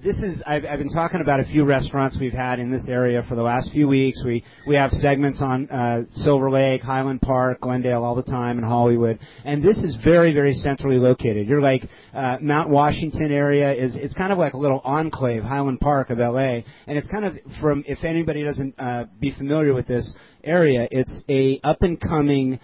This 0.00 0.16
is 0.18 0.40
I've, 0.46 0.64
I've 0.64 0.78
been 0.78 0.92
talking 0.92 1.20
about 1.20 1.40
a 1.40 1.44
few 1.44 1.64
restaurants 1.64 2.16
we've 2.20 2.32
had 2.32 2.60
in 2.60 2.70
this 2.70 2.88
area 2.88 3.24
for 3.28 3.34
the 3.34 3.42
last 3.42 3.72
few 3.72 3.88
weeks. 3.88 4.22
We 4.24 4.44
we 4.64 4.76
have 4.76 4.92
segments 4.92 5.42
on 5.42 5.68
uh, 5.68 6.02
Silver 6.12 6.50
Lake, 6.52 6.82
Highland 6.82 7.20
Park, 7.20 7.62
Glendale 7.62 8.04
all 8.04 8.14
the 8.14 8.22
time, 8.22 8.58
and 8.58 8.64
Hollywood. 8.64 9.18
And 9.44 9.60
this 9.60 9.76
is 9.78 9.96
very 10.04 10.32
very 10.32 10.52
centrally 10.52 10.98
located. 10.98 11.48
You're 11.48 11.60
like 11.60 11.82
uh, 12.14 12.38
Mount 12.40 12.68
Washington 12.68 13.32
area 13.32 13.72
is 13.74 13.96
it's 13.96 14.14
kind 14.14 14.30
of 14.32 14.38
like 14.38 14.52
a 14.52 14.56
little 14.56 14.80
enclave, 14.84 15.42
Highland 15.42 15.80
Park 15.80 16.10
of 16.10 16.18
LA, 16.18 16.60
and 16.86 16.96
it's 16.96 17.08
kind 17.08 17.24
of 17.24 17.36
from 17.60 17.82
if 17.88 18.04
anybody 18.04 18.44
doesn't 18.44 18.78
uh, 18.78 19.06
be 19.18 19.34
familiar 19.36 19.74
with 19.74 19.88
this 19.88 20.14
area, 20.44 20.86
it's 20.92 21.24
a 21.28 21.58
up 21.64 21.78
and 21.80 22.00
coming 22.00 22.60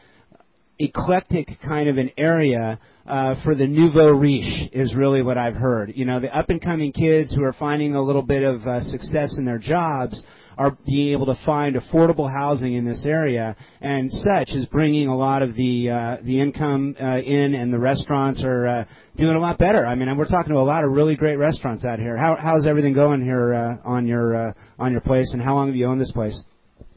eclectic 0.78 1.48
kind 1.64 1.88
of 1.88 1.98
an 1.98 2.10
area 2.16 2.78
uh, 3.06 3.34
for 3.44 3.54
the 3.54 3.66
nouveau 3.66 4.10
riche 4.10 4.70
is 4.72 4.94
really 4.94 5.22
what 5.22 5.37
I've 5.37 5.54
heard. 5.54 5.92
You 5.94 6.04
know, 6.04 6.20
the 6.20 6.34
up 6.37 6.48
and 6.48 6.60
coming 6.60 6.92
kids 6.92 7.34
who 7.34 7.44
are 7.44 7.52
finding 7.52 7.94
a 7.94 8.02
little 8.02 8.22
bit 8.22 8.42
of 8.42 8.62
uh, 8.66 8.80
success 8.80 9.37
in 9.38 9.44
their 9.44 9.58
jobs 9.58 10.22
are 10.56 10.76
being 10.87 11.12
able 11.12 11.26
to 11.26 11.38
find 11.44 11.76
affordable 11.76 12.30
housing 12.30 12.74
in 12.74 12.84
this 12.84 13.04
area, 13.04 13.56
and 13.80 14.10
such 14.10 14.50
is 14.50 14.66
bringing 14.66 15.08
a 15.08 15.16
lot 15.16 15.42
of 15.42 15.54
the 15.56 15.90
uh, 15.90 16.16
the 16.22 16.40
income 16.40 16.94
uh, 17.00 17.18
in, 17.18 17.54
and 17.54 17.72
the 17.72 17.78
restaurants 17.78 18.42
are 18.44 18.66
uh, 18.66 18.84
doing 19.16 19.37
a 19.37 19.40
lot 19.40 19.58
better. 19.58 19.84
I 19.84 19.94
mean, 19.94 20.16
we're 20.16 20.28
talking 20.28 20.52
to 20.52 20.60
a 20.60 20.62
lot 20.62 20.84
of 20.84 20.92
really 20.92 21.16
great 21.16 21.37
restaurants 21.37 21.84
out 21.84 21.98
here. 21.98 22.16
How, 22.16 22.37
how's 22.40 22.66
everything 22.66 22.94
going 22.94 23.22
here 23.22 23.54
uh, 23.54 23.76
on 23.84 24.06
your 24.06 24.37
uh, 24.37 24.52
on 24.78 24.92
your 24.92 25.00
place, 25.00 25.32
and 25.32 25.42
how 25.42 25.54
long 25.54 25.66
have 25.66 25.76
you 25.76 25.87
owned 25.87 26.00
this 26.00 26.12
place? 26.12 26.40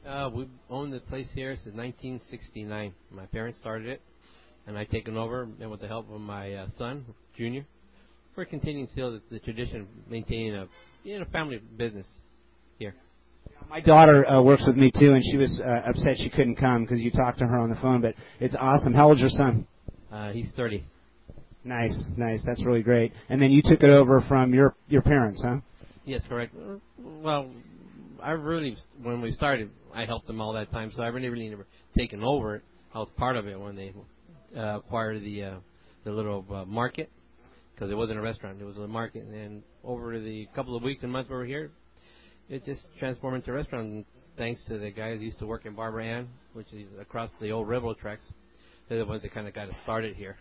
Uh, 0.07 0.29
we've 0.33 0.47
owned 0.69 0.93
the 0.93 1.01
place 1.01 1.27
here 1.35 1.53
since 1.55 1.75
1969. 1.75 2.93
My 3.11 3.25
parents 3.25 3.59
started 3.59 3.89
it, 3.89 4.01
and 4.65 4.77
I've 4.77 4.87
taken 4.87 5.17
over, 5.17 5.49
and 5.59 5.69
with 5.69 5.81
the 5.81 5.87
help 5.89 6.09
of 6.09 6.21
my 6.21 6.53
uh, 6.53 6.67
son, 6.77 7.05
Junior, 7.35 7.65
we're 8.37 8.45
continuing 8.45 8.87
still 8.87 9.11
the, 9.11 9.21
the 9.29 9.39
tradition 9.39 9.81
of 9.81 9.87
maintaining 10.09 10.55
a 10.55 10.67
you 11.03 11.19
know, 11.19 11.25
family 11.33 11.59
business 11.75 12.07
here. 12.79 12.95
My 13.69 13.81
daughter 13.81 14.25
uh, 14.29 14.41
works 14.41 14.63
with 14.65 14.77
me 14.77 14.93
too, 14.97 15.11
and 15.13 15.21
she 15.29 15.35
was 15.35 15.61
uh, 15.65 15.89
upset 15.89 16.15
she 16.15 16.29
couldn't 16.29 16.55
come 16.55 16.83
because 16.83 17.01
you 17.01 17.11
talked 17.11 17.39
to 17.39 17.45
her 17.45 17.59
on 17.59 17.69
the 17.69 17.75
phone. 17.75 17.99
But 17.99 18.15
it's 18.39 18.55
awesome. 18.57 18.93
How 18.93 19.09
old's 19.09 19.19
your 19.19 19.29
son? 19.29 19.67
Uh, 20.09 20.31
he's 20.31 20.49
30. 20.55 20.85
Nice, 21.65 22.01
nice. 22.15 22.41
That's 22.45 22.63
really 22.65 22.81
great. 22.81 23.11
And 23.27 23.41
then 23.41 23.51
you 23.51 23.61
took 23.61 23.83
it 23.83 23.89
over 23.89 24.23
from 24.29 24.53
your 24.53 24.73
your 24.87 25.01
parents, 25.01 25.41
huh? 25.43 25.57
Yes, 26.05 26.21
correct. 26.29 26.55
Well, 26.97 27.49
I 28.21 28.31
really, 28.31 28.75
when 29.01 29.21
we 29.21 29.31
started, 29.31 29.69
I 29.97 30.05
helped 30.05 30.27
them 30.27 30.39
all 30.39 30.53
that 30.53 30.69
time, 30.69 30.91
so 30.95 31.01
I 31.01 31.07
really, 31.07 31.27
really 31.27 31.49
never 31.49 31.65
taken 31.97 32.23
over 32.23 32.57
it. 32.57 32.63
I 32.93 32.99
was 32.99 33.09
part 33.17 33.35
of 33.35 33.47
it 33.47 33.59
when 33.59 33.75
they 33.75 33.93
uh, 34.55 34.77
acquired 34.77 35.23
the 35.23 35.43
uh, 35.43 35.55
the 36.03 36.11
little 36.11 36.45
uh, 36.53 36.65
market 36.65 37.09
because 37.73 37.89
it 37.89 37.95
wasn't 37.95 38.19
a 38.19 38.21
restaurant; 38.21 38.61
it 38.61 38.63
was 38.63 38.77
a 38.77 38.87
market. 38.87 39.23
And 39.23 39.63
over 39.83 40.19
the 40.19 40.47
couple 40.53 40.77
of 40.77 40.83
weeks 40.83 41.01
and 41.01 41.11
months 41.11 41.31
we 41.31 41.35
were 41.35 41.45
here, 41.45 41.71
it 42.47 42.63
just 42.63 42.81
transformed 42.99 43.37
into 43.37 43.49
a 43.49 43.55
restaurant. 43.55 43.85
And 43.87 44.05
thanks 44.37 44.63
to 44.67 44.77
the 44.77 44.91
guys 44.91 45.17
who 45.17 45.25
used 45.25 45.39
to 45.39 45.47
work 45.47 45.65
in 45.65 45.73
Barbara 45.73 46.05
Ann, 46.05 46.29
which 46.53 46.71
is 46.73 46.87
across 47.01 47.31
the 47.41 47.49
old 47.49 47.67
railroad 47.67 47.97
tracks. 47.97 48.23
They're 48.89 48.99
the 48.99 49.05
ones 49.05 49.23
that 49.23 49.33
kind 49.33 49.47
of 49.47 49.55
got 49.55 49.67
us 49.67 49.75
started 49.81 50.15
here. 50.15 50.37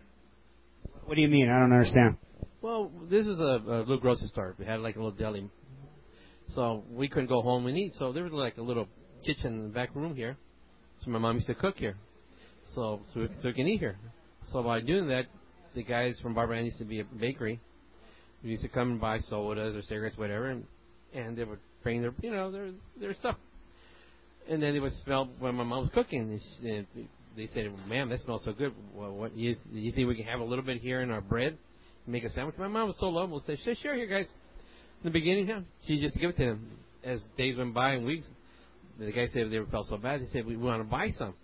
What 1.06 1.14
do 1.14 1.22
you 1.22 1.28
mean? 1.28 1.48
I 1.48 1.60
don't 1.60 1.72
understand. 1.72 2.18
Well, 2.60 2.92
this 3.08 3.26
is 3.26 3.40
a, 3.40 3.62
a 3.66 3.78
little 3.80 4.00
grocery 4.00 4.28
store. 4.28 4.54
We 4.58 4.66
had 4.66 4.80
like 4.80 4.96
a 4.96 4.98
little 4.98 5.16
deli, 5.16 5.48
so 6.48 6.84
we 6.90 7.08
couldn't 7.08 7.28
go 7.28 7.40
home 7.40 7.66
and 7.66 7.78
eat. 7.78 7.94
So 7.98 8.12
there 8.12 8.22
was 8.22 8.32
like 8.34 8.58
a 8.58 8.62
little 8.62 8.86
kitchen 9.26 9.54
in 9.54 9.62
the 9.64 9.74
back 9.74 9.94
room 9.94 10.14
here. 10.14 10.36
So 11.00 11.10
my 11.10 11.18
mom 11.18 11.36
used 11.36 11.48
to 11.48 11.54
cook 11.54 11.76
here, 11.76 11.96
so 12.74 13.00
so 13.12 13.20
we, 13.20 13.28
so 13.42 13.48
we 13.48 13.52
can 13.54 13.66
eat 13.66 13.80
here. 13.80 13.96
So 14.52 14.62
by 14.62 14.80
doing 14.80 15.08
that, 15.08 15.26
the 15.74 15.82
guys 15.82 16.18
from 16.22 16.34
Barbara 16.34 16.58
Ann 16.58 16.64
used 16.64 16.78
to 16.78 16.84
be 16.84 17.00
a 17.00 17.04
bakery. 17.04 17.60
We 18.42 18.50
used 18.50 18.62
to 18.62 18.68
come 18.68 18.92
and 18.92 19.00
buy 19.00 19.18
sodas 19.18 19.74
or 19.74 19.82
cigarettes, 19.82 20.16
whatever, 20.16 20.50
and, 20.50 20.64
and 21.12 21.36
they 21.36 21.44
would 21.44 21.58
bring 21.82 22.00
their 22.00 22.14
you 22.22 22.30
know 22.30 22.50
their 22.50 22.70
their 22.98 23.14
stuff. 23.14 23.36
And 24.48 24.62
then 24.62 24.74
they 24.74 24.80
would 24.80 24.92
smell 25.04 25.28
when 25.40 25.56
my 25.56 25.64
mom 25.64 25.80
was 25.82 25.90
cooking. 25.92 26.30
And 26.30 26.40
she, 26.40 26.68
and 26.68 26.86
they 27.36 27.48
said, 27.48 27.70
"Man, 27.88 28.08
that 28.08 28.20
smells 28.20 28.44
so 28.44 28.52
good. 28.52 28.72
Well, 28.94 29.12
what 29.12 29.36
you 29.36 29.56
you 29.72 29.92
think 29.92 30.08
we 30.08 30.16
can 30.16 30.24
have 30.24 30.40
a 30.40 30.44
little 30.44 30.64
bit 30.64 30.80
here 30.80 31.02
in 31.02 31.10
our 31.10 31.20
bread, 31.20 31.58
make 32.06 32.24
a 32.24 32.30
sandwich?" 32.30 32.56
My 32.58 32.68
mom 32.68 32.88
was 32.88 32.96
so 32.98 33.08
lovable. 33.08 33.42
Said, 33.44 33.58
"Sure, 33.64 33.74
sure, 33.74 33.94
here, 33.94 34.06
guys." 34.06 34.26
In 35.02 35.04
the 35.04 35.10
beginning, 35.10 35.48
yeah, 35.48 35.60
she 35.86 36.00
just 36.00 36.18
give 36.18 36.30
it 36.30 36.36
to 36.38 36.44
them. 36.46 36.70
As 37.04 37.20
days 37.36 37.56
went 37.56 37.74
by 37.74 37.92
and 37.92 38.06
weeks, 38.06 38.26
the 38.98 39.12
guy 39.12 39.26
said 39.28 39.50
they 39.50 39.60
felt 39.70 39.86
so 39.88 39.96
bad. 39.96 40.20
They 40.20 40.26
said, 40.26 40.46
"We 40.46 40.56
want 40.56 40.80
to 40.80 40.88
buy 40.88 41.10
some." 41.10 41.34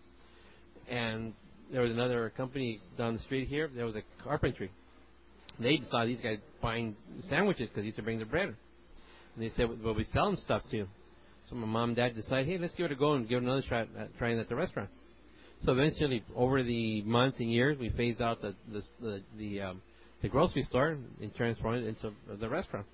And 0.89 1.35
there 1.71 1.83
was 1.83 1.93
another 1.93 2.31
company 2.31 2.81
down 2.99 3.15
the 3.15 3.21
street 3.21 3.49
here. 3.49 3.69
There 3.75 3.87
was 3.87 3.97
a 3.97 4.03
carpentry. 4.23 4.71
They 5.59 5.81
saw 5.91 6.05
these 6.05 6.21
guys 6.21 6.39
buying 6.61 6.97
sandwiches 7.29 7.69
because 7.69 7.83
they 7.83 7.87
used 7.87 7.99
to 7.99 8.03
bring 8.03 8.19
their 8.19 8.27
bread. 8.27 8.49
And 8.49 9.45
they 9.45 9.51
said, 9.51 9.69
"Well, 9.83 9.95
we 9.95 10.05
sell 10.05 10.27
them 10.27 10.37
stuff 10.37 10.63
too." 10.71 10.87
So 11.49 11.57
my 11.57 11.67
mom 11.67 11.91
and 11.91 11.97
dad 11.97 12.15
decided, 12.15 12.47
"Hey, 12.47 12.59
let's 12.59 12.75
give 12.75 12.87
it 12.87 12.93
a 12.93 12.97
go 12.97 13.15
and 13.15 13.29
give 13.29 13.39
it 13.39 13.45
another 13.45 13.63
shot 13.63 13.89
at 13.99 14.17
trying 14.19 14.39
at 14.39 14.49
the 14.49 14.57
restaurant." 14.57 14.91
So 15.65 15.73
eventually, 15.73 16.25
over 16.35 16.63
the 16.63 17.03
months 17.03 17.39
and 17.39 17.51
years, 17.51 17.79
we 17.79 17.91
phased 17.91 18.21
out 18.21 18.41
the 18.41 18.55
the 18.69 18.83
the, 19.01 19.23
the, 19.39 19.61
um, 19.63 19.83
the 20.21 20.29
grocery 20.29 20.63
store 20.63 20.99
and 21.21 21.35
transformed 21.35 21.85
it 21.85 21.89
into 21.89 22.13
the 22.41 22.49
restaurant. 22.49 22.87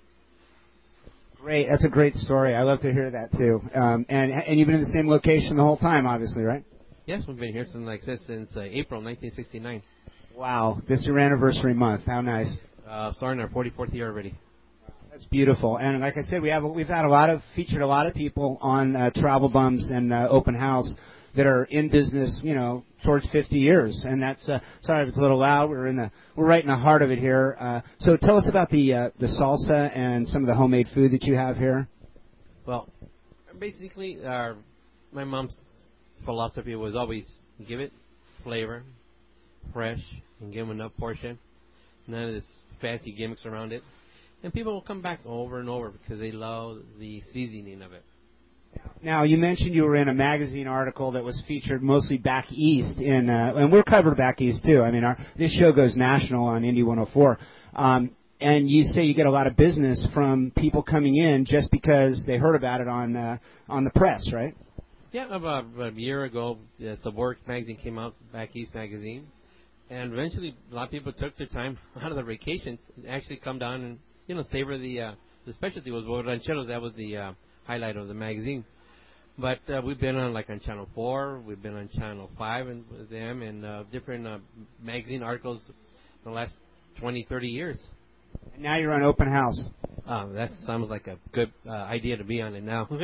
Great. 1.40 1.68
That's 1.70 1.84
a 1.84 1.88
great 1.88 2.14
story. 2.14 2.54
I 2.54 2.62
love 2.62 2.80
to 2.80 2.92
hear 2.92 3.10
that 3.10 3.30
too. 3.32 3.62
Um, 3.72 4.04
and 4.08 4.32
and 4.32 4.58
you've 4.58 4.66
been 4.66 4.74
in 4.74 4.80
the 4.80 4.86
same 4.86 5.08
location 5.08 5.56
the 5.56 5.62
whole 5.62 5.76
time, 5.76 6.06
obviously, 6.06 6.42
right? 6.42 6.64
Yes, 7.06 7.22
we've 7.26 7.38
been 7.38 7.52
here 7.52 7.64
since 7.70 7.86
like 7.86 8.02
since 8.02 8.50
uh, 8.56 8.62
April 8.62 9.00
1969. 9.00 9.82
Wow. 10.36 10.82
This 10.88 11.00
is 11.00 11.06
your 11.06 11.18
anniversary 11.18 11.74
month. 11.74 12.02
How 12.06 12.20
nice. 12.20 12.60
Uh, 12.86 13.12
starting 13.12 13.40
our 13.40 13.48
44th 13.48 13.94
year 13.94 14.08
already. 14.08 14.34
That's 15.10 15.26
beautiful. 15.26 15.78
And 15.78 16.00
like 16.00 16.16
I 16.16 16.22
said, 16.22 16.42
we 16.42 16.48
have 16.50 16.64
we've 16.64 16.88
had 16.88 17.04
a 17.04 17.08
lot 17.08 17.30
of 17.30 17.40
featured 17.56 17.82
a 17.82 17.86
lot 17.86 18.06
of 18.06 18.14
people 18.14 18.58
on 18.60 18.94
uh, 18.94 19.10
Travel 19.14 19.48
Bums 19.48 19.90
and 19.90 20.12
uh, 20.12 20.28
Open 20.30 20.54
House 20.54 20.92
that 21.38 21.46
are 21.46 21.64
in 21.64 21.88
business, 21.88 22.40
you 22.44 22.52
know, 22.52 22.84
towards 23.04 23.26
50 23.30 23.56
years. 23.56 24.04
And 24.04 24.20
that's 24.20 24.48
uh, 24.48 24.58
sorry 24.82 25.04
if 25.04 25.08
it's 25.08 25.18
a 25.18 25.20
little 25.20 25.38
loud. 25.38 25.70
We're 25.70 25.86
in 25.86 25.96
the 25.96 26.10
we're 26.34 26.48
right 26.48 26.62
in 26.62 26.68
the 26.68 26.76
heart 26.76 27.00
of 27.00 27.12
it 27.12 27.20
here. 27.20 27.56
Uh, 27.60 27.80
so 28.00 28.16
tell 28.16 28.36
us 28.36 28.48
about 28.48 28.70
the 28.70 28.92
uh, 28.92 29.10
the 29.20 29.26
salsa 29.26 29.96
and 29.96 30.26
some 30.26 30.42
of 30.42 30.48
the 30.48 30.54
homemade 30.54 30.88
food 30.92 31.12
that 31.12 31.22
you 31.22 31.36
have 31.36 31.56
here. 31.56 31.86
Well, 32.66 32.88
basically, 33.58 34.18
our 34.24 34.56
my 35.12 35.22
mom's 35.22 35.54
philosophy 36.24 36.74
was 36.74 36.96
always 36.96 37.30
give 37.68 37.78
it 37.78 37.92
flavor, 38.42 38.82
fresh, 39.72 40.00
and 40.40 40.52
give 40.52 40.66
them 40.66 40.76
enough 40.76 40.92
portion. 40.98 41.38
None 42.08 42.24
of 42.24 42.34
this 42.34 42.46
fancy 42.80 43.12
gimmicks 43.12 43.46
around 43.46 43.72
it. 43.72 43.84
And 44.42 44.52
people 44.52 44.72
will 44.72 44.82
come 44.82 45.02
back 45.02 45.20
over 45.24 45.60
and 45.60 45.68
over 45.68 45.90
because 45.90 46.18
they 46.18 46.32
love 46.32 46.78
the 46.98 47.22
seasoning 47.32 47.82
of 47.82 47.92
it. 47.92 48.02
Now 49.02 49.22
you 49.22 49.36
mentioned 49.38 49.74
you 49.74 49.84
were 49.84 49.96
in 49.96 50.08
a 50.08 50.14
magazine 50.14 50.66
article 50.66 51.12
that 51.12 51.22
was 51.22 51.40
featured 51.46 51.82
mostly 51.82 52.18
back 52.18 52.46
east 52.50 52.98
in, 52.98 53.30
uh, 53.30 53.54
and 53.56 53.72
we're 53.72 53.84
covered 53.84 54.16
back 54.16 54.40
east 54.40 54.64
too. 54.64 54.82
I 54.82 54.90
mean, 54.90 55.04
our 55.04 55.16
this 55.36 55.56
show 55.56 55.72
goes 55.72 55.96
national 55.96 56.44
on 56.46 56.64
Indy 56.64 56.82
104. 56.82 57.38
Um, 57.74 58.10
and 58.40 58.68
you 58.68 58.84
say 58.84 59.04
you 59.04 59.14
get 59.14 59.26
a 59.26 59.30
lot 59.30 59.46
of 59.46 59.56
business 59.56 60.06
from 60.14 60.52
people 60.56 60.82
coming 60.82 61.16
in 61.16 61.44
just 61.44 61.70
because 61.70 62.24
they 62.26 62.36
heard 62.36 62.54
about 62.54 62.80
it 62.80 62.88
on 62.88 63.16
uh, 63.16 63.38
on 63.68 63.84
the 63.84 63.90
press, 63.90 64.30
right? 64.32 64.54
Yeah, 65.10 65.34
about, 65.34 65.64
a 65.80 65.90
year 65.92 66.24
ago, 66.24 66.58
the 66.78 66.96
Subwork 67.04 67.36
magazine 67.46 67.78
came 67.82 67.98
out, 67.98 68.14
Back 68.30 68.54
East 68.54 68.74
magazine, 68.74 69.26
and 69.88 70.12
eventually 70.12 70.54
a 70.70 70.74
lot 70.74 70.84
of 70.84 70.90
people 70.90 71.14
took 71.14 71.34
their 71.38 71.46
time 71.46 71.78
out 72.00 72.10
of 72.10 72.16
their 72.16 72.24
vacation 72.24 72.78
to 73.02 73.08
actually 73.08 73.36
come 73.36 73.58
down 73.58 73.82
and 73.82 73.98
you 74.26 74.34
know 74.34 74.42
savor 74.52 74.76
the 74.76 75.00
uh, 75.00 75.12
the 75.46 75.52
specialty 75.54 75.90
was 75.90 76.04
rancheros. 76.26 76.68
That 76.68 76.82
was 76.82 76.92
the 76.94 77.16
uh, 77.16 77.32
highlight 77.68 77.98
of 77.98 78.08
the 78.08 78.14
magazine. 78.14 78.64
But 79.38 79.58
uh, 79.68 79.82
we've 79.84 80.00
been 80.00 80.16
on 80.16 80.32
like 80.32 80.48
on 80.50 80.58
Channel 80.58 80.88
Four, 80.94 81.40
we've 81.46 81.62
been 81.62 81.76
on 81.76 81.88
Channel 81.90 82.30
Five 82.36 82.66
and 82.66 82.84
with 82.90 83.10
them, 83.10 83.42
and 83.42 83.64
uh, 83.64 83.84
different 83.92 84.26
uh, 84.26 84.38
magazine 84.82 85.22
articles 85.22 85.60
in 85.68 85.74
the 86.24 86.30
last 86.30 86.54
20, 86.98 87.26
30 87.28 87.46
years. 87.46 87.78
And 88.54 88.62
now 88.62 88.78
you're 88.78 88.92
on 88.92 89.02
Open 89.02 89.30
House. 89.30 89.68
Uh, 90.06 90.26
that 90.28 90.48
sounds 90.66 90.88
like 90.88 91.06
a 91.06 91.18
good 91.32 91.52
uh, 91.68 91.72
idea 91.72 92.16
to 92.16 92.24
be 92.24 92.40
on 92.40 92.54
it 92.54 92.64
now. 92.64 92.88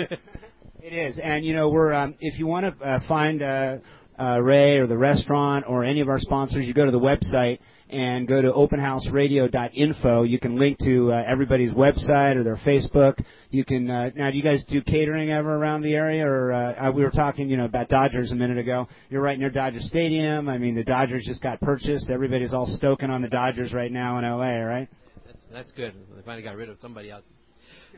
It 0.87 0.92
is, 0.92 1.18
and 1.22 1.46
you 1.46 1.55
know 1.55 1.70
we're 1.70 1.94
um, 1.94 2.14
if 2.20 2.38
you 2.38 2.46
want 2.46 2.79
to 2.79 2.85
uh, 2.85 2.98
find 3.09 3.40
uh, 3.40 3.77
uh, 4.20 4.38
Ray 4.42 4.77
or 4.77 4.87
the 4.87 4.98
restaurant 4.98 5.64
or 5.66 5.83
any 5.83 6.03
of 6.03 6.11
our 6.11 6.18
sponsors, 6.18 6.66
you 6.66 6.74
go 6.74 6.85
to 6.85 6.90
the 6.90 7.00
website 7.00 7.59
and 7.90 8.27
go 8.27 8.40
to 8.40 8.51
openhouseradio.info. 8.51 10.23
You 10.23 10.38
can 10.38 10.57
link 10.59 10.79
to 10.79 11.12
uh, 11.12 11.23
everybody's 11.27 11.73
website 11.73 12.37
or 12.37 12.44
their 12.44 12.57
Facebook. 12.57 13.23
You 13.51 13.64
can 13.64 13.90
uh, 13.90 14.11
now. 14.14 14.31
Do 14.31 14.37
you 14.37 14.42
guys 14.42 14.64
do 14.68 14.83
catering 14.83 15.31
ever 15.31 15.55
around 15.55 15.83
the 15.83 15.94
area? 15.94 16.27
Or 16.27 16.53
uh, 16.53 16.88
uh, 16.88 16.92
we 16.92 17.03
were 17.03 17.11
talking, 17.11 17.49
you 17.49 17.57
know, 17.57 17.66
about 17.66 17.88
Dodgers 17.88 18.33
a 18.33 18.35
minute 18.35 18.59
ago. 18.59 18.88
You're 19.11 19.23
right 19.23 19.38
near 19.38 19.51
Dodger 19.51 19.81
Stadium. 19.81 20.49
I 20.49 20.59
mean, 20.59 20.75
the 20.75 20.85
Dodgers 20.85 21.25
just 21.27 21.42
got 21.42 21.61
purchased. 21.61 22.11
Everybody's 22.11 22.53
all 22.53 22.66
stoking 22.66 23.11
on 23.11 23.23
the 23.23 23.29
Dodgers 23.29 23.73
right 23.73 23.92
now 23.92 24.18
in 24.18 24.25
LA, 24.25 24.64
right? 24.64 24.88
That's, 25.27 25.38
that's 25.53 25.73
good. 25.73 25.94
They 26.16 26.23
finally 26.23 26.42
got 26.42 26.57
rid 26.57 26.68
of 26.68 26.79
somebody 26.81 27.12
out. 27.12 27.23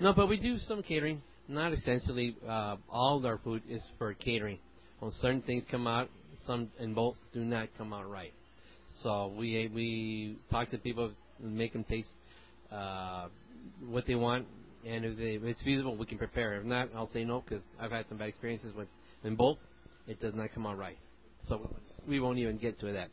No, 0.01 0.13
but 0.13 0.29
we 0.29 0.37
do 0.37 0.59
some 0.59 0.83
catering. 0.83 1.23
Not 1.49 1.73
essentially. 1.73 2.37
Uh, 2.47 2.77
all 2.91 3.25
our 3.25 3.39
food 3.39 3.63
is 3.69 3.83
for 3.99 4.13
catering. 4.15 4.59
When 4.99 5.13
certain 5.21 5.43
things 5.43 5.65
come 5.71 5.87
out, 5.87 6.11
some 6.45 6.71
and 6.79 6.95
both 6.95 7.17
do 7.33 7.45
not 7.45 7.69
come 7.79 7.93
out 7.93 8.11
right. 8.11 8.33
So 9.03 9.33
we 9.37 9.71
we 9.75 10.39
talk 10.51 10.71
to 10.71 10.79
people, 10.79 11.13
make 11.41 11.73
them 11.73 11.85
taste 11.85 12.13
uh, 12.73 13.29
what 13.87 14.07
they 14.07 14.15
want, 14.15 14.47
and 14.87 15.05
if, 15.05 15.17
they, 15.17 15.35
if 15.35 15.43
it's 15.43 15.63
feasible, 15.63 15.97
we 15.97 16.07
can 16.07 16.19
prepare. 16.19 16.55
If 16.55 16.65
not, 16.65 16.89
I'll 16.95 17.09
say 17.09 17.25
no 17.25 17.43
because 17.43 17.65
I've 17.81 17.91
had 17.91 18.07
some 18.09 18.19
bad 18.19 18.29
experiences 18.29 18.75
with 18.75 18.89
in 19.25 19.37
both. 19.37 19.59
It 20.07 20.21
does 20.21 20.35
not 20.35 20.53
come 20.55 20.67
out 20.67 20.79
right. 20.79 20.99
So 21.49 21.71
we 22.09 22.21
won't 22.21 22.39
even 22.39 22.59
get 22.59 22.79
to 22.81 22.93
that. 22.93 23.09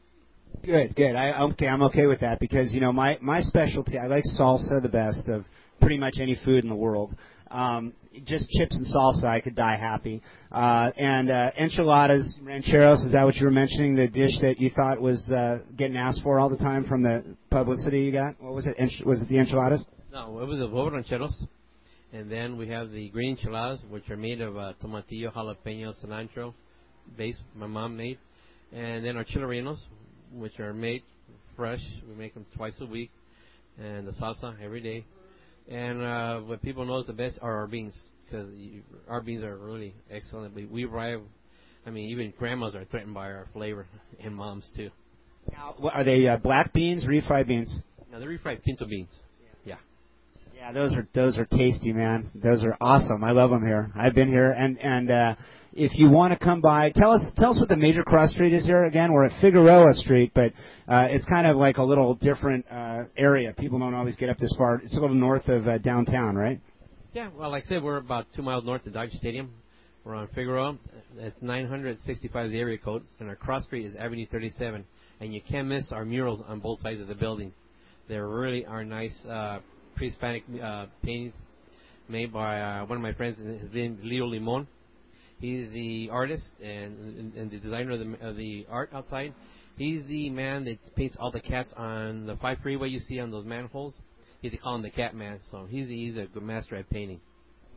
Good, 0.63 0.95
good. 0.95 1.15
I 1.15 1.41
okay, 1.51 1.67
I'm 1.67 1.81
okay 1.83 2.05
with 2.05 2.19
that 2.21 2.39
because 2.39 2.73
you 2.73 2.79
know 2.79 2.93
my 2.93 3.17
my 3.21 3.41
specialty. 3.41 3.97
I 3.97 4.05
like 4.07 4.23
salsa 4.39 4.81
the 4.81 4.89
best 4.89 5.27
of 5.27 5.43
pretty 5.81 5.97
much 5.97 6.15
any 6.21 6.39
food 6.43 6.63
in 6.63 6.69
the 6.69 6.75
world. 6.75 7.15
Um, 7.49 7.93
just 8.25 8.49
chips 8.49 8.75
and 8.75 8.85
salsa, 8.87 9.25
I 9.25 9.39
could 9.41 9.55
die 9.55 9.77
happy. 9.77 10.21
Uh, 10.51 10.91
and 10.97 11.29
uh, 11.29 11.51
enchiladas, 11.57 12.39
rancheros. 12.41 13.03
Is 13.03 13.11
that 13.11 13.23
what 13.25 13.35
you 13.35 13.45
were 13.45 13.51
mentioning? 13.51 13.95
The 13.95 14.07
dish 14.07 14.39
that 14.41 14.59
you 14.59 14.71
thought 14.71 14.99
was 14.99 15.31
uh, 15.31 15.59
getting 15.77 15.97
asked 15.97 16.21
for 16.23 16.39
all 16.39 16.49
the 16.49 16.57
time 16.57 16.85
from 16.85 17.03
the 17.03 17.23
publicity 17.51 18.01
you 18.01 18.11
got. 18.11 18.41
What 18.41 18.53
was 18.53 18.65
it? 18.65 18.77
Ench- 18.77 19.05
was 19.05 19.21
it 19.21 19.29
the 19.29 19.37
enchiladas? 19.39 19.85
No, 20.11 20.39
it 20.39 20.47
was 20.47 20.59
the 20.59 20.67
huevo 20.67 20.91
rancheros. 20.91 21.45
And 22.11 22.31
then 22.31 22.57
we 22.57 22.67
have 22.69 22.91
the 22.91 23.09
green 23.09 23.35
enchiladas, 23.37 23.81
which 23.89 24.09
are 24.09 24.17
made 24.17 24.41
of 24.41 24.57
uh, 24.57 24.73
tomatillo, 24.83 25.33
jalapeno, 25.33 25.93
cilantro 26.03 26.53
base 27.17 27.37
my 27.55 27.67
mom 27.67 27.97
made. 27.97 28.17
And 28.71 29.05
then 29.05 29.17
our 29.17 29.23
chile 29.23 29.45
rellenos, 29.45 29.79
which 30.33 30.59
are 30.59 30.73
made 30.73 31.03
fresh. 31.55 31.81
We 32.07 32.15
make 32.15 32.33
them 32.33 32.45
twice 32.55 32.75
a 32.81 32.85
week. 32.85 33.11
And 33.79 34.07
the 34.07 34.11
salsa 34.11 34.55
every 34.61 34.81
day. 34.81 35.05
And 35.69 36.01
uh, 36.01 36.39
what 36.41 36.61
people 36.61 36.85
know 36.85 36.99
is 36.99 37.07
the 37.07 37.13
best 37.13 37.39
are 37.41 37.59
our 37.59 37.67
beans 37.67 37.95
because 38.25 38.49
our 39.07 39.21
beans 39.21 39.43
are 39.43 39.57
really 39.57 39.93
excellent. 40.11 40.53
We, 40.55 40.65
we 40.65 40.85
arrive, 40.85 41.21
I 41.85 41.89
mean, 41.89 42.09
even 42.09 42.33
grandmas 42.37 42.75
are 42.75 42.85
threatened 42.85 43.13
by 43.13 43.27
our 43.27 43.47
flavor, 43.53 43.87
and 44.23 44.35
moms 44.35 44.67
too. 44.75 44.89
Now, 45.51 45.75
are 45.91 46.03
they 46.03 46.27
uh, 46.27 46.37
black 46.37 46.73
beans, 46.73 47.05
refried 47.05 47.47
beans? 47.47 47.73
Now 48.11 48.19
they're 48.19 48.29
refried 48.29 48.63
pinto 48.63 48.85
beans. 48.85 49.09
Yeah. 49.65 49.75
Yeah, 50.55 50.71
those 50.71 50.93
are 50.93 51.07
those 51.13 51.37
are 51.37 51.45
tasty, 51.45 51.91
man. 51.91 52.31
Those 52.35 52.63
are 52.63 52.77
awesome. 52.79 53.23
I 53.23 53.31
love 53.31 53.49
them 53.49 53.65
here. 53.65 53.91
I've 53.95 54.15
been 54.15 54.29
here, 54.29 54.51
and 54.51 54.79
and 54.79 55.11
uh, 55.11 55.35
if 55.75 55.97
you 55.97 56.09
want 56.09 56.37
to 56.37 56.39
come 56.43 56.61
by, 56.61 56.91
tell 56.91 57.11
us 57.11 57.31
tell 57.37 57.51
us 57.51 57.59
what 57.59 57.69
the 57.69 57.75
major 57.75 58.03
cross 58.03 58.31
street 58.31 58.53
is 58.53 58.65
here. 58.65 58.85
Again, 58.85 59.11
we're 59.11 59.25
at 59.25 59.41
Figueroa 59.41 59.93
Street, 59.93 60.31
but 60.35 60.51
uh, 60.87 61.07
it's 61.09 61.25
kind 61.25 61.47
of 61.47 61.57
like 61.57 61.77
a 61.77 61.83
little 61.83 62.15
different 62.15 62.65
uh, 62.69 63.05
area. 63.17 63.53
People 63.57 63.79
don't 63.79 63.93
always 63.93 64.15
get 64.15 64.29
up 64.29 64.37
this 64.37 64.53
far. 64.57 64.81
It's 64.83 64.95
a 64.95 64.99
little 64.99 65.15
north 65.15 65.47
of 65.47 65.67
uh, 65.67 65.79
downtown, 65.79 66.35
right? 66.35 66.59
Yeah, 67.13 67.29
well, 67.35 67.51
like 67.51 67.63
I 67.63 67.67
said, 67.67 67.83
we're 67.83 67.97
about 67.97 68.27
two 68.35 68.43
miles 68.43 68.65
north 68.65 68.85
of 68.85 68.93
Dodger 68.93 69.15
Stadium. 69.15 69.51
We're 70.03 70.15
on 70.15 70.27
Figueroa. 70.35 70.77
It's 71.17 71.41
965 71.41 72.51
the 72.51 72.59
area 72.59 72.77
code, 72.77 73.03
and 73.19 73.29
our 73.29 73.35
cross 73.35 73.63
street 73.63 73.85
is 73.85 73.95
Avenue 73.95 74.27
37. 74.31 74.85
And 75.21 75.33
you 75.33 75.41
can't 75.41 75.67
miss 75.67 75.91
our 75.91 76.05
murals 76.05 76.41
on 76.47 76.59
both 76.59 76.79
sides 76.79 76.99
of 77.01 77.07
the 77.07 77.15
building. 77.15 77.53
They 78.09 78.17
really 78.17 78.65
are 78.65 78.83
nice 78.83 79.15
uh, 79.25 79.59
pre-Hispanic 79.95 80.43
uh, 80.61 80.87
paintings 81.03 81.33
made 82.09 82.33
by 82.33 82.59
uh, 82.59 82.85
one 82.85 82.97
of 82.97 83.01
my 83.01 83.13
friends. 83.13 83.37
His 83.37 83.71
name 83.73 83.97
is 83.99 84.05
Leo 84.05 84.25
Limon. 84.25 84.67
He's 85.43 85.69
the 85.71 86.07
artist 86.09 86.45
and, 86.63 87.19
and, 87.19 87.33
and 87.33 87.51
the 87.51 87.57
designer 87.57 87.91
of 87.91 87.99
the, 87.99 88.25
of 88.25 88.37
the 88.37 88.65
art 88.69 88.91
outside. 88.93 89.33
He's 89.77 90.05
the 90.05 90.29
man 90.29 90.63
that 90.63 90.77
paints 90.95 91.17
all 91.19 91.31
the 91.31 91.41
cats 91.41 91.73
on 91.75 92.25
the 92.25 92.37
five 92.37 92.59
freeway 92.63 92.87
you 92.87 92.99
see 92.99 93.19
on 93.19 93.29
those 93.29 93.45
manholes. 93.45 93.93
He 94.41 94.47
they 94.47 94.55
call 94.55 94.75
him 94.75 94.83
the 94.83 94.89
Cat 94.89 95.13
Man. 95.13 95.41
So 95.51 95.65
he's 95.69 95.89
he's 95.89 96.15
a 96.15 96.27
good 96.27 96.43
master 96.43 96.77
at 96.77 96.89
painting. 96.89 97.19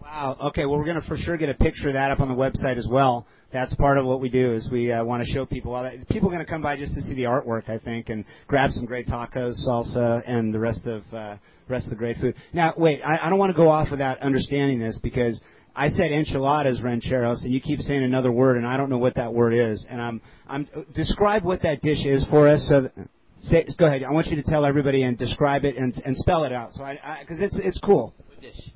Wow. 0.00 0.36
Okay. 0.44 0.64
Well, 0.64 0.78
we're 0.78 0.84
going 0.84 1.00
to 1.00 1.08
for 1.08 1.16
sure 1.16 1.36
get 1.36 1.48
a 1.48 1.54
picture 1.54 1.88
of 1.88 1.94
that 1.94 2.12
up 2.12 2.20
on 2.20 2.28
the 2.28 2.36
website 2.36 2.76
as 2.76 2.86
well. 2.88 3.26
That's 3.52 3.74
part 3.74 3.98
of 3.98 4.06
what 4.06 4.20
we 4.20 4.28
do 4.28 4.52
is 4.52 4.68
we 4.70 4.92
uh, 4.92 5.04
want 5.04 5.24
to 5.24 5.28
show 5.32 5.44
people 5.44 5.74
all 5.74 5.82
that. 5.82 6.08
People 6.08 6.28
are 6.28 6.32
going 6.32 6.44
to 6.44 6.50
come 6.50 6.62
by 6.62 6.76
just 6.76 6.94
to 6.94 7.00
see 7.00 7.14
the 7.14 7.24
artwork, 7.24 7.68
I 7.68 7.78
think, 7.78 8.10
and 8.10 8.24
grab 8.46 8.70
some 8.70 8.84
great 8.84 9.08
tacos, 9.08 9.54
salsa, 9.66 10.22
and 10.24 10.54
the 10.54 10.60
rest 10.60 10.86
of 10.86 11.02
uh, 11.12 11.36
rest 11.68 11.86
of 11.86 11.90
the 11.90 11.96
great 11.96 12.18
food. 12.18 12.36
Now, 12.52 12.74
wait. 12.76 13.00
I, 13.04 13.26
I 13.26 13.28
don't 13.28 13.40
want 13.40 13.50
to 13.50 13.56
go 13.56 13.68
off 13.68 13.90
without 13.90 14.20
understanding 14.20 14.78
this 14.78 15.00
because 15.02 15.42
I 15.76 15.90
said 15.90 16.10
enchiladas 16.10 16.80
rancheros, 16.82 17.44
and 17.44 17.52
you 17.52 17.60
keep 17.60 17.80
saying 17.80 18.02
another 18.02 18.32
word, 18.32 18.56
and 18.56 18.66
I 18.66 18.76
don't 18.76 18.88
know 18.88 18.98
what 18.98 19.16
that 19.16 19.34
word 19.34 19.52
is. 19.54 19.86
And 19.88 20.00
I'm 20.00 20.20
I'm 20.48 20.68
describe 20.94 21.44
what 21.44 21.62
that 21.62 21.82
dish 21.82 22.04
is 22.04 22.26
for 22.30 22.48
us. 22.48 22.66
So. 22.68 22.82
That, 22.82 23.08
Say, 23.42 23.66
go 23.78 23.84
ahead. 23.84 24.02
I 24.02 24.12
want 24.12 24.28
you 24.28 24.36
to 24.36 24.42
tell 24.42 24.64
everybody 24.64 25.02
and 25.02 25.16
describe 25.16 25.64
it 25.64 25.76
and, 25.76 25.94
and 26.04 26.16
spell 26.16 26.44
it 26.44 26.52
out. 26.52 26.72
So 26.72 26.82
I, 26.82 27.18
because 27.20 27.40
it's 27.40 27.58
it's 27.62 27.78
cool. 27.78 28.14
What 28.28 28.40
dish? 28.40 28.70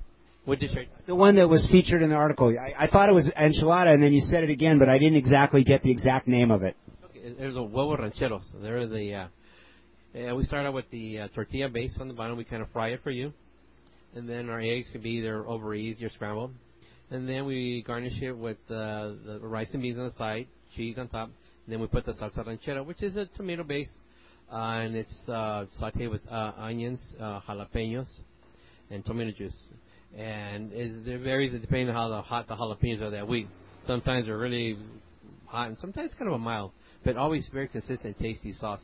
What 0.45 0.59
dish 0.59 0.77
are 0.77 0.85
The 1.07 1.15
one 1.15 1.37
that 1.37 1.49
was 1.49 1.67
featured 1.71 2.03
in 2.03 2.11
the 2.11 2.15
article. 2.15 2.55
I, 2.59 2.85
I 2.85 2.87
thought 2.87 3.09
it 3.09 3.15
was 3.15 3.29
enchilada, 3.39 3.93
and 3.95 4.03
then 4.03 4.13
you 4.13 4.21
said 4.21 4.45
it 4.45 4.51
again, 4.51 4.79
but 4.79 4.89
I 4.89 4.99
didn't 4.99 5.17
exactly 5.17 5.65
get 5.65 5.83
the 5.83 5.91
exact 5.91 6.29
name 6.29 6.51
of 6.51 6.63
it. 6.63 6.77
Okay, 7.07 7.35
there's 7.39 7.57
a 7.57 7.61
huevo 7.61 7.99
rancheros. 7.99 8.53
They're 8.63 8.87
the 8.87 9.15
uh, 9.15 9.27
yeah, 10.15 10.33
we 10.35 10.45
start 10.45 10.67
out 10.67 10.75
with 10.75 10.91
the 10.91 11.21
uh, 11.21 11.29
tortilla 11.29 11.69
base 11.69 11.97
on 12.01 12.09
the 12.09 12.15
bottom. 12.15 12.37
We 12.37 12.45
kind 12.45 12.63
of 12.63 12.71
fry 12.71 12.89
it 12.89 13.01
for 13.03 13.11
you, 13.11 13.33
and 14.15 14.29
then 14.29 14.51
our 14.51 14.61
eggs 14.61 14.89
can 14.93 15.03
be 15.03 15.11
either 15.11 15.47
over 15.47 15.75
easy 15.75 16.05
or 16.05 16.11
scrambled, 16.11 16.53
and 17.11 17.29
then 17.29 17.45
we 17.45 17.83
garnish 17.87 18.21
it 18.23 18.33
with 18.33 18.59
uh, 18.69 19.13
the 19.27 19.39
rice 19.43 19.69
and 19.73 19.83
beans 19.83 19.99
on 19.99 20.05
the 20.07 20.13
side, 20.13 20.47
cheese 20.77 20.97
on 20.99 21.09
top, 21.09 21.27
and 21.27 21.73
then 21.73 21.81
we 21.81 21.87
put 21.87 22.07
the 22.07 22.13
salsa 22.13 22.47
ranchera, 22.47 22.85
which 22.85 23.03
is 23.03 23.17
a 23.17 23.27
tomato 23.37 23.65
base, 23.65 23.91
uh, 24.53 24.57
and 24.57 24.97
it's 24.97 25.29
uh, 25.29 25.67
sautéed 25.81 26.11
with 26.11 26.23
uh, 26.31 26.53
onions, 26.57 27.01
uh, 27.21 27.41
jalapenos, 27.49 28.09
and 28.91 29.05
tomato 29.05 29.33
juice. 29.33 29.57
And 30.17 30.73
it 30.73 31.21
varies 31.21 31.53
depending 31.53 31.89
on 31.89 31.95
how 31.95 32.09
the 32.09 32.23
hot 32.23 32.49
the 32.49 32.55
jalapenos 32.55 33.03
are 33.03 33.11
that 33.11 33.27
week. 33.27 33.49
Sometimes 33.87 34.27
they're 34.27 34.39
really 34.39 34.79
hot, 35.47 35.69
and 35.69 35.79
sometimes 35.79 36.13
kind 36.15 36.29
of 36.29 36.35
a 36.35 36.39
mild, 36.39 36.73
but 37.05 37.17
always 37.17 37.49
very 37.53 37.69
consistent, 37.69 38.19
tasty 38.19 38.53
sauce. 38.53 38.83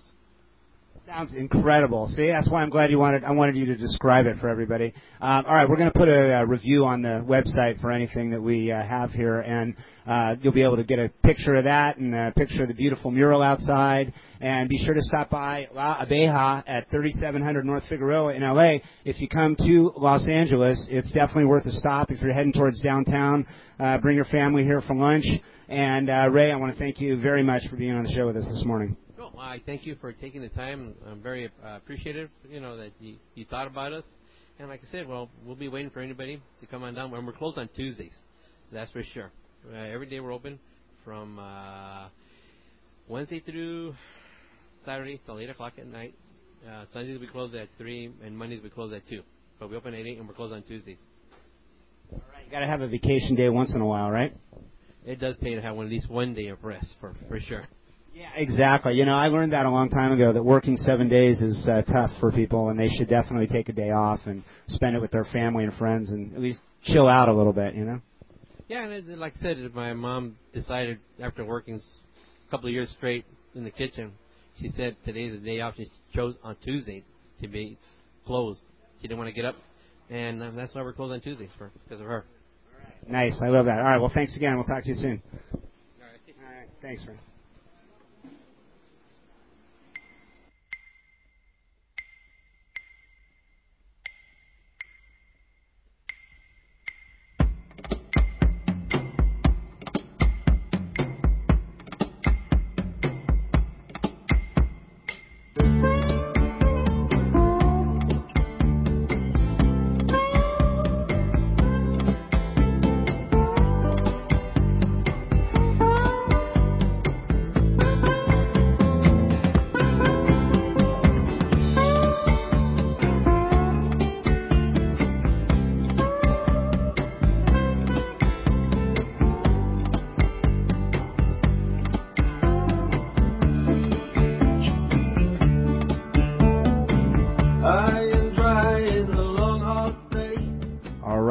Sounds 1.04 1.34
incredible. 1.34 2.08
See, 2.08 2.28
that's 2.28 2.48
why 2.50 2.62
I'm 2.62 2.70
glad 2.70 2.90
you 2.90 2.98
wanted. 2.98 3.24
I 3.24 3.32
wanted 3.32 3.56
you 3.56 3.66
to 3.66 3.76
describe 3.76 4.26
it 4.26 4.36
for 4.40 4.48
everybody. 4.48 4.92
Um, 5.20 5.44
all 5.46 5.54
right, 5.54 5.68
we're 5.68 5.76
going 5.76 5.90
to 5.90 5.98
put 5.98 6.08
a, 6.08 6.40
uh 6.40 6.44
review 6.44 6.84
on 6.84 7.02
the 7.02 7.24
website 7.28 7.80
for 7.80 7.90
anything 7.90 8.30
that 8.30 8.40
we 8.40 8.72
uh, 8.72 8.82
have 8.82 9.10
here, 9.10 9.40
and 9.40 9.74
uh, 10.06 10.36
you'll 10.40 10.52
be 10.52 10.62
able 10.62 10.76
to 10.76 10.84
get 10.84 10.98
a 10.98 11.10
picture 11.24 11.54
of 11.54 11.64
that 11.64 11.98
and 11.98 12.14
a 12.14 12.32
picture 12.36 12.62
of 12.62 12.68
the 12.68 12.74
beautiful 12.74 13.10
mural 13.10 13.42
outside. 13.42 14.12
And 14.40 14.68
be 14.68 14.78
sure 14.78 14.94
to 14.94 15.02
stop 15.02 15.30
by 15.30 15.68
La 15.72 16.04
Abeja 16.04 16.62
at 16.66 16.88
3700 16.90 17.64
North 17.64 17.84
Figueroa 17.88 18.34
in 18.34 18.42
LA. 18.42 18.76
If 19.04 19.20
you 19.20 19.28
come 19.28 19.56
to 19.56 19.92
Los 19.96 20.28
Angeles, 20.28 20.88
it's 20.90 21.12
definitely 21.12 21.46
worth 21.46 21.66
a 21.66 21.72
stop. 21.72 22.10
If 22.10 22.20
you're 22.20 22.32
heading 22.32 22.52
towards 22.52 22.80
downtown, 22.80 23.46
uh, 23.78 23.98
bring 23.98 24.16
your 24.16 24.24
family 24.26 24.64
here 24.64 24.80
for 24.80 24.94
lunch. 24.94 25.26
And 25.68 26.08
uh, 26.08 26.28
Ray, 26.32 26.52
I 26.52 26.56
want 26.56 26.72
to 26.72 26.78
thank 26.78 27.00
you 27.00 27.20
very 27.20 27.42
much 27.42 27.62
for 27.68 27.76
being 27.76 27.92
on 27.92 28.04
the 28.04 28.10
show 28.10 28.26
with 28.26 28.36
us 28.36 28.46
this 28.46 28.64
morning. 28.64 28.96
No, 29.36 29.42
I 29.42 29.60
thank 29.66 29.84
you 29.84 29.96
for 30.00 30.12
taking 30.12 30.40
the 30.40 30.48
time. 30.48 30.94
I'm 31.06 31.22
very 31.22 31.50
uh, 31.62 31.76
appreciative, 31.76 32.30
you 32.48 32.58
know, 32.58 32.78
that 32.78 32.92
you, 33.00 33.16
you 33.34 33.44
thought 33.44 33.66
about 33.66 33.92
us. 33.92 34.04
And 34.58 34.68
like 34.68 34.80
I 34.82 34.90
said, 34.90 35.06
well, 35.06 35.28
we'll 35.44 35.56
be 35.56 35.68
waiting 35.68 35.90
for 35.90 36.00
anybody 36.00 36.40
to 36.60 36.66
come 36.66 36.82
on 36.82 36.94
down. 36.94 37.12
And 37.12 37.26
we're 37.26 37.34
closed 37.34 37.58
on 37.58 37.68
Tuesdays, 37.76 38.14
that's 38.72 38.90
for 38.92 39.02
sure. 39.12 39.30
Uh, 39.70 39.76
every 39.76 40.06
day 40.06 40.20
we're 40.20 40.32
open 40.32 40.58
from 41.04 41.38
uh, 41.38 42.08
Wednesday 43.08 43.40
through 43.40 43.94
Saturday 44.86 45.20
till 45.26 45.38
8 45.38 45.50
o'clock 45.50 45.74
at 45.78 45.86
night. 45.86 46.14
Uh, 46.66 46.86
Sundays 46.94 47.20
we 47.20 47.26
close 47.26 47.54
at 47.54 47.68
3, 47.76 48.12
and 48.24 48.36
Mondays 48.36 48.62
we 48.62 48.70
close 48.70 48.90
at 48.94 49.06
2. 49.06 49.20
But 49.60 49.68
we 49.68 49.76
open 49.76 49.92
at 49.92 50.00
8 50.00 50.18
and 50.18 50.26
we're 50.26 50.34
closed 50.34 50.54
on 50.54 50.62
Tuesdays. 50.62 50.98
All 52.10 52.22
right, 52.32 52.44
You 52.46 52.50
got 52.50 52.60
to 52.60 52.66
have 52.66 52.80
a 52.80 52.88
vacation 52.88 53.34
day 53.34 53.50
once 53.50 53.74
in 53.74 53.82
a 53.82 53.86
while, 53.86 54.10
right? 54.10 54.34
It 55.04 55.20
does 55.20 55.36
pay 55.36 55.54
to 55.54 55.60
have 55.60 55.76
one, 55.76 55.86
at 55.86 55.92
least 55.92 56.10
one 56.10 56.32
day 56.32 56.46
of 56.48 56.64
rest, 56.64 56.94
for, 57.00 57.14
for 57.28 57.38
sure. 57.38 57.66
Yeah, 58.16 58.30
exactly. 58.34 58.94
You 58.94 59.04
know, 59.04 59.14
I 59.14 59.26
learned 59.28 59.52
that 59.52 59.66
a 59.66 59.70
long 59.70 59.90
time 59.90 60.10
ago 60.10 60.32
that 60.32 60.42
working 60.42 60.78
seven 60.78 61.06
days 61.06 61.42
is 61.42 61.68
uh, 61.68 61.82
tough 61.82 62.10
for 62.18 62.32
people, 62.32 62.70
and 62.70 62.80
they 62.80 62.88
should 62.88 63.10
definitely 63.10 63.46
take 63.46 63.68
a 63.68 63.74
day 63.74 63.90
off 63.90 64.20
and 64.24 64.42
spend 64.68 64.96
it 64.96 65.02
with 65.02 65.10
their 65.10 65.24
family 65.34 65.64
and 65.64 65.74
friends, 65.74 66.08
and 66.10 66.32
at 66.32 66.40
least 66.40 66.62
chill 66.82 67.08
out 67.08 67.28
a 67.28 67.32
little 67.34 67.52
bit. 67.52 67.74
You 67.74 67.84
know. 67.84 68.00
Yeah, 68.68 68.84
and 68.84 68.92
it, 68.94 69.18
like 69.18 69.34
I 69.36 69.40
said, 69.42 69.58
my 69.74 69.92
mom 69.92 70.38
decided 70.54 70.98
after 71.20 71.44
working 71.44 71.74
s- 71.74 71.84
a 72.48 72.50
couple 72.50 72.68
of 72.68 72.72
years 72.72 72.88
straight 72.96 73.26
in 73.54 73.64
the 73.64 73.70
kitchen, 73.70 74.12
she 74.62 74.70
said 74.70 74.96
today's 75.04 75.38
the 75.38 75.44
day 75.44 75.60
off. 75.60 75.74
She 75.76 75.86
chose 76.14 76.36
on 76.42 76.56
Tuesday 76.64 77.04
to 77.42 77.48
be 77.48 77.76
closed. 78.24 78.60
She 79.02 79.08
didn't 79.08 79.18
want 79.18 79.28
to 79.28 79.34
get 79.34 79.44
up, 79.44 79.56
and 80.08 80.42
um, 80.42 80.56
that's 80.56 80.74
why 80.74 80.80
we're 80.80 80.94
closed 80.94 81.12
on 81.12 81.20
Tuesdays 81.20 81.50
for 81.58 81.70
because 81.84 82.00
of 82.00 82.06
her. 82.06 82.24
All 82.24 82.82
right. 82.82 83.10
Nice. 83.10 83.38
I 83.44 83.48
love 83.48 83.66
that. 83.66 83.76
All 83.76 83.84
right. 83.84 84.00
Well, 84.00 84.10
thanks 84.14 84.34
again. 84.38 84.54
We'll 84.54 84.64
talk 84.64 84.84
to 84.84 84.88
you 84.88 84.94
soon. 84.94 85.22
All 85.52 85.60
right. 86.00 86.34
All 86.42 86.58
right. 86.60 86.68
Thanks, 86.80 87.04
man. 87.06 87.18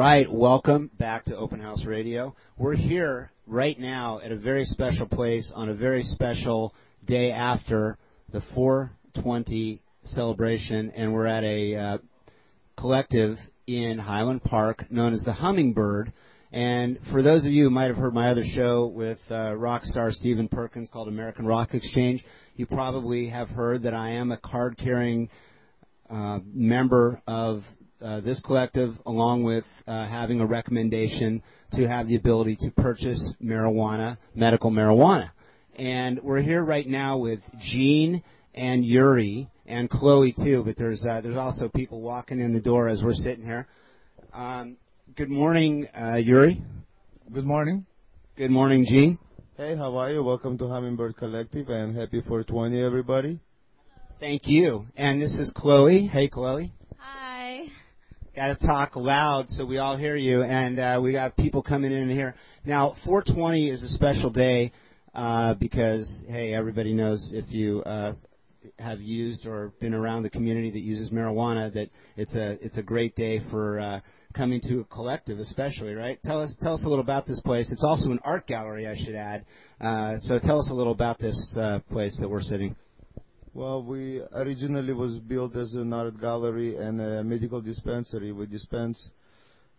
Right, 0.06 0.32
welcome 0.32 0.88
back 1.00 1.24
to 1.24 1.36
Open 1.36 1.58
House 1.58 1.84
Radio. 1.84 2.36
We're 2.56 2.76
here 2.76 3.32
right 3.44 3.76
now 3.76 4.20
at 4.20 4.30
a 4.30 4.36
very 4.36 4.64
special 4.64 5.04
place 5.08 5.50
on 5.52 5.68
a 5.68 5.74
very 5.74 6.04
special 6.04 6.72
day 7.04 7.32
after 7.32 7.98
the 8.32 8.40
420 8.54 9.82
celebration, 10.04 10.92
and 10.94 11.12
we're 11.12 11.26
at 11.26 11.42
a 11.42 11.74
uh, 11.74 11.98
collective 12.78 13.36
in 13.66 13.98
Highland 13.98 14.44
Park 14.44 14.88
known 14.92 15.12
as 15.12 15.24
the 15.24 15.32
Hummingbird. 15.32 16.12
And 16.52 17.00
for 17.10 17.20
those 17.20 17.44
of 17.44 17.50
you 17.50 17.64
who 17.64 17.70
might 17.70 17.88
have 17.88 17.96
heard 17.96 18.14
my 18.14 18.30
other 18.30 18.44
show 18.54 18.86
with 18.86 19.18
uh, 19.28 19.56
rock 19.56 19.82
star 19.82 20.12
Stephen 20.12 20.46
Perkins 20.46 20.88
called 20.92 21.08
American 21.08 21.46
Rock 21.46 21.74
Exchange, 21.74 22.24
you 22.54 22.66
probably 22.66 23.28
have 23.30 23.48
heard 23.48 23.82
that 23.82 23.92
I 23.92 24.10
am 24.10 24.30
a 24.30 24.38
card 24.38 24.78
carrying 24.78 25.30
uh, 26.08 26.38
member 26.54 27.20
of 27.26 27.64
uh, 28.02 28.20
this 28.20 28.40
collective, 28.44 28.94
along 29.06 29.42
with 29.42 29.64
uh, 29.86 30.06
having 30.06 30.40
a 30.40 30.46
recommendation 30.46 31.42
to 31.72 31.86
have 31.86 32.08
the 32.08 32.16
ability 32.16 32.56
to 32.56 32.70
purchase 32.72 33.34
marijuana, 33.42 34.18
medical 34.34 34.70
marijuana. 34.70 35.30
And 35.76 36.20
we're 36.22 36.42
here 36.42 36.64
right 36.64 36.86
now 36.86 37.18
with 37.18 37.40
Gene 37.60 38.22
and 38.54 38.84
Yuri 38.84 39.48
and 39.66 39.90
Chloe 39.90 40.34
too, 40.36 40.62
but 40.64 40.76
there's 40.76 41.04
uh, 41.08 41.20
there's 41.20 41.36
also 41.36 41.68
people 41.68 42.00
walking 42.00 42.40
in 42.40 42.54
the 42.54 42.60
door 42.60 42.88
as 42.88 43.02
we're 43.02 43.14
sitting 43.14 43.44
here. 43.44 43.66
Um, 44.32 44.76
good 45.16 45.30
morning, 45.30 45.88
uh, 45.98 46.16
Yuri. 46.16 46.62
Good 47.32 47.44
morning. 47.44 47.86
Good 48.36 48.50
morning, 48.50 48.86
Gene. 48.88 49.18
Hey, 49.56 49.76
how 49.76 49.96
are 49.96 50.10
you? 50.10 50.22
Welcome 50.22 50.58
to 50.58 50.68
Hummingbird 50.68 51.16
Collective 51.16 51.68
and 51.70 51.96
happy 51.96 52.20
420, 52.20 52.82
everybody. 52.82 53.40
Thank 54.20 54.42
you. 54.44 54.86
And 54.96 55.20
this 55.20 55.32
is 55.32 55.52
Chloe. 55.56 56.06
Hey, 56.06 56.28
Chloe. 56.28 56.72
Got 58.36 58.58
to 58.58 58.66
talk 58.66 58.96
loud 58.96 59.48
so 59.48 59.64
we 59.64 59.78
all 59.78 59.96
hear 59.96 60.14
you. 60.14 60.42
And 60.42 60.78
uh, 60.78 61.00
we 61.02 61.12
got 61.12 61.34
people 61.38 61.62
coming 61.62 61.90
in 61.90 62.10
here. 62.10 62.34
Now, 62.66 62.94
420 63.06 63.70
is 63.70 63.82
a 63.82 63.88
special 63.88 64.28
day 64.28 64.72
uh, 65.14 65.54
because, 65.54 66.22
hey, 66.28 66.52
everybody 66.52 66.92
knows 66.92 67.32
if 67.34 67.46
you 67.48 67.82
uh, 67.84 68.12
have 68.78 69.00
used 69.00 69.46
or 69.46 69.72
been 69.80 69.94
around 69.94 70.22
the 70.22 70.28
community 70.28 70.70
that 70.70 70.80
uses 70.80 71.08
marijuana 71.08 71.72
that 71.72 71.88
it's 72.18 72.34
a 72.34 72.62
it's 72.62 72.76
a 72.76 72.82
great 72.82 73.16
day 73.16 73.40
for 73.50 73.80
uh, 73.80 74.00
coming 74.34 74.60
to 74.68 74.80
a 74.80 74.84
collective, 74.84 75.38
especially, 75.38 75.94
right? 75.94 76.18
Tell 76.22 76.42
us 76.42 76.54
tell 76.60 76.74
us 76.74 76.84
a 76.84 76.88
little 76.90 77.04
about 77.04 77.26
this 77.26 77.40
place. 77.40 77.72
It's 77.72 77.84
also 77.84 78.10
an 78.10 78.20
art 78.22 78.46
gallery, 78.46 78.86
I 78.86 78.96
should 79.02 79.14
add. 79.14 79.46
Uh, 79.80 80.16
so 80.18 80.38
tell 80.38 80.60
us 80.60 80.68
a 80.70 80.74
little 80.74 80.92
about 80.92 81.18
this 81.18 81.56
uh, 81.58 81.78
place 81.90 82.14
that 82.20 82.28
we're 82.28 82.42
sitting. 82.42 82.76
Well, 83.56 83.82
we 83.82 84.20
originally 84.34 84.92
was 84.92 85.18
built 85.18 85.56
as 85.56 85.72
an 85.72 85.90
art 85.94 86.20
gallery 86.20 86.76
and 86.76 87.00
a 87.00 87.24
medical 87.24 87.62
dispensary. 87.62 88.30
We 88.30 88.44
dispense 88.44 89.08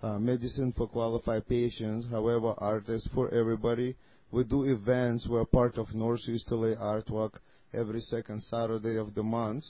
uh, 0.02 0.18
medicine 0.18 0.74
for 0.76 0.88
qualified 0.88 1.48
patients. 1.48 2.08
However, 2.10 2.56
art 2.58 2.90
is 2.90 3.08
for 3.14 3.32
everybody. 3.32 3.96
We 4.32 4.46
do 4.46 4.64
events. 4.64 5.28
We're 5.30 5.46
part 5.46 5.78
of 5.78 5.94
Northeast 5.94 6.48
LA 6.50 6.74
Art 6.74 7.08
Walk 7.12 7.40
every 7.72 8.02
second 8.02 8.42
Saturday 8.42 8.98
of 8.98 9.14
the 9.14 9.22
month. 9.22 9.64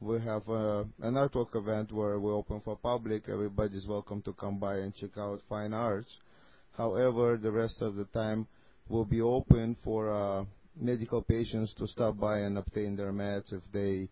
We 0.00 0.20
have 0.20 0.46
uh, 0.50 0.84
an 1.00 1.14
artwork 1.14 1.56
event 1.56 1.92
where 1.92 2.20
we 2.20 2.30
open 2.30 2.60
for 2.60 2.76
public. 2.76 3.22
Everybody's 3.26 3.86
welcome 3.86 4.20
to 4.26 4.34
come 4.34 4.58
by 4.58 4.80
and 4.80 4.94
check 4.94 5.16
out 5.16 5.40
fine 5.48 5.72
arts. 5.72 6.14
However, 6.76 7.38
the 7.38 7.52
rest 7.52 7.80
of 7.80 7.96
the 7.96 8.04
time 8.04 8.48
will 8.90 9.06
be 9.06 9.22
open 9.22 9.78
for 9.82 10.10
uh, 10.10 10.44
medical 10.80 11.22
patients 11.22 11.74
to 11.74 11.86
stop 11.86 12.18
by 12.18 12.40
and 12.40 12.58
obtain 12.58 12.96
their 12.96 13.12
meds. 13.12 13.52
If 13.52 13.62
they 13.72 14.08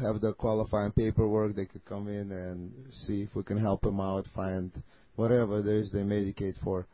have 0.00 0.20
the 0.20 0.32
qualifying 0.32 0.92
paperwork, 0.92 1.54
they 1.54 1.66
could 1.66 1.84
come 1.84 2.08
in 2.08 2.30
and 2.32 2.72
see 3.06 3.22
if 3.22 3.34
we 3.34 3.42
can 3.42 3.58
help 3.58 3.82
them 3.82 4.00
out, 4.00 4.26
find 4.34 4.70
whatever 5.16 5.62
there 5.62 5.76
is 5.76 5.90
they 5.92 6.00
medicate 6.00 6.54
for. 6.62 6.86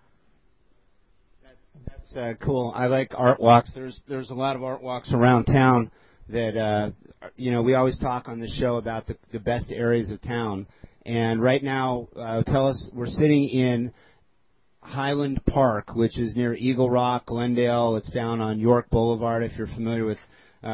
That's 1.86 2.16
uh, 2.16 2.44
cool. 2.44 2.72
I 2.74 2.86
like 2.86 3.12
art 3.14 3.40
walks. 3.40 3.72
There's 3.74 4.00
there's 4.08 4.30
a 4.30 4.34
lot 4.34 4.56
of 4.56 4.62
art 4.62 4.82
walks 4.82 5.12
around 5.12 5.44
town 5.44 5.90
that 6.28 6.56
uh, 6.56 6.90
you 7.36 7.50
know 7.50 7.62
we 7.62 7.74
always 7.74 7.98
talk 7.98 8.28
on 8.28 8.40
the 8.40 8.48
show 8.48 8.76
about 8.76 9.06
the 9.06 9.16
the 9.32 9.40
best 9.40 9.70
areas 9.70 10.10
of 10.10 10.22
town. 10.22 10.66
And 11.04 11.40
right 11.40 11.62
now, 11.62 12.08
uh, 12.16 12.42
tell 12.42 12.66
us 12.66 12.90
we're 12.92 13.06
sitting 13.06 13.48
in 13.48 13.92
Highland 14.86 15.44
Park, 15.46 15.94
which 15.94 16.18
is 16.18 16.36
near 16.36 16.54
Eagle 16.54 16.88
Rock, 16.88 17.26
Glendale. 17.26 17.96
It's 17.96 18.12
down 18.12 18.40
on 18.40 18.60
York 18.60 18.88
Boulevard. 18.88 19.42
If 19.42 19.58
you're 19.58 19.66
familiar 19.66 20.04
with, 20.04 20.18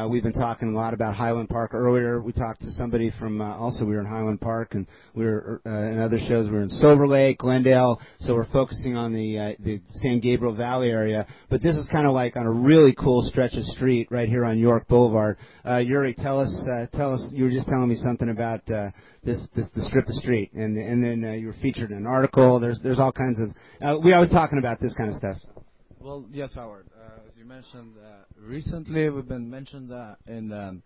we've 0.09 0.23
been 0.23 0.33
talking 0.33 0.69
a 0.69 0.75
lot 0.75 0.93
about 0.93 1.15
Highland 1.15 1.49
Park 1.49 1.73
earlier. 1.73 2.19
We 2.19 2.31
talked 2.31 2.61
to 2.61 2.71
somebody 2.71 3.11
from 3.19 3.41
uh, 3.41 3.55
also 3.57 3.85
we 3.85 3.93
were 3.93 3.99
in 3.99 4.07
Highland 4.07 4.41
Park, 4.41 4.73
and 4.73 4.87
we 5.13 5.23
were 5.23 5.61
uh, 5.65 5.69
in 5.69 5.99
other 5.99 6.17
shows. 6.17 6.47
We 6.47 6.53
were 6.53 6.63
in 6.63 6.69
Silver 6.69 7.07
Lake, 7.07 7.37
Glendale. 7.37 8.01
So 8.19 8.33
we're 8.33 8.51
focusing 8.51 8.97
on 8.97 9.13
the 9.13 9.37
uh, 9.37 9.63
the 9.63 9.81
San 10.01 10.19
Gabriel 10.19 10.55
Valley 10.55 10.89
area. 10.89 11.27
But 11.49 11.61
this 11.61 11.75
is 11.75 11.87
kind 11.91 12.07
of 12.07 12.13
like 12.13 12.35
on 12.35 12.45
a 12.45 12.51
really 12.51 12.95
cool 12.95 13.21
stretch 13.21 13.53
of 13.53 13.63
street 13.65 14.07
right 14.09 14.27
here 14.27 14.45
on 14.45 14.57
York 14.57 14.87
Boulevard. 14.87 15.37
Uh, 15.63 15.77
Yuri, 15.77 16.15
tell 16.15 16.39
us 16.39 16.67
uh, 16.67 16.87
tell 16.97 17.13
us. 17.13 17.23
You 17.31 17.43
were 17.43 17.51
just 17.51 17.67
telling 17.67 17.87
me 17.87 17.95
something 17.95 18.29
about. 18.29 18.69
Uh, 18.69 18.89
this, 19.25 19.39
the 19.55 19.81
strip 19.83 20.05
of 20.05 20.13
street, 20.15 20.51
and 20.51 20.77
and 20.77 21.01
then 21.01 21.23
uh, 21.23 21.33
you 21.33 21.47
were 21.47 21.55
featured 21.61 21.91
in 21.91 21.97
an 21.97 22.05
article. 22.05 22.59
There's 22.59 22.79
there's 22.83 22.99
all 22.99 23.13
kinds 23.13 23.39
of. 23.39 23.51
Uh, 23.81 23.97
we 24.03 24.11
always 24.13 24.31
talking 24.31 24.59
about 24.59 24.81
this 24.81 24.93
kind 24.95 25.09
of 25.09 25.15
stuff. 25.15 25.37
Well, 26.03 26.25
yes, 26.33 26.53
Howard. 26.55 26.87
Uh, 26.93 27.25
as 27.25 27.37
you 27.37 27.45
mentioned, 27.45 27.93
uh, 27.97 28.25
recently 28.37 29.09
we've 29.09 29.25
been 29.25 29.49
mentioned 29.49 29.89
uh, 29.89 30.15
in 30.27 30.49
the 30.49 30.81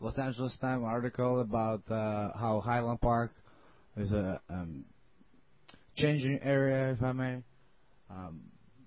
Los 0.00 0.18
Angeles 0.18 0.58
Times 0.60 0.82
article 0.84 1.40
about 1.40 1.84
how 1.88 2.60
Highland 2.64 3.00
Park 3.00 3.30
is 3.96 4.10
a 4.10 4.40
um, 4.50 4.84
changing 5.94 6.40
area, 6.42 6.90
if 6.90 7.00
I 7.00 7.12
may. 7.12 7.42
Um, 8.10 8.40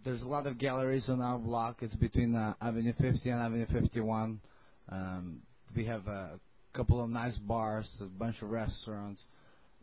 there's 0.04 0.22
a 0.22 0.28
lot 0.28 0.48
of 0.48 0.58
galleries 0.58 1.08
on 1.08 1.22
our 1.22 1.38
block. 1.40 1.78
It's 1.82 1.96
between 1.96 2.36
Avenue 2.62 2.92
50 3.00 3.30
and 3.30 3.42
Avenue 3.42 3.66
51. 3.72 4.42
Um, 4.90 5.38
we 5.78 5.86
have 5.86 6.06
a 6.08 6.42
couple 6.74 7.02
of 7.02 7.10
nice 7.10 7.38
bars, 7.38 7.90
a 8.02 8.04
bunch 8.04 8.42
of 8.42 8.50
restaurants. 8.50 9.26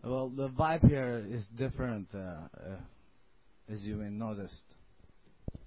Well, 0.04 0.28
the 0.28 0.50
vibe 0.50 0.86
here 0.86 1.24
is 1.26 1.46
different, 1.56 2.08
as 3.66 3.82
you 3.82 3.94
may 3.94 4.10
noticed. 4.10 4.75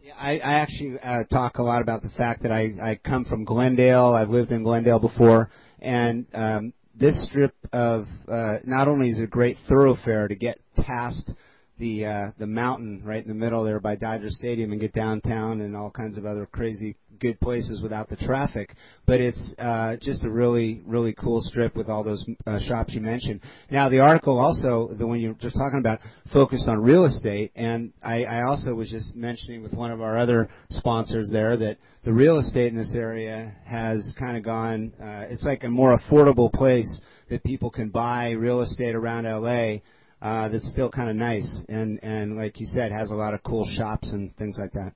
Yeah, 0.01 0.13
I, 0.17 0.39
I 0.39 0.53
actually 0.59 0.97
uh, 1.03 1.25
talk 1.25 1.57
a 1.57 1.63
lot 1.63 1.81
about 1.81 2.01
the 2.01 2.09
fact 2.09 2.43
that 2.43 2.51
I, 2.53 2.73
I 2.81 2.99
come 3.03 3.25
from 3.25 3.43
Glendale. 3.43 4.13
I've 4.13 4.29
lived 4.29 4.51
in 4.51 4.63
Glendale 4.63 4.99
before, 4.99 5.49
and 5.81 6.25
um, 6.33 6.73
this 6.97 7.27
strip 7.27 7.53
of 7.73 8.07
uh, 8.31 8.59
not 8.63 8.87
only 8.87 9.09
is 9.09 9.19
it 9.19 9.23
a 9.23 9.27
great 9.27 9.57
thoroughfare 9.67 10.29
to 10.29 10.35
get 10.35 10.59
past 10.77 11.33
the 11.79 12.05
uh, 12.05 12.31
the 12.37 12.45
mountain 12.45 13.01
right 13.03 13.21
in 13.21 13.27
the 13.27 13.33
middle 13.33 13.63
there 13.63 13.79
by 13.79 13.95
Dodger 13.95 14.29
Stadium 14.29 14.71
and 14.71 14.81
get 14.81 14.93
downtown 14.93 15.61
and 15.61 15.75
all 15.75 15.89
kinds 15.89 16.17
of 16.17 16.25
other 16.25 16.45
crazy 16.45 16.95
good 17.19 17.39
places 17.39 17.81
without 17.81 18.09
the 18.09 18.15
traffic. 18.17 18.75
But 19.05 19.21
it's 19.21 19.55
uh, 19.57 19.95
just 20.01 20.23
a 20.23 20.29
really 20.29 20.81
really 20.85 21.13
cool 21.13 21.41
strip 21.41 21.75
with 21.75 21.87
all 21.87 22.03
those 22.03 22.25
uh, 22.45 22.59
shops 22.59 22.93
you 22.93 23.01
mentioned. 23.01 23.41
Now 23.71 23.89
the 23.89 23.99
article 23.99 24.37
also 24.37 24.93
the 24.93 25.07
one 25.07 25.19
you 25.19 25.29
were 25.29 25.35
just 25.35 25.55
talking 25.55 25.79
about 25.79 25.99
focused 26.33 26.67
on 26.67 26.81
real 26.81 27.05
estate, 27.05 27.51
and 27.55 27.93
I, 28.03 28.25
I 28.25 28.43
also 28.43 28.75
was 28.75 28.91
just 28.91 29.15
mentioning 29.15 29.63
with 29.63 29.73
one 29.73 29.91
of 29.91 30.01
our 30.01 30.19
other 30.19 30.49
sponsors 30.71 31.29
there 31.31 31.55
that 31.57 31.77
the 32.03 32.13
real 32.13 32.39
estate 32.39 32.67
in 32.67 32.77
this 32.77 32.95
area 32.95 33.55
has 33.65 34.13
kind 34.19 34.37
of 34.37 34.43
gone. 34.43 34.93
Uh, 35.01 35.25
it's 35.29 35.45
like 35.45 35.63
a 35.63 35.69
more 35.69 35.97
affordable 35.97 36.51
place 36.51 37.01
that 37.29 37.43
people 37.43 37.69
can 37.69 37.89
buy 37.89 38.31
real 38.31 38.61
estate 38.61 38.95
around 38.95 39.25
LA 39.25 39.79
uh, 40.21 40.49
that's 40.49 40.69
still 40.71 40.89
kind 40.89 41.09
of 41.09 41.15
nice 41.15 41.63
and 41.69 41.99
and 42.03 42.35
like 42.35 42.59
you 42.59 42.65
said 42.65 42.91
has 42.91 43.11
a 43.11 43.15
lot 43.15 43.33
of 43.33 43.41
cool 43.43 43.65
shops 43.77 44.11
and 44.11 44.35
things 44.37 44.57
like 44.59 44.73
that. 44.73 44.93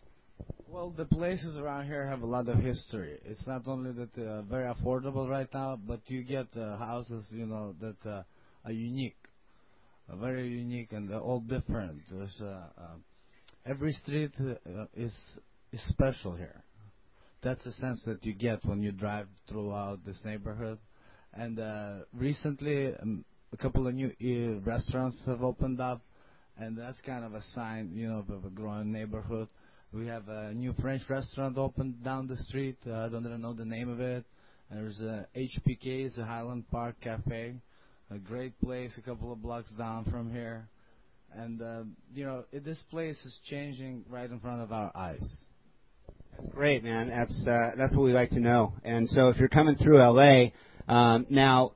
Well, 0.68 0.90
the 0.90 1.06
places 1.06 1.56
around 1.56 1.86
here 1.86 2.08
have 2.08 2.24
a 2.24 2.26
lot 2.26 2.50
of 2.50 2.58
history. 2.58 3.20
It's 3.26 3.46
not 3.46 3.68
only 3.68 3.92
that 3.92 4.14
they're 4.16 4.42
very 4.42 4.74
affordable 4.74 5.30
right 5.30 5.48
now, 5.54 5.80
but 5.80 6.00
you 6.08 6.24
get 6.24 6.48
uh, 6.58 6.78
houses, 6.78 7.28
you 7.32 7.46
know, 7.46 7.76
that 7.80 8.10
uh, 8.10 8.24
are 8.66 8.72
unique, 8.72 9.28
uh, 10.10 10.16
very 10.16 10.50
unique, 10.50 10.92
and 10.92 11.08
they're 11.08 11.20
all 11.20 11.42
different. 11.42 12.02
There's 12.12 12.42
uh, 12.42 12.70
uh, 12.76 12.96
every 13.68 13.94
street 13.94 14.32
uh, 14.42 14.86
is 14.96 15.14
is 15.72 15.82
special 15.90 16.36
here. 16.36 16.64
That's 17.44 17.64
the 17.64 17.72
sense 17.74 18.02
that 18.06 18.26
you 18.26 18.34
get 18.34 18.66
when 18.66 18.82
you 18.82 18.92
drive 18.92 19.28
throughout 19.48 20.04
this 20.06 20.20
neighborhood. 20.26 20.80
And 21.34 21.60
uh, 21.60 22.06
recently, 22.14 22.94
um, 22.96 23.26
a 23.54 23.58
couple 23.58 23.88
of 23.88 23.94
new 23.94 24.08
uh, 24.08 24.60
restaurants 24.62 25.22
have 25.28 25.44
opened 25.44 25.80
up, 25.80 26.02
and 26.58 26.76
that's 26.76 27.00
kind 27.06 27.24
of 27.24 27.36
a 27.36 27.44
sign, 27.54 27.92
you 27.94 28.08
know, 28.08 28.26
of 28.28 28.46
a 28.46 28.50
growing 28.50 28.92
neighborhood. 28.92 29.48
We 29.94 30.08
have 30.08 30.28
a 30.28 30.54
new 30.54 30.74
French 30.82 31.04
restaurant 31.08 31.58
opened 31.58 32.04
down 32.04 32.28
the 32.28 32.36
street. 32.36 32.78
Uh, 32.86 33.06
I 33.06 33.10
don't 33.10 33.26
even 33.26 33.42
know 33.42 33.54
the 33.54 33.66
name 33.66 33.90
of 33.90 34.00
it. 34.00 34.26
There's 34.72 35.00
a 35.02 35.28
HPK, 35.38 36.06
it's 36.06 36.18
a 36.18 36.26
Highland 36.26 36.64
Park 36.72 36.96
Cafe, 37.00 37.54
a 38.10 38.18
great 38.18 38.60
place, 38.60 38.92
a 38.98 39.02
couple 39.02 39.32
of 39.32 39.40
blocks 39.44 39.72
down 39.78 40.06
from 40.06 40.34
here. 40.34 40.68
And 41.36 41.62
uh, 41.62 41.84
you 42.16 42.26
know, 42.26 42.46
this 42.52 42.82
place 42.90 43.24
is 43.24 43.40
changing 43.46 44.04
right 44.10 44.30
in 44.30 44.40
front 44.40 44.62
of 44.62 44.72
our 44.72 44.92
eyes. 44.96 45.46
That's 46.36 46.50
great, 46.50 46.84
man. 46.84 47.10
That's 47.10 47.46
that's 47.46 47.96
what 47.96 48.04
we 48.04 48.14
like 48.14 48.30
to 48.32 48.40
know. 48.40 48.74
And 48.84 49.08
so, 49.08 49.30
if 49.30 49.38
you're 49.38 49.48
coming 49.48 49.76
through 49.76 50.00
LA 50.00 50.46
um, 50.88 51.28
now, 51.30 51.74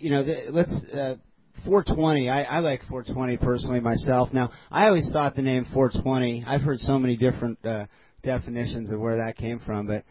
you 0.00 0.10
know, 0.10 0.24
the, 0.24 0.46
let's 0.50 0.72
uh, 0.92 1.16
420. 1.64 2.30
I, 2.30 2.42
I 2.42 2.58
like 2.60 2.80
420 2.88 3.36
personally 3.36 3.80
myself. 3.80 4.30
Now, 4.32 4.50
I 4.70 4.86
always 4.86 5.08
thought 5.12 5.36
the 5.36 5.42
name 5.42 5.66
420. 5.72 6.44
I've 6.46 6.62
heard 6.62 6.78
so 6.78 6.98
many 6.98 7.16
different 7.16 7.64
uh, 7.64 7.86
definitions 8.22 8.90
of 8.92 9.00
where 9.00 9.18
that 9.18 9.36
came 9.36 9.60
from, 9.60 9.86
but 9.86 10.04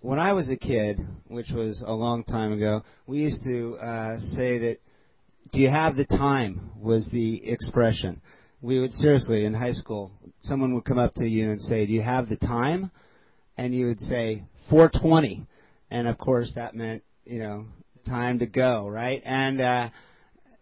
when 0.00 0.18
I 0.18 0.32
was 0.32 0.50
a 0.50 0.56
kid, 0.56 1.00
which 1.28 1.50
was 1.50 1.82
a 1.86 1.92
long 1.92 2.24
time 2.24 2.52
ago, 2.52 2.82
we 3.06 3.18
used 3.18 3.42
to 3.44 3.76
uh, 3.76 4.18
say 4.34 4.58
that 4.58 4.78
"Do 5.52 5.60
you 5.60 5.68
have 5.68 5.96
the 5.96 6.04
time?" 6.04 6.70
was 6.80 7.08
the 7.12 7.48
expression. 7.48 8.20
We 8.62 8.80
would 8.80 8.92
seriously 8.92 9.44
in 9.44 9.54
high 9.54 9.72
school, 9.72 10.12
someone 10.42 10.74
would 10.74 10.84
come 10.84 10.98
up 10.98 11.14
to 11.14 11.26
you 11.26 11.50
and 11.50 11.60
say, 11.60 11.86
"Do 11.86 11.92
you 11.92 12.02
have 12.02 12.28
the 12.28 12.36
time?" 12.36 12.90
And 13.56 13.74
you 13.74 13.86
would 13.86 14.00
say 14.02 14.44
420, 14.70 15.46
and 15.90 16.06
of 16.06 16.18
course 16.18 16.52
that 16.54 16.74
meant 16.74 17.02
you 17.24 17.38
know 17.40 17.64
time 18.06 18.38
to 18.38 18.46
go, 18.46 18.88
right? 18.88 19.22
And 19.24 19.60
uh, 19.60 19.90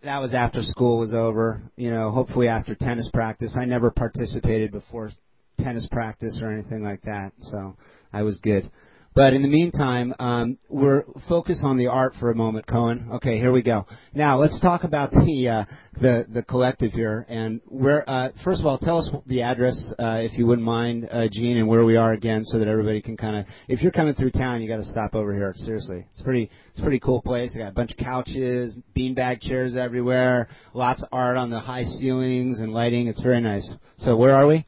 that 0.02 0.20
was 0.20 0.34
after 0.34 0.62
school 0.62 0.98
was 0.98 1.12
over. 1.12 1.62
You 1.76 1.90
know, 1.90 2.10
hopefully 2.10 2.48
after 2.48 2.74
tennis 2.74 3.08
practice. 3.12 3.56
I 3.58 3.64
never 3.64 3.90
participated 3.90 4.72
before 4.72 5.10
tennis 5.58 5.88
practice 5.90 6.40
or 6.42 6.50
anything 6.50 6.82
like 6.82 7.02
that, 7.02 7.32
so 7.40 7.76
I 8.12 8.22
was 8.22 8.38
good. 8.38 8.70
But 9.14 9.32
in 9.32 9.42
the 9.42 9.48
meantime, 9.48 10.12
um, 10.18 10.58
we're 10.68 11.04
focus 11.28 11.62
on 11.64 11.76
the 11.76 11.86
art 11.86 12.14
for 12.18 12.32
a 12.32 12.34
moment, 12.34 12.66
Cohen. 12.66 13.10
Okay, 13.14 13.38
here 13.38 13.52
we 13.52 13.62
go. 13.62 13.86
Now 14.12 14.38
let's 14.40 14.58
talk 14.60 14.82
about 14.82 15.12
the 15.12 15.48
uh, 15.48 15.64
the 16.00 16.26
the 16.28 16.42
collective 16.42 16.90
here. 16.90 17.24
And 17.28 17.60
where 17.66 18.08
uh, 18.10 18.30
first 18.42 18.58
of 18.58 18.66
all, 18.66 18.76
tell 18.76 18.98
us 18.98 19.08
the 19.26 19.42
address, 19.42 19.94
uh, 20.00 20.16
if 20.16 20.36
you 20.36 20.48
wouldn't 20.48 20.66
mind, 20.66 21.08
uh, 21.12 21.28
Gene, 21.30 21.58
and 21.58 21.68
where 21.68 21.84
we 21.84 21.96
are 21.96 22.12
again, 22.12 22.44
so 22.44 22.58
that 22.58 22.66
everybody 22.66 23.00
can 23.00 23.16
kind 23.16 23.36
of. 23.36 23.46
If 23.68 23.82
you're 23.82 23.92
coming 23.92 24.14
through 24.14 24.32
town, 24.32 24.60
you 24.62 24.68
got 24.68 24.78
to 24.78 24.84
stop 24.84 25.14
over 25.14 25.32
here. 25.32 25.52
Seriously, 25.58 26.04
it's 26.12 26.22
pretty 26.22 26.50
it's 26.72 26.80
pretty 26.80 26.98
cool 26.98 27.22
place. 27.22 27.52
I 27.54 27.60
got 27.60 27.68
a 27.68 27.72
bunch 27.74 27.92
of 27.92 27.98
couches, 27.98 28.76
beanbag 28.96 29.40
chairs 29.42 29.76
everywhere, 29.76 30.48
lots 30.72 31.04
of 31.04 31.08
art 31.12 31.36
on 31.36 31.50
the 31.50 31.60
high 31.60 31.84
ceilings 31.84 32.58
and 32.58 32.72
lighting. 32.72 33.06
It's 33.06 33.22
very 33.22 33.40
nice. 33.40 33.72
So 33.98 34.16
where 34.16 34.32
are 34.32 34.48
we? 34.48 34.66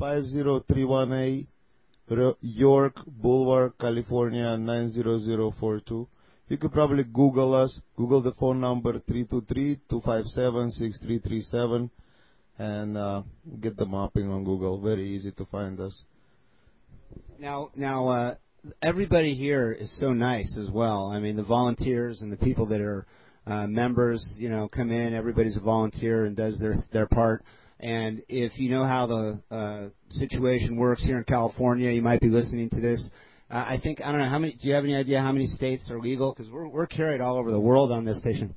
5031A 0.00 0.86
Ro- 0.86 1.53
York 2.40 2.96
Boulevard, 3.06 3.72
California 3.78 4.56
90042. 4.56 6.08
You 6.48 6.58
could 6.58 6.72
probably 6.72 7.04
Google 7.04 7.54
us. 7.54 7.80
Google 7.96 8.20
the 8.20 8.32
phone 8.32 8.60
number 8.60 9.00
323-257-6337 9.90 11.90
and 12.58 12.96
uh, 12.96 13.22
get 13.60 13.76
the 13.76 13.86
mapping 13.86 14.30
on 14.30 14.44
Google. 14.44 14.80
Very 14.80 15.14
easy 15.14 15.32
to 15.32 15.44
find 15.46 15.80
us. 15.80 16.04
Now, 17.38 17.70
now, 17.74 18.08
uh, 18.08 18.34
everybody 18.82 19.34
here 19.34 19.72
is 19.72 19.98
so 20.00 20.12
nice 20.12 20.56
as 20.58 20.70
well. 20.70 21.08
I 21.08 21.18
mean, 21.18 21.36
the 21.36 21.42
volunteers 21.42 22.20
and 22.20 22.32
the 22.32 22.36
people 22.36 22.66
that 22.66 22.80
are 22.80 23.06
uh, 23.46 23.66
members, 23.66 24.36
you 24.38 24.48
know, 24.48 24.68
come 24.68 24.90
in. 24.90 25.14
Everybody's 25.14 25.56
a 25.56 25.60
volunteer 25.60 26.24
and 26.24 26.36
does 26.36 26.58
their 26.58 26.74
their 26.92 27.06
part. 27.06 27.44
And 27.80 28.22
if 28.28 28.58
you 28.58 28.70
know 28.70 28.84
how 28.84 29.06
the 29.06 29.40
uh, 29.50 29.88
situation 30.10 30.76
works 30.76 31.02
here 31.04 31.18
in 31.18 31.24
California, 31.24 31.90
you 31.90 32.02
might 32.02 32.20
be 32.20 32.28
listening 32.28 32.70
to 32.70 32.80
this. 32.80 33.10
Uh, 33.50 33.56
I 33.56 33.78
think 33.82 34.00
I 34.02 34.10
don't 34.10 34.20
know 34.20 34.28
how 34.28 34.38
many. 34.38 34.52
Do 34.54 34.68
you 34.68 34.74
have 34.74 34.84
any 34.84 34.96
idea 34.96 35.20
how 35.20 35.32
many 35.32 35.46
states 35.46 35.90
are 35.90 36.00
legal? 36.00 36.32
Because 36.32 36.50
we're 36.50 36.68
we're 36.68 36.86
carried 36.86 37.20
all 37.20 37.36
over 37.36 37.50
the 37.50 37.60
world 37.60 37.92
on 37.92 38.04
this 38.04 38.18
station. 38.20 38.54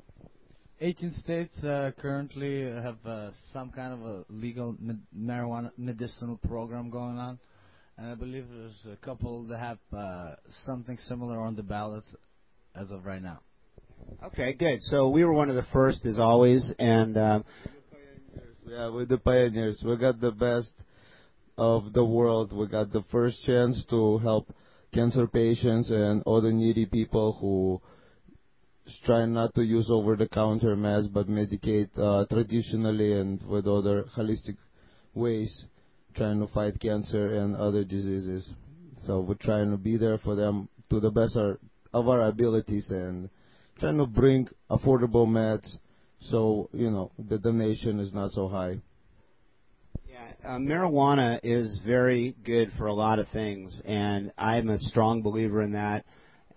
18 0.79 1.11
states 1.23 1.63
uh, 1.63 1.91
currently 1.99 2.61
have 2.61 2.97
uh, 3.03 3.31
some 3.51 3.71
kind 3.71 3.93
of 3.93 4.01
a 4.01 4.25
legal 4.29 4.75
med- 4.79 5.01
marijuana 5.17 5.71
medicinal 5.75 6.37
program 6.47 6.91
going 6.91 7.17
on, 7.17 7.39
and 7.97 8.11
I 8.11 8.15
believe 8.15 8.45
there's 8.47 8.87
a 8.91 8.95
couple 8.97 9.47
that 9.47 9.57
have 9.57 9.79
uh, 9.91 10.35
something 10.65 10.97
similar 10.97 11.39
on 11.39 11.55
the 11.55 11.63
ballots 11.63 12.15
as 12.75 12.91
of 12.91 13.05
right 13.05 13.21
now. 13.21 13.39
Okay, 14.23 14.53
good. 14.53 14.81
So 14.83 15.09
we 15.09 15.25
were 15.25 15.33
one 15.33 15.49
of 15.49 15.55
the 15.55 15.65
first, 15.73 16.05
as 16.05 16.19
always, 16.19 16.71
and 16.77 17.17
um, 17.17 17.45
Yeah, 18.69 18.89
we're 18.89 19.05
the 19.05 19.17
pioneers. 19.17 19.81
We 19.81 19.95
got 19.95 20.19
the 20.19 20.31
best 20.31 20.73
of 21.57 21.93
the 21.93 22.03
world. 22.03 22.51
We 22.51 22.67
got 22.67 22.91
the 22.91 23.03
first 23.09 23.41
chance 23.45 23.85
to 23.89 24.17
help 24.17 24.53
cancer 24.93 25.25
patients 25.25 25.89
and 25.89 26.21
other 26.27 26.51
needy 26.51 26.85
people 26.85 27.37
who 27.39 27.81
try 29.05 29.25
not 29.25 29.55
to 29.55 29.61
use 29.61 29.87
over-the-counter 29.89 30.75
meds 30.75 31.11
but 31.11 31.29
medicate 31.29 31.97
uh, 31.97 32.25
traditionally 32.25 33.13
and 33.13 33.41
with 33.43 33.67
other 33.67 34.03
holistic 34.17 34.57
ways, 35.13 35.65
trying 36.13 36.41
to 36.41 36.47
fight 36.47 36.77
cancer 36.81 37.35
and 37.35 37.55
other 37.55 37.85
diseases. 37.85 38.51
So 39.03 39.21
we're 39.21 39.35
trying 39.35 39.71
to 39.71 39.77
be 39.77 39.95
there 39.95 40.17
for 40.17 40.35
them 40.35 40.67
to 40.89 40.99
the 40.99 41.09
best 41.09 41.37
of 41.37 42.09
our 42.09 42.27
abilities 42.27 42.89
and 42.89 43.29
trying 43.79 43.97
to 43.97 44.05
bring 44.05 44.49
affordable 44.69 45.25
meds 45.25 45.77
you 46.73 46.89
know 46.89 47.11
the 47.17 47.37
donation 47.37 47.99
is 47.99 48.13
not 48.13 48.31
so 48.31 48.47
high. 48.47 48.79
uh, 50.47 50.57
marijuana 50.57 51.39
is 51.43 51.79
very 51.85 52.35
good 52.43 52.71
for 52.77 52.87
a 52.87 52.93
lot 52.93 53.19
of 53.19 53.27
things, 53.29 53.81
and 53.85 54.31
I'm 54.37 54.69
a 54.69 54.77
strong 54.77 55.21
believer 55.21 55.61
in 55.61 55.73
that. 55.73 56.05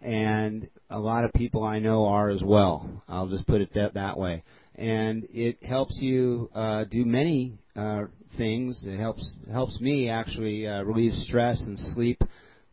And 0.01 0.71
a 0.89 0.99
lot 0.99 1.25
of 1.25 1.33
people 1.35 1.63
I 1.63 1.79
know 1.79 2.07
are 2.07 2.31
as 2.31 2.43
well. 2.43 3.03
I'll 3.09 3.29
just 3.29 3.47
put 3.47 3.61
it 3.61 3.75
that 3.95 4.17
way. 4.17 4.43
And 4.77 5.27
it 5.31 5.63
helps 5.63 5.99
you 6.01 6.51
uh, 6.55 6.85
do 6.85 7.05
many 7.05 7.59
uh, 7.77 8.05
things. 8.39 8.85
It 8.87 8.99
helps 8.99 9.35
helps 9.53 9.79
me 9.81 10.09
actually 10.09 10.67
relieve 10.85 11.13
stress 11.13 11.61
and 11.67 11.79
sleep 11.79 12.23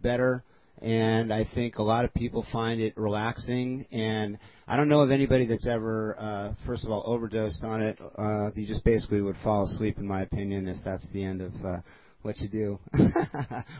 better. 0.01 0.43
And 0.81 1.33
I 1.33 1.45
think 1.55 1.77
a 1.77 1.83
lot 1.83 2.05
of 2.05 2.13
people 2.13 2.45
find 2.51 2.79
it 2.79 2.95
relaxing. 2.97 3.85
And 3.91 4.37
I 4.67 4.77
don't 4.77 4.89
know 4.89 4.99
of 4.99 5.11
anybody 5.11 5.45
that's 5.45 5.67
ever, 5.67 6.15
uh, 6.19 6.53
first 6.65 6.85
of 6.85 6.91
all, 6.91 7.03
overdosed 7.05 7.63
on 7.63 7.81
it. 7.81 7.99
Uh, 8.17 8.51
you 8.55 8.67
just 8.67 8.83
basically 8.83 9.21
would 9.21 9.37
fall 9.43 9.65
asleep, 9.65 9.97
in 9.97 10.07
my 10.07 10.21
opinion, 10.21 10.67
if 10.67 10.77
that's 10.85 11.07
the 11.11 11.23
end 11.23 11.41
of 11.41 11.53
uh, 11.65 11.77
what 12.21 12.37
you 12.39 12.49
do, 12.49 12.79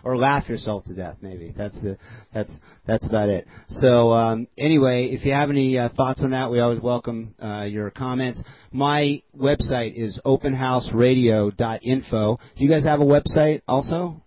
or 0.04 0.16
laugh 0.16 0.48
yourself 0.48 0.86
to 0.86 0.96
death. 0.96 1.18
Maybe 1.22 1.54
that's 1.56 1.76
the 1.82 1.98
that's 2.34 2.52
that's 2.86 3.06
about 3.08 3.30
it. 3.30 3.46
So 3.68 4.14
um, 4.14 4.48
anyway, 4.58 5.10
if 5.12 5.26
you 5.26 5.34
have 5.34 5.50
any 5.50 5.78
uh, 5.78 5.90
thoughts 5.96 6.22
on 6.24 6.32
that, 6.32 6.50
we 6.50 6.62
always 6.62 6.82
welcome 6.82 7.36
uh, 7.44 7.64
your 7.64 7.92
comments. 7.92 8.42
My 8.72 9.22
website 9.38 9.96
is 9.96 10.18
openhouseradio.info. 10.26 12.40
Do 12.58 12.64
you 12.64 12.72
guys 12.72 12.86
have 12.86 13.02
a 13.02 13.06
website 13.06 13.62
also? 13.68 14.24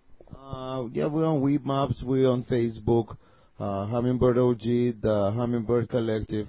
Uh, 0.51 0.89
yeah, 0.93 1.07
we're 1.07 1.25
on 1.25 1.41
Weedmaps. 1.41 2.03
We're 2.03 2.29
on 2.29 2.43
Facebook. 2.43 3.17
Uh, 3.61 3.87
Hummingbird 3.87 4.37
OG, 4.37 5.01
the 5.01 5.33
Hummingbird 5.37 5.89
Collective. 5.89 6.49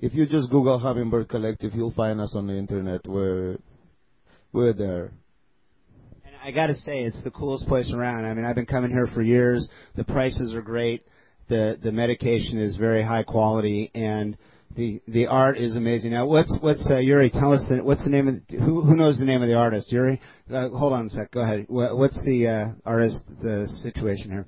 If 0.00 0.12
you 0.12 0.26
just 0.26 0.50
Google 0.50 0.78
Hummingbird 0.78 1.30
Collective, 1.30 1.72
you'll 1.74 1.94
find 1.94 2.20
us 2.20 2.32
on 2.34 2.46
the 2.46 2.52
internet. 2.52 3.06
We're 3.06 3.56
we're 4.52 4.74
there. 4.74 5.12
I 6.42 6.50
got 6.50 6.66
to 6.66 6.74
say, 6.74 7.04
it's 7.04 7.22
the 7.24 7.30
coolest 7.30 7.66
place 7.68 7.90
around. 7.90 8.26
I 8.26 8.34
mean, 8.34 8.44
I've 8.44 8.54
been 8.54 8.66
coming 8.66 8.90
here 8.90 9.06
for 9.14 9.22
years. 9.22 9.66
The 9.96 10.04
prices 10.04 10.52
are 10.52 10.62
great. 10.62 11.02
The 11.48 11.78
the 11.82 11.92
medication 11.92 12.60
is 12.60 12.76
very 12.76 13.02
high 13.02 13.22
quality, 13.22 13.90
and 13.94 14.36
the 14.76 15.02
the 15.08 15.26
art 15.26 15.58
is 15.58 15.74
amazing. 15.76 16.12
Now, 16.12 16.26
what's 16.26 16.56
what's 16.60 16.88
uh, 16.90 16.98
Yuri? 16.98 17.30
Tell 17.30 17.52
us 17.52 17.64
the, 17.68 17.82
what's 17.82 18.04
the 18.04 18.10
name 18.10 18.28
of 18.28 18.34
who 18.58 18.82
who 18.82 18.94
knows 18.94 19.18
the 19.18 19.24
name 19.24 19.42
of 19.42 19.48
the 19.48 19.54
artist? 19.54 19.90
Yuri, 19.92 20.20
uh, 20.52 20.68
hold 20.70 20.92
on 20.92 21.06
a 21.06 21.08
sec. 21.08 21.32
Go 21.32 21.40
ahead. 21.40 21.66
What, 21.68 21.96
what's 21.96 22.22
the 22.24 22.46
uh, 22.46 22.68
artist 22.84 23.18
the 23.42 23.66
situation 23.82 24.30
here? 24.30 24.46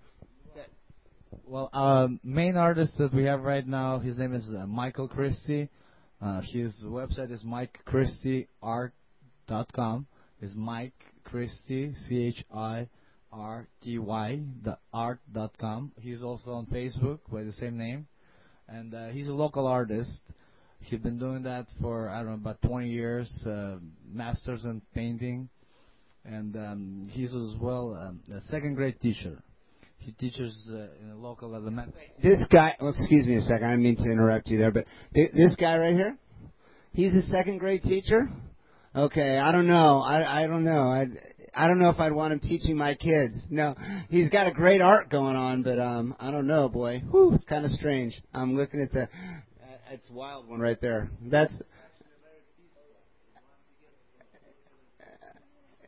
Well, 1.44 1.70
um, 1.72 2.20
main 2.24 2.56
artist 2.56 2.96
that 2.98 3.12
we 3.12 3.24
have 3.24 3.42
right 3.42 3.66
now, 3.66 3.98
his 3.98 4.16
name 4.18 4.32
is 4.32 4.48
uh, 4.56 4.66
Michael 4.66 5.08
Christie. 5.08 5.68
Uh, 6.20 6.40
his 6.40 6.72
website 6.84 7.30
is 7.30 7.44
mikechristieart.com. 7.44 10.06
Is 10.40 10.54
Mike 10.56 10.94
Christie, 11.24 11.92
C 12.08 12.28
H 12.28 12.42
I 12.54 12.88
R 13.32 13.68
T 13.82 13.98
Y, 13.98 14.40
the 14.62 14.78
art 14.92 15.20
dot 15.30 15.52
com. 15.58 15.92
He's 16.00 16.22
also 16.22 16.52
on 16.52 16.66
Facebook 16.66 17.18
by 17.30 17.42
the 17.42 17.52
same 17.52 17.76
name, 17.76 18.06
and 18.72 18.94
uh, 18.94 19.08
he's 19.08 19.28
a 19.28 19.32
local 19.32 19.66
artist. 19.66 20.20
He's 20.80 21.00
been 21.00 21.18
doing 21.18 21.42
that 21.44 21.66
for 21.80 22.08
I 22.08 22.18
don't 22.18 22.28
know 22.28 22.32
about 22.34 22.62
20 22.62 22.88
years. 22.88 23.30
Uh, 23.46 23.76
masters 24.10 24.64
in 24.64 24.82
painting, 24.94 25.48
and 26.24 26.56
um, 26.56 27.06
he's 27.10 27.34
as 27.34 27.54
well 27.60 27.94
um, 27.94 28.20
a 28.34 28.40
second 28.42 28.74
grade 28.74 28.98
teacher. 29.00 29.42
He 29.98 30.10
teaches 30.12 30.68
uh, 30.72 30.88
in 31.00 31.10
a 31.12 31.16
local 31.16 31.54
elementary. 31.54 32.12
This 32.20 32.44
guy. 32.50 32.76
Oh, 32.80 32.88
excuse 32.88 33.26
me 33.26 33.36
a 33.36 33.40
second. 33.40 33.64
I 33.64 33.70
didn't 33.70 33.84
mean 33.84 33.96
to 33.96 34.10
interrupt 34.10 34.48
you 34.48 34.58
there, 34.58 34.72
but 34.72 34.86
th- 35.14 35.30
this 35.32 35.54
guy 35.54 35.78
right 35.78 35.94
here, 35.94 36.16
he's 36.92 37.14
a 37.14 37.22
second 37.22 37.58
grade 37.58 37.82
teacher. 37.82 38.28
Okay, 38.94 39.38
I 39.38 39.52
don't 39.52 39.66
know. 39.66 40.00
I 40.00 40.42
I 40.42 40.46
don't 40.46 40.64
know. 40.64 40.82
I 40.82 41.06
I 41.54 41.66
don't 41.66 41.78
know 41.78 41.88
if 41.88 41.98
I'd 41.98 42.12
want 42.12 42.34
him 42.34 42.40
teaching 42.40 42.76
my 42.76 42.94
kids. 42.94 43.42
No, 43.48 43.74
he's 44.10 44.28
got 44.28 44.46
a 44.46 44.52
great 44.52 44.82
art 44.82 45.08
going 45.08 45.34
on, 45.34 45.62
but 45.62 45.78
um, 45.78 46.14
I 46.20 46.30
don't 46.30 46.46
know, 46.46 46.68
boy. 46.68 47.02
Whew, 47.10 47.32
it's 47.34 47.44
kind 47.46 47.64
of 47.64 47.70
strange. 47.70 48.20
I'm 48.34 48.54
looking 48.54 48.82
at 48.82 48.92
the. 48.92 49.04
Uh, 49.04 49.06
it's 49.92 50.10
wild 50.10 50.46
one 50.46 50.60
right 50.60 50.78
there. 50.80 51.08
That's. 51.22 51.52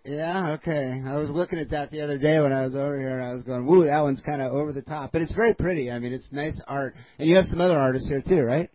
Yeah, 0.07 0.53
okay. 0.61 1.01
I 1.07 1.17
was 1.17 1.31
looking 1.31 1.59
at 1.59 1.71
that 1.71 1.91
the 1.91 2.03
other 2.03 2.19
day 2.19 2.39
when 2.41 2.53
I 2.53 2.63
was 2.63 2.75
over 2.75 2.99
here, 2.99 3.19
and 3.19 3.27
I 3.27 3.33
was 3.33 3.43
going, 3.43 3.67
"Woo, 3.67 3.85
that 3.85 4.01
one's 4.01 4.23
kind 4.25 4.41
of 4.41 4.53
over 4.53 4.73
the 4.73 4.83
top." 4.83 5.13
But 5.13 5.23
it's 5.23 5.35
very 5.35 5.55
pretty. 5.55 5.91
I 5.91 5.99
mean, 5.99 6.13
it's 6.15 6.29
nice 6.33 6.59
art, 6.67 6.95
and 7.19 7.29
you 7.29 7.37
have 7.37 7.47
some 7.47 7.61
other 7.61 7.79
artists 7.79 8.09
here 8.09 8.23
too, 8.27 8.43
right? 8.43 8.71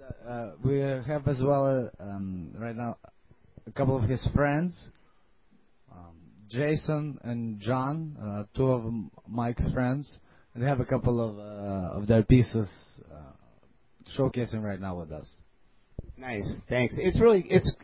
Uh, 0.00 0.30
Uh, 0.30 0.50
we 0.64 0.78
have 0.78 1.28
as 1.28 1.42
well 1.42 1.90
uh, 1.98 2.02
um, 2.02 2.52
right 2.58 2.76
now 2.76 2.96
a 3.66 3.72
couple 3.72 3.96
of 3.96 4.04
his 4.04 4.26
friends, 4.34 4.90
um, 5.90 6.16
Jason 6.48 7.18
and 7.22 7.60
John, 7.60 8.16
uh, 8.20 8.44
two 8.56 8.66
of 8.70 8.92
Mike's 9.28 9.70
friends, 9.72 10.20
and 10.54 10.62
they 10.62 10.68
have 10.68 10.80
a 10.80 10.84
couple 10.84 11.20
of 11.20 11.38
uh, 11.38 11.98
of 12.00 12.06
their 12.06 12.22
pieces 12.22 12.68
uh, 13.12 13.32
showcasing 14.18 14.62
right 14.62 14.80
now 14.80 14.96
with 14.98 15.12
us. 15.12 15.28
Nice, 16.16 16.50
thanks. 16.68 16.94
It's 16.98 17.20
really 17.20 17.44
it's 17.48 17.76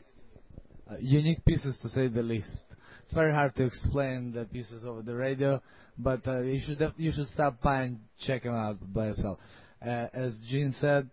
uh, 0.91 0.95
unique 1.01 1.45
pieces 1.45 1.77
to 1.83 1.89
say 1.91 2.09
the 2.09 2.23
least. 2.23 2.63
It's 3.05 3.15
very 3.15 3.33
hard 3.33 3.55
to 3.57 3.65
explain 3.65 4.33
the 4.33 4.45
pieces 4.45 4.85
over 4.85 5.03
the 5.03 5.15
radio, 5.15 5.61
but 5.99 6.27
uh, 6.27 6.41
you 6.41 6.61
should 6.65 6.79
def- 6.79 6.95
you 6.97 7.13
should 7.13 7.27
stop 7.29 7.61
by 7.61 7.83
and 7.83 7.99
check 8.21 8.45
them 8.45 8.55
out 8.55 8.77
by 8.93 9.09
yourself. 9.09 9.39
Uh, 9.85 10.07
as 10.15 10.39
Gene 10.49 10.75
said, 10.81 11.11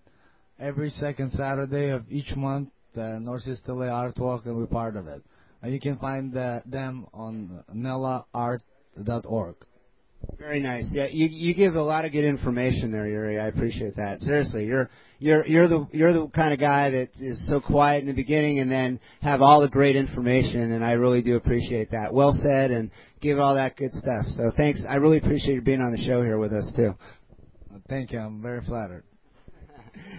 every 0.59 0.91
second 0.91 1.31
Saturday 1.31 1.89
of 1.89 2.03
each 2.09 2.35
month, 2.35 2.69
the 2.93 3.19
Northeast 3.19 3.61
LA 3.67 3.87
Art 3.87 4.17
Walk, 4.17 4.45
and 4.45 4.55
we're 4.55 4.67
part 4.67 4.95
of 4.95 5.07
it. 5.07 5.23
And 5.61 5.73
you 5.73 5.79
can 5.79 5.97
find 5.97 6.35
uh, 6.35 6.61
them 6.65 7.07
on 7.13 7.63
nelaart.org. 7.73 9.55
Very 10.37 10.59
nice. 10.59 10.89
Yeah, 10.93 11.07
you 11.09 11.27
you 11.27 11.53
give 11.53 11.75
a 11.75 11.81
lot 11.81 12.05
of 12.05 12.11
good 12.11 12.25
information 12.25 12.91
there, 12.91 13.07
Yuri. 13.07 13.39
I 13.39 13.47
appreciate 13.47 13.95
that. 13.95 14.21
Seriously, 14.21 14.65
you're 14.65 14.89
you're 15.17 15.45
you're 15.45 15.67
the 15.67 15.87
you're 15.91 16.13
the 16.13 16.27
kind 16.27 16.53
of 16.53 16.59
guy 16.59 16.89
that 16.89 17.09
is 17.19 17.47
so 17.47 17.61
quiet 17.61 18.01
in 18.01 18.07
the 18.07 18.13
beginning 18.13 18.59
and 18.59 18.69
then 18.69 18.99
have 19.21 19.41
all 19.41 19.61
the 19.61 19.69
great 19.69 19.95
information, 19.95 20.71
and 20.73 20.83
I 20.83 20.93
really 20.93 21.21
do 21.21 21.35
appreciate 21.37 21.91
that. 21.91 22.13
Well 22.13 22.33
said, 22.33 22.71
and 22.71 22.91
give 23.21 23.39
all 23.39 23.55
that 23.55 23.77
good 23.77 23.93
stuff. 23.93 24.25
So 24.31 24.51
thanks. 24.55 24.81
I 24.87 24.95
really 24.95 25.17
appreciate 25.17 25.55
you 25.55 25.61
being 25.61 25.81
on 25.81 25.91
the 25.91 26.03
show 26.05 26.21
here 26.21 26.37
with 26.37 26.51
us 26.51 26.71
too. 26.75 26.95
Thank 27.87 28.11
you. 28.11 28.19
I'm 28.19 28.41
very 28.41 28.61
flattered. 28.61 29.03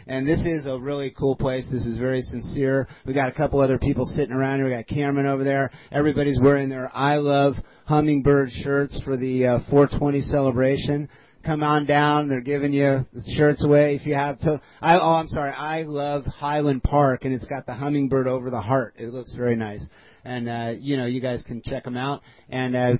And 0.06 0.26
this 0.26 0.40
is 0.40 0.66
a 0.66 0.78
really 0.78 1.10
cool 1.10 1.36
place. 1.36 1.66
This 1.70 1.86
is 1.86 1.98
very 1.98 2.22
sincere. 2.22 2.88
We 3.06 3.12
got 3.12 3.28
a 3.28 3.32
couple 3.32 3.60
other 3.60 3.78
people 3.78 4.04
sitting 4.04 4.34
around 4.34 4.58
here. 4.58 4.68
We 4.68 4.74
got 4.74 4.86
Cameron 4.86 5.26
over 5.26 5.44
there. 5.44 5.70
Everybody's 5.92 6.40
wearing 6.40 6.68
their 6.68 6.90
I 6.94 7.16
Love 7.16 7.54
Hummingbird 7.86 8.50
shirts 8.62 9.00
for 9.04 9.16
the 9.16 9.46
uh, 9.46 9.58
420 9.70 10.20
celebration. 10.22 11.08
Come 11.44 11.62
on 11.62 11.86
down. 11.86 12.28
They're 12.28 12.42
giving 12.42 12.72
you 12.72 13.06
the 13.14 13.22
shirts 13.34 13.64
away 13.64 13.94
if 13.94 14.04
you 14.04 14.14
have 14.14 14.38
to. 14.40 14.60
I, 14.82 14.98
oh, 14.98 15.14
I'm 15.14 15.28
sorry. 15.28 15.52
I 15.52 15.82
love 15.82 16.24
Highland 16.24 16.82
Park, 16.82 17.24
and 17.24 17.32
it's 17.32 17.46
got 17.46 17.64
the 17.64 17.72
hummingbird 17.72 18.26
over 18.26 18.50
the 18.50 18.60
heart. 18.60 18.94
It 18.98 19.14
looks 19.14 19.34
very 19.34 19.56
nice. 19.56 19.88
And 20.22 20.50
uh, 20.50 20.72
you 20.78 20.98
know, 20.98 21.06
you 21.06 21.22
guys 21.22 21.42
can 21.46 21.62
check 21.64 21.84
them 21.84 21.96
out. 21.96 22.20
And 22.50 22.76
uh, 22.76 22.90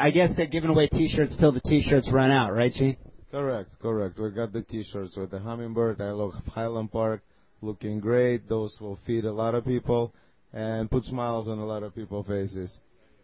I 0.00 0.10
guess 0.10 0.30
they're 0.36 0.48
giving 0.48 0.70
away 0.70 0.88
T-shirts 0.88 1.36
till 1.38 1.52
the 1.52 1.60
T-shirts 1.60 2.10
run 2.12 2.32
out, 2.32 2.52
right, 2.52 2.72
Gene? 2.72 2.96
Correct, 3.34 3.70
correct. 3.82 4.16
We 4.16 4.30
got 4.30 4.52
the 4.52 4.62
T-shirts 4.62 5.16
with 5.16 5.32
the 5.32 5.40
hummingbird. 5.40 6.00
I 6.00 6.12
love 6.12 6.34
Highland 6.54 6.92
Park, 6.92 7.20
looking 7.62 7.98
great. 7.98 8.48
Those 8.48 8.76
will 8.80 8.96
feed 9.08 9.24
a 9.24 9.32
lot 9.32 9.56
of 9.56 9.64
people 9.64 10.14
and 10.52 10.88
put 10.88 11.02
smiles 11.02 11.48
on 11.48 11.58
a 11.58 11.66
lot 11.66 11.82
of 11.82 11.96
people's 11.96 12.28
faces. 12.28 12.72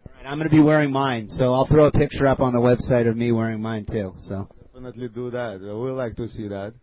All 0.04 0.12
right, 0.16 0.26
I'm 0.28 0.36
going 0.36 0.50
to 0.50 0.56
be 0.56 0.60
wearing 0.60 0.90
mine, 0.90 1.28
so 1.30 1.52
I'll 1.52 1.68
throw 1.68 1.84
a 1.84 1.92
picture 1.92 2.26
up 2.26 2.40
on 2.40 2.52
the 2.52 2.58
website 2.58 3.08
of 3.08 3.16
me 3.16 3.30
wearing 3.30 3.62
mine 3.62 3.86
too. 3.88 4.14
So. 4.18 4.48
Definitely 4.74 5.10
do 5.10 5.30
that. 5.30 5.60
We 5.60 5.92
like 5.92 6.16
to 6.16 6.26
see 6.26 6.48
that. 6.48 6.74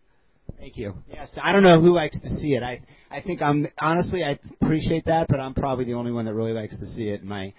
Thank 0.58 0.78
you. 0.78 0.94
Yes, 1.10 1.38
I 1.42 1.52
don't 1.52 1.64
know 1.64 1.82
who 1.82 1.92
likes 1.92 2.18
to 2.22 2.30
see 2.30 2.56
it. 2.56 2.64
I 2.64 2.82
I 3.12 3.22
think 3.22 3.42
I'm 3.42 3.68
honestly 3.78 4.24
I 4.24 4.40
appreciate 4.62 5.04
that, 5.08 5.28
but 5.28 5.42
I'm 5.42 5.54
probably 5.54 5.84
the 5.84 5.96
only 5.96 6.14
one 6.14 6.24
that 6.26 6.34
really 6.34 6.54
likes 6.54 6.80
to 6.80 6.86
see 6.86 7.10
it. 7.10 7.26
My 7.26 7.54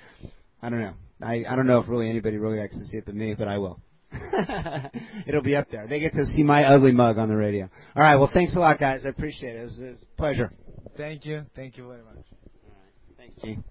I 0.62 0.71
don't 0.71 0.81
know. 0.81 0.95
I 1.21 1.45
I 1.47 1.57
don't 1.57 1.66
know 1.66 1.81
if 1.81 1.89
really 1.91 2.09
anybody 2.09 2.39
really 2.39 2.59
likes 2.59 2.75
to 2.75 2.85
see 2.85 2.97
it 2.97 3.05
but 3.05 3.14
me, 3.14 3.35
but 3.35 3.49
I 3.49 3.59
will. 3.59 3.79
It'll 5.27 5.43
be 5.43 5.57
up 5.57 5.71
there. 5.71 5.87
They 5.87 6.01
get 6.01 6.13
to 6.15 6.27
see 6.27 6.43
my 6.43 6.65
ugly 6.65 6.93
mug 6.93 7.19
on 7.19 7.29
the 7.29 7.37
radio. 7.37 7.69
All 7.95 8.03
right. 8.03 8.17
Well, 8.17 8.31
thanks 8.33 8.57
a 8.57 8.61
lot, 8.61 8.79
guys. 8.79 9.05
I 9.05 9.11
appreciate 9.11 9.57
it. 9.57 9.61
It 9.61 9.65
was, 9.65 9.79
it 9.79 9.91
was 9.91 10.03
a 10.03 10.17
pleasure. 10.17 10.53
Thank 10.97 11.27
you. 11.27 11.45
Thank 11.55 11.77
you 11.77 11.87
very 11.87 12.03
much. 12.03 12.25
All 12.65 12.75
right. 12.75 13.17
Thanks, 13.17 13.37
Gene. 13.43 13.65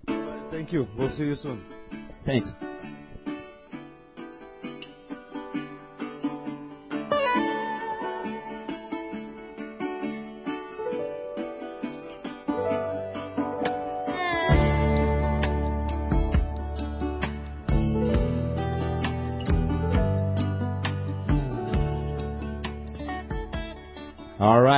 Thank 0.51 0.71
you. 0.71 0.87
We'll 0.97 1.15
see 1.17 1.23
you 1.23 1.35
soon. 1.35 1.63
Thanks. 2.25 2.51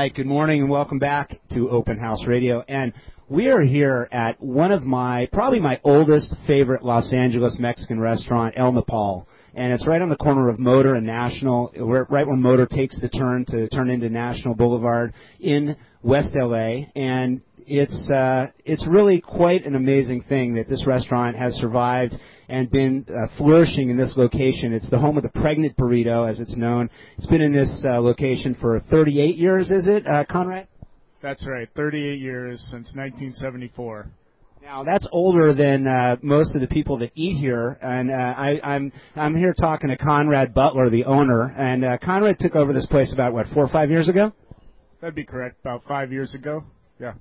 Right. 0.09 0.15
Good 0.15 0.25
morning 0.25 0.61
and 0.61 0.71
welcome 0.71 0.97
back 0.97 1.39
to 1.53 1.69
Open 1.69 1.99
House 1.99 2.25
Radio. 2.25 2.63
And 2.67 2.93
we 3.29 3.49
are 3.49 3.61
here 3.61 4.09
at 4.11 4.41
one 4.41 4.71
of 4.71 4.81
my, 4.81 5.29
probably 5.31 5.59
my 5.59 5.79
oldest 5.83 6.33
favorite 6.47 6.83
Los 6.83 7.13
Angeles 7.13 7.57
Mexican 7.59 7.99
restaurant, 7.99 8.55
El 8.57 8.71
Nopal. 8.71 9.27
And 9.53 9.71
it's 9.71 9.85
right 9.85 10.01
on 10.01 10.09
the 10.09 10.17
corner 10.17 10.49
of 10.49 10.57
Motor 10.57 10.95
and 10.95 11.05
National, 11.05 11.71
where- 11.77 12.07
right 12.09 12.25
where 12.25 12.35
Motor 12.35 12.65
takes 12.65 12.99
the 12.99 13.09
turn 13.09 13.45
to 13.49 13.69
turn 13.69 13.91
into 13.91 14.09
National 14.09 14.55
Boulevard 14.55 15.13
in 15.39 15.75
West 16.01 16.35
LA. 16.35 16.87
And 16.95 17.41
it's, 17.67 18.09
uh, 18.09 18.47
it's 18.65 18.87
really 18.87 19.21
quite 19.21 19.67
an 19.67 19.75
amazing 19.75 20.21
thing 20.21 20.55
that 20.55 20.67
this 20.67 20.87
restaurant 20.87 21.35
has 21.35 21.53
survived 21.53 22.17
and 22.49 22.69
been 22.69 23.05
uh, 23.07 23.27
flourishing 23.37 23.89
in 23.89 23.97
this 23.97 24.15
location. 24.17 24.73
It's 24.73 24.89
the 24.89 24.97
home 24.97 25.17
of 25.17 25.23
the 25.23 25.29
pregnant 25.29 25.77
burrito, 25.77 26.27
as 26.29 26.39
it's 26.39 26.57
known. 26.57 26.89
It's 27.17 27.27
been 27.27 27.41
in 27.41 27.53
this 27.53 27.85
uh, 27.89 28.01
location 28.01 28.57
for 28.59 28.79
38 28.89 29.37
years, 29.37 29.71
is 29.71 29.87
it, 29.87 30.05
uh, 30.07 30.25
Conrad? 30.29 30.67
That's 31.21 31.45
right, 31.47 31.67
38 31.75 32.19
years 32.19 32.59
since 32.71 32.91
1974. 32.95 34.09
Now 34.61 34.83
that's 34.83 35.07
older 35.13 35.53
than 35.53 35.87
uh, 35.87 36.17
most 36.21 36.53
of 36.53 36.59
the 36.59 36.67
people 36.67 36.97
that 36.99 37.11
eat 37.15 37.37
here, 37.37 37.77
and 37.81 38.11
uh, 38.11 38.13
I, 38.13 38.59
I'm 38.61 38.91
I'm 39.15 39.33
here 39.33 39.53
talking 39.57 39.89
to 39.89 39.97
Conrad 39.97 40.53
Butler, 40.53 40.89
the 40.89 41.05
owner, 41.05 41.53
and 41.57 41.85
uh, 41.85 41.97
Conrad 42.03 42.39
took 42.39 42.57
over 42.57 42.73
this 42.73 42.85
place 42.85 43.13
about 43.13 43.31
what 43.31 43.47
four 43.53 43.63
or 43.63 43.69
five 43.69 43.89
years 43.89 44.09
ago. 44.09 44.33
That'd 44.99 45.15
be 45.15 45.23
correct. 45.23 45.61
About 45.61 45.83
five 45.87 46.11
years 46.11 46.35
ago. 46.35 46.65
Yeah. 46.99 47.13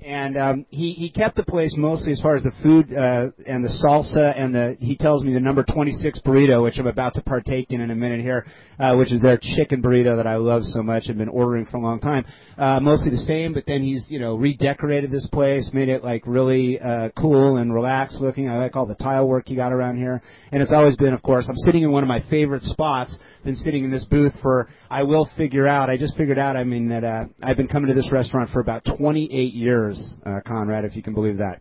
And 0.00 0.36
um, 0.36 0.66
he 0.68 0.92
he 0.92 1.10
kept 1.10 1.36
the 1.36 1.44
place 1.44 1.74
mostly 1.76 2.12
as 2.12 2.20
far 2.20 2.36
as 2.36 2.42
the 2.42 2.52
food 2.62 2.92
uh, 2.92 3.30
and 3.46 3.64
the 3.64 3.72
salsa 3.82 4.38
and 4.38 4.54
the 4.54 4.76
he 4.78 4.96
tells 4.96 5.24
me 5.24 5.32
the 5.32 5.40
number 5.40 5.64
26 5.64 6.20
burrito 6.20 6.62
which 6.62 6.78
I'm 6.78 6.86
about 6.86 7.14
to 7.14 7.22
partake 7.22 7.70
in 7.70 7.80
in 7.80 7.90
a 7.90 7.94
minute 7.94 8.20
here 8.20 8.46
uh, 8.78 8.94
which 8.96 9.12
is 9.12 9.20
their 9.22 9.38
chicken 9.40 9.82
burrito 9.82 10.16
that 10.16 10.26
I 10.26 10.36
love 10.36 10.62
so 10.64 10.82
much 10.82 11.04
and 11.06 11.16
been 11.16 11.28
ordering 11.28 11.66
for 11.66 11.78
a 11.78 11.80
long 11.80 12.00
time. 12.00 12.24
Uh, 12.58 12.78
mostly 12.80 13.10
the 13.10 13.16
same 13.16 13.54
but 13.54 13.64
then 13.66 13.82
he's 13.82 14.06
you 14.08 14.20
know 14.20 14.36
redecorated 14.36 15.10
this 15.10 15.26
place 15.32 15.70
made 15.72 15.88
it 15.88 16.04
like 16.04 16.22
really 16.26 16.78
uh, 16.78 17.08
cool 17.18 17.56
and 17.56 17.72
relaxed 17.72 18.20
looking. 18.20 18.48
I 18.48 18.58
like 18.58 18.76
all 18.76 18.86
the 18.86 18.94
tile 18.96 19.26
work 19.26 19.48
he 19.48 19.56
got 19.56 19.72
around 19.72 19.96
here. 19.96 20.22
And 20.52 20.62
it's 20.62 20.72
always 20.72 20.96
been 20.96 21.14
of 21.14 21.22
course 21.22 21.46
I'm 21.48 21.56
sitting 21.56 21.82
in 21.82 21.90
one 21.90 22.02
of 22.02 22.08
my 22.08 22.22
favorite 22.28 22.62
spots 22.62 23.18
been 23.46 23.54
sitting 23.54 23.84
in 23.84 23.90
this 23.90 24.04
booth 24.04 24.32
for 24.42 24.68
I 24.90 25.04
will 25.04 25.30
figure 25.36 25.66
out 25.66 25.88
I 25.88 25.96
just 25.96 26.16
figured 26.16 26.38
out 26.38 26.56
I 26.56 26.64
mean 26.64 26.88
that 26.90 27.04
uh, 27.04 27.24
I've 27.42 27.56
been 27.56 27.68
coming 27.68 27.88
to 27.88 27.94
this 27.94 28.10
restaurant 28.12 28.50
for 28.50 28.60
about 28.60 28.84
28 28.98 29.54
years 29.54 30.20
uh, 30.26 30.40
Conrad 30.46 30.84
if 30.84 30.94
you 30.96 31.02
can 31.02 31.14
believe 31.14 31.38
that 31.38 31.60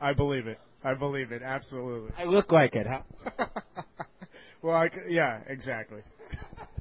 I 0.00 0.12
believe 0.12 0.46
it. 0.46 0.60
I 0.84 0.94
believe 0.94 1.32
it. 1.32 1.42
Absolutely. 1.42 2.12
I 2.16 2.24
look 2.24 2.52
like 2.52 2.76
it 2.76 2.86
huh? 2.86 3.02
well, 4.62 4.76
I 4.76 4.88
c 4.88 4.94
yeah, 5.08 5.40
exactly. 5.48 6.02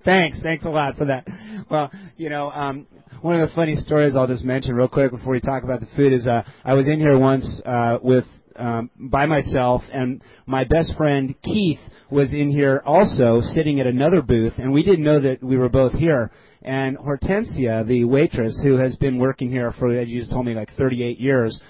Thanks, 0.04 0.40
thanks 0.44 0.66
a 0.66 0.70
lot 0.70 0.98
for 0.98 1.06
that. 1.06 1.28
Well, 1.72 1.92
you 2.18 2.30
know, 2.30 2.52
um, 2.52 2.86
one 3.22 3.40
of 3.40 3.50
the 3.50 3.56
funny 3.56 3.76
stories 3.76 4.16
I'll 4.16 4.28
just 4.28 4.44
mention 4.44 4.76
real 4.76 4.88
quick 4.88 5.10
before 5.10 5.32
we 5.32 5.40
talk 5.40 5.64
about 5.64 5.80
the 5.80 5.88
food 5.96 6.14
is 6.14 6.28
uh, 6.28 6.44
I 6.64 6.74
was 6.74 6.88
in 6.88 7.00
here 7.00 7.18
once 7.18 7.62
uh, 7.66 7.98
with 8.04 8.26
um, 8.56 8.90
by 8.98 9.26
myself, 9.26 9.82
and 9.92 10.22
my 10.46 10.64
best 10.64 10.94
friend 10.98 11.36
Keith 11.44 11.80
was 12.10 12.34
in 12.34 12.52
here 12.52 12.82
also, 12.86 13.42
sitting 13.42 13.80
at 13.80 13.88
another 13.88 14.22
booth, 14.22 14.54
and 14.58 14.72
we 14.72 14.84
didn't 14.84 15.04
know 15.04 15.22
that 15.22 15.44
we 15.44 15.58
were 15.58 15.70
both 15.70 15.94
here. 15.94 16.32
And 16.62 16.98
Hortensia, 16.98 17.86
the 17.88 18.06
waitress, 18.06 18.60
who 18.64 18.78
has 18.78 18.96
been 18.96 19.20
working 19.20 19.52
here 19.52 19.74
for, 19.78 19.92
as 19.92 20.08
you 20.08 20.20
just 20.20 20.32
told 20.32 20.46
me, 20.46 20.54
like 20.54 20.70
38 20.78 21.20
years, 21.20 21.62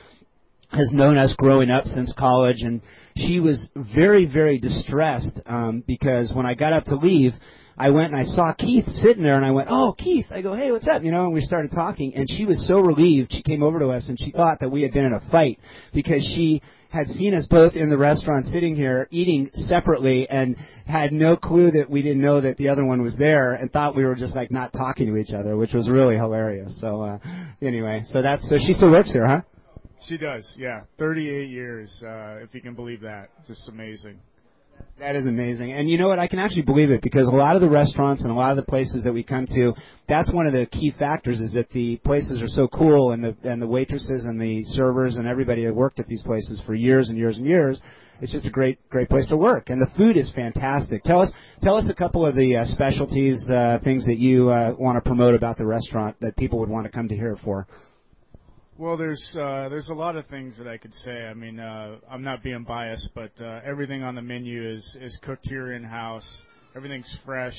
has 0.71 0.91
known 0.93 1.17
us 1.17 1.33
growing 1.37 1.69
up 1.69 1.85
since 1.85 2.13
college, 2.17 2.61
and 2.61 2.81
she 3.15 3.39
was 3.39 3.69
very, 3.75 4.25
very 4.25 4.57
distressed 4.57 5.41
um, 5.45 5.83
because 5.87 6.33
when 6.33 6.45
I 6.45 6.53
got 6.53 6.73
up 6.73 6.85
to 6.85 6.95
leave, 6.95 7.33
I 7.77 7.89
went 7.89 8.13
and 8.13 8.15
I 8.15 8.23
saw 8.23 8.53
Keith 8.53 8.85
sitting 8.87 9.23
there, 9.23 9.35
and 9.35 9.45
I 9.45 9.51
went, 9.51 9.67
"Oh, 9.69 9.93
Keith!" 9.97 10.27
I 10.31 10.41
go, 10.41 10.53
"Hey, 10.53 10.71
what's 10.71 10.87
up?" 10.87 11.03
You 11.03 11.11
know, 11.11 11.25
and 11.25 11.33
we 11.33 11.41
started 11.41 11.71
talking, 11.71 12.15
and 12.15 12.29
she 12.29 12.45
was 12.45 12.65
so 12.67 12.79
relieved. 12.79 13.33
She 13.33 13.43
came 13.43 13.63
over 13.63 13.79
to 13.79 13.89
us, 13.89 14.07
and 14.07 14.19
she 14.19 14.31
thought 14.31 14.59
that 14.61 14.69
we 14.69 14.81
had 14.81 14.93
been 14.93 15.05
in 15.05 15.13
a 15.13 15.21
fight 15.31 15.59
because 15.93 16.23
she 16.35 16.61
had 16.89 17.07
seen 17.07 17.33
us 17.33 17.45
both 17.47 17.73
in 17.73 17.89
the 17.89 17.97
restaurant 17.97 18.45
sitting 18.45 18.75
here 18.75 19.07
eating 19.11 19.49
separately 19.53 20.29
and 20.29 20.55
had 20.85 21.11
no 21.11 21.35
clue 21.35 21.69
that 21.71 21.89
we 21.89 22.01
didn't 22.01 22.21
know 22.21 22.39
that 22.39 22.55
the 22.55 22.69
other 22.69 22.85
one 22.85 23.01
was 23.01 23.17
there 23.17 23.53
and 23.53 23.69
thought 23.71 23.95
we 23.95 24.05
were 24.05 24.15
just 24.15 24.33
like 24.33 24.49
not 24.49 24.71
talking 24.71 25.07
to 25.07 25.17
each 25.17 25.31
other, 25.31 25.57
which 25.57 25.73
was 25.73 25.89
really 25.89 26.15
hilarious. 26.15 26.79
So 26.79 27.01
uh 27.01 27.17
anyway, 27.61 28.03
so 28.05 28.21
that's 28.21 28.47
so 28.49 28.57
she 28.57 28.71
still 28.71 28.91
works 28.91 29.11
here, 29.11 29.27
huh? 29.27 29.41
She 30.07 30.17
does. 30.17 30.55
Yeah, 30.57 30.81
38 30.99 31.49
years, 31.49 32.03
uh, 32.05 32.37
if 32.41 32.53
you 32.53 32.61
can 32.61 32.75
believe 32.75 33.01
that. 33.01 33.29
Just 33.47 33.67
amazing. 33.67 34.19
That 34.97 35.17
is 35.17 35.27
amazing. 35.27 35.73
And 35.73 35.89
you 35.89 35.97
know 35.97 36.07
what? 36.07 36.19
I 36.19 36.27
can 36.27 36.39
actually 36.39 36.61
believe 36.61 36.89
it 36.89 37.01
because 37.01 37.27
a 37.27 37.31
lot 37.31 37.55
of 37.55 37.61
the 37.61 37.69
restaurants 37.69 38.23
and 38.23 38.31
a 38.31 38.33
lot 38.33 38.51
of 38.51 38.57
the 38.57 38.69
places 38.69 39.03
that 39.03 39.11
we 39.11 39.23
come 39.23 39.45
to, 39.47 39.73
that's 40.07 40.31
one 40.31 40.47
of 40.47 40.53
the 40.53 40.67
key 40.67 40.93
factors 40.97 41.41
is 41.41 41.53
that 41.53 41.69
the 41.71 41.97
places 41.97 42.41
are 42.41 42.47
so 42.47 42.69
cool 42.69 43.11
and 43.11 43.21
the 43.21 43.35
and 43.43 43.61
the 43.61 43.67
waitresses 43.67 44.23
and 44.23 44.39
the 44.39 44.63
servers 44.63 45.17
and 45.17 45.27
everybody 45.27 45.65
that 45.65 45.75
worked 45.75 45.99
at 45.99 46.07
these 46.07 46.23
places 46.23 46.61
for 46.65 46.73
years 46.73 47.09
and 47.09 47.17
years 47.17 47.37
and 47.37 47.45
years. 47.45 47.81
It's 48.21 48.31
just 48.31 48.45
a 48.45 48.49
great 48.49 48.79
great 48.89 49.09
place 49.09 49.27
to 49.27 49.37
work 49.37 49.69
and 49.69 49.81
the 49.81 49.91
food 49.97 50.15
is 50.15 50.31
fantastic. 50.33 51.03
Tell 51.03 51.19
us 51.19 51.31
tell 51.61 51.75
us 51.75 51.89
a 51.89 51.93
couple 51.93 52.25
of 52.25 52.33
the 52.33 52.55
uh, 52.55 52.65
specialties, 52.65 53.49
uh, 53.49 53.79
things 53.83 54.05
that 54.05 54.17
you 54.17 54.47
uh, 54.49 54.75
want 54.79 54.95
to 54.95 55.01
promote 55.01 55.35
about 55.35 55.57
the 55.57 55.65
restaurant 55.65 56.15
that 56.21 56.37
people 56.37 56.57
would 56.59 56.69
want 56.69 56.85
to 56.85 56.91
come 56.91 57.09
to 57.09 57.15
here 57.15 57.37
for. 57.43 57.67
Well, 58.77 58.97
there's 58.97 59.37
uh, 59.39 59.69
there's 59.69 59.87
a 59.87 59.93
lot 59.93 60.17
of 60.17 60.27
things 60.27 60.57
that 60.57 60.67
I 60.67 60.77
could 60.77 60.93
say. 60.95 61.11
I 61.11 61.33
mean, 61.33 61.61
uh, 61.61 61.95
I'm 62.11 62.23
not 62.23 62.43
being 62.43 62.65
biased, 62.65 63.09
but 63.15 63.31
uh, 63.39 63.61
everything 63.63 64.03
on 64.03 64.15
the 64.15 64.21
menu 64.21 64.69
is 64.69 64.97
is 64.99 65.17
cooked 65.23 65.47
here 65.47 65.71
in 65.71 65.81
house. 65.81 66.27
Everything's 66.75 67.17
fresh. 67.25 67.55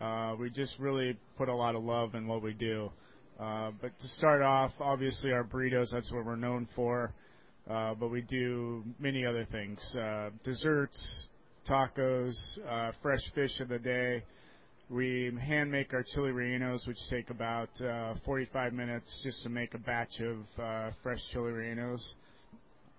Uh, 0.00 0.36
we 0.40 0.48
just 0.48 0.72
really 0.78 1.18
put 1.36 1.50
a 1.50 1.54
lot 1.54 1.74
of 1.74 1.84
love 1.84 2.14
in 2.14 2.26
what 2.26 2.42
we 2.42 2.54
do. 2.54 2.90
Uh, 3.38 3.72
but 3.82 3.90
to 4.00 4.08
start 4.16 4.40
off, 4.40 4.72
obviously 4.80 5.32
our 5.32 5.44
burritos, 5.44 5.88
that's 5.92 6.10
what 6.10 6.24
we're 6.24 6.34
known 6.34 6.66
for. 6.74 7.12
Uh, 7.68 7.92
but 7.92 8.08
we 8.08 8.22
do 8.22 8.82
many 8.98 9.26
other 9.26 9.46
things: 9.52 9.78
uh, 10.00 10.30
desserts, 10.44 11.26
tacos, 11.68 12.32
uh, 12.66 12.90
fresh 13.02 13.20
fish 13.34 13.60
of 13.60 13.68
the 13.68 13.78
day. 13.78 14.24
We 14.90 15.30
hand 15.38 15.70
make 15.70 15.92
our 15.92 16.02
chili 16.02 16.30
rellenos, 16.30 16.88
which 16.88 16.96
take 17.10 17.28
about 17.28 17.68
uh, 17.82 18.14
45 18.24 18.72
minutes 18.72 19.20
just 19.22 19.42
to 19.42 19.50
make 19.50 19.74
a 19.74 19.78
batch 19.78 20.18
of 20.20 20.38
uh, 20.58 20.90
fresh 21.02 21.18
chili 21.30 21.52
rellenos. 21.52 22.00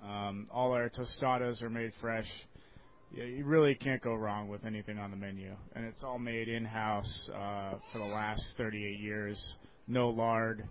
Um, 0.04 0.48
all 0.52 0.72
our 0.74 0.90
tostadas 0.90 1.64
are 1.64 1.70
made 1.70 1.92
fresh. 2.00 2.28
You 3.12 3.44
really 3.44 3.74
can't 3.74 4.04
go 4.04 4.14
wrong 4.14 4.50
with 4.50 4.66
anything 4.66 5.00
on 5.00 5.10
the 5.10 5.18
menu, 5.18 5.52
and 5.76 5.84
it's 5.84 6.04
all 6.04 6.20
made 6.20 6.48
in 6.48 6.64
house 6.64 7.30
uh, 7.34 7.74
for 7.92 7.98
the 7.98 8.06
last 8.06 8.44
38 8.56 9.00
years. 9.00 9.56
No 9.88 10.10
lard, 10.10 10.64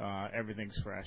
uh, 0.00 0.28
everything's 0.34 0.80
fresh. 0.82 1.06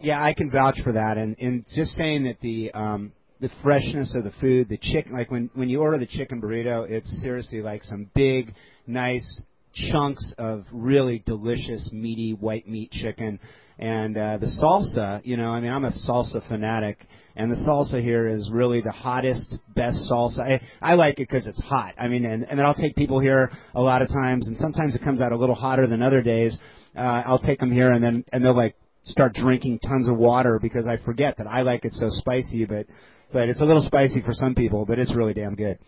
Yeah, 0.00 0.22
I 0.22 0.32
can 0.32 0.50
vouch 0.50 0.80
for 0.82 0.92
that, 0.92 1.18
and 1.18 1.36
and 1.38 1.66
just 1.74 1.90
saying 1.90 2.24
that 2.24 2.40
the 2.40 2.70
um, 2.72 3.12
the 3.40 3.50
freshness 3.62 4.14
of 4.16 4.24
the 4.24 4.32
food, 4.40 4.70
the 4.70 4.78
chicken, 4.78 5.12
like 5.12 5.30
when 5.30 5.50
when 5.54 5.68
you 5.68 5.80
order 5.82 5.98
the 5.98 6.06
chicken 6.06 6.40
burrito, 6.40 6.88
it's 6.88 7.22
seriously 7.22 7.60
like 7.60 7.84
some 7.84 8.10
big, 8.14 8.54
nice 8.88 9.42
chunks 9.74 10.34
of 10.38 10.64
really 10.72 11.22
delicious, 11.24 11.90
meaty 11.92 12.32
white 12.32 12.66
meat 12.68 12.90
chicken. 12.90 13.38
And 13.78 14.16
uh, 14.16 14.38
the 14.38 14.46
salsa, 14.46 15.20
you 15.24 15.36
know, 15.36 15.50
I 15.50 15.60
mean, 15.60 15.70
I'm 15.70 15.84
a 15.84 15.92
salsa 15.92 16.46
fanatic, 16.48 16.98
and 17.36 17.48
the 17.48 17.56
salsa 17.56 18.02
here 18.02 18.26
is 18.26 18.50
really 18.52 18.80
the 18.80 18.90
hottest, 18.90 19.56
best 19.76 20.10
salsa. 20.10 20.40
I, 20.40 20.60
I 20.82 20.94
like 20.94 21.20
it 21.20 21.28
because 21.28 21.46
it's 21.46 21.60
hot. 21.62 21.94
I 21.96 22.08
mean, 22.08 22.24
and, 22.24 22.42
and 22.42 22.58
then 22.58 22.66
I'll 22.66 22.74
take 22.74 22.96
people 22.96 23.20
here 23.20 23.52
a 23.76 23.80
lot 23.80 24.02
of 24.02 24.08
times, 24.08 24.48
and 24.48 24.56
sometimes 24.56 24.96
it 24.96 25.02
comes 25.02 25.20
out 25.20 25.30
a 25.30 25.36
little 25.36 25.54
hotter 25.54 25.86
than 25.86 26.02
other 26.02 26.22
days. 26.22 26.58
Uh, 26.96 27.22
I'll 27.24 27.38
take 27.38 27.60
them 27.60 27.70
here, 27.70 27.92
and 27.92 28.02
then 28.02 28.24
and 28.32 28.44
they'll 28.44 28.56
like 28.56 28.74
start 29.04 29.34
drinking 29.34 29.78
tons 29.78 30.08
of 30.08 30.16
water 30.16 30.58
because 30.60 30.86
I 30.88 30.96
forget 31.04 31.36
that 31.38 31.46
I 31.46 31.62
like 31.62 31.84
it 31.84 31.92
so 31.92 32.06
spicy, 32.08 32.64
but 32.64 32.86
but 33.32 33.48
it's 33.48 33.60
a 33.60 33.64
little 33.64 33.82
spicy 33.82 34.22
for 34.22 34.32
some 34.32 34.56
people, 34.56 34.86
but 34.86 34.98
it's 34.98 35.14
really 35.14 35.34
damn 35.34 35.54
good. 35.54 35.78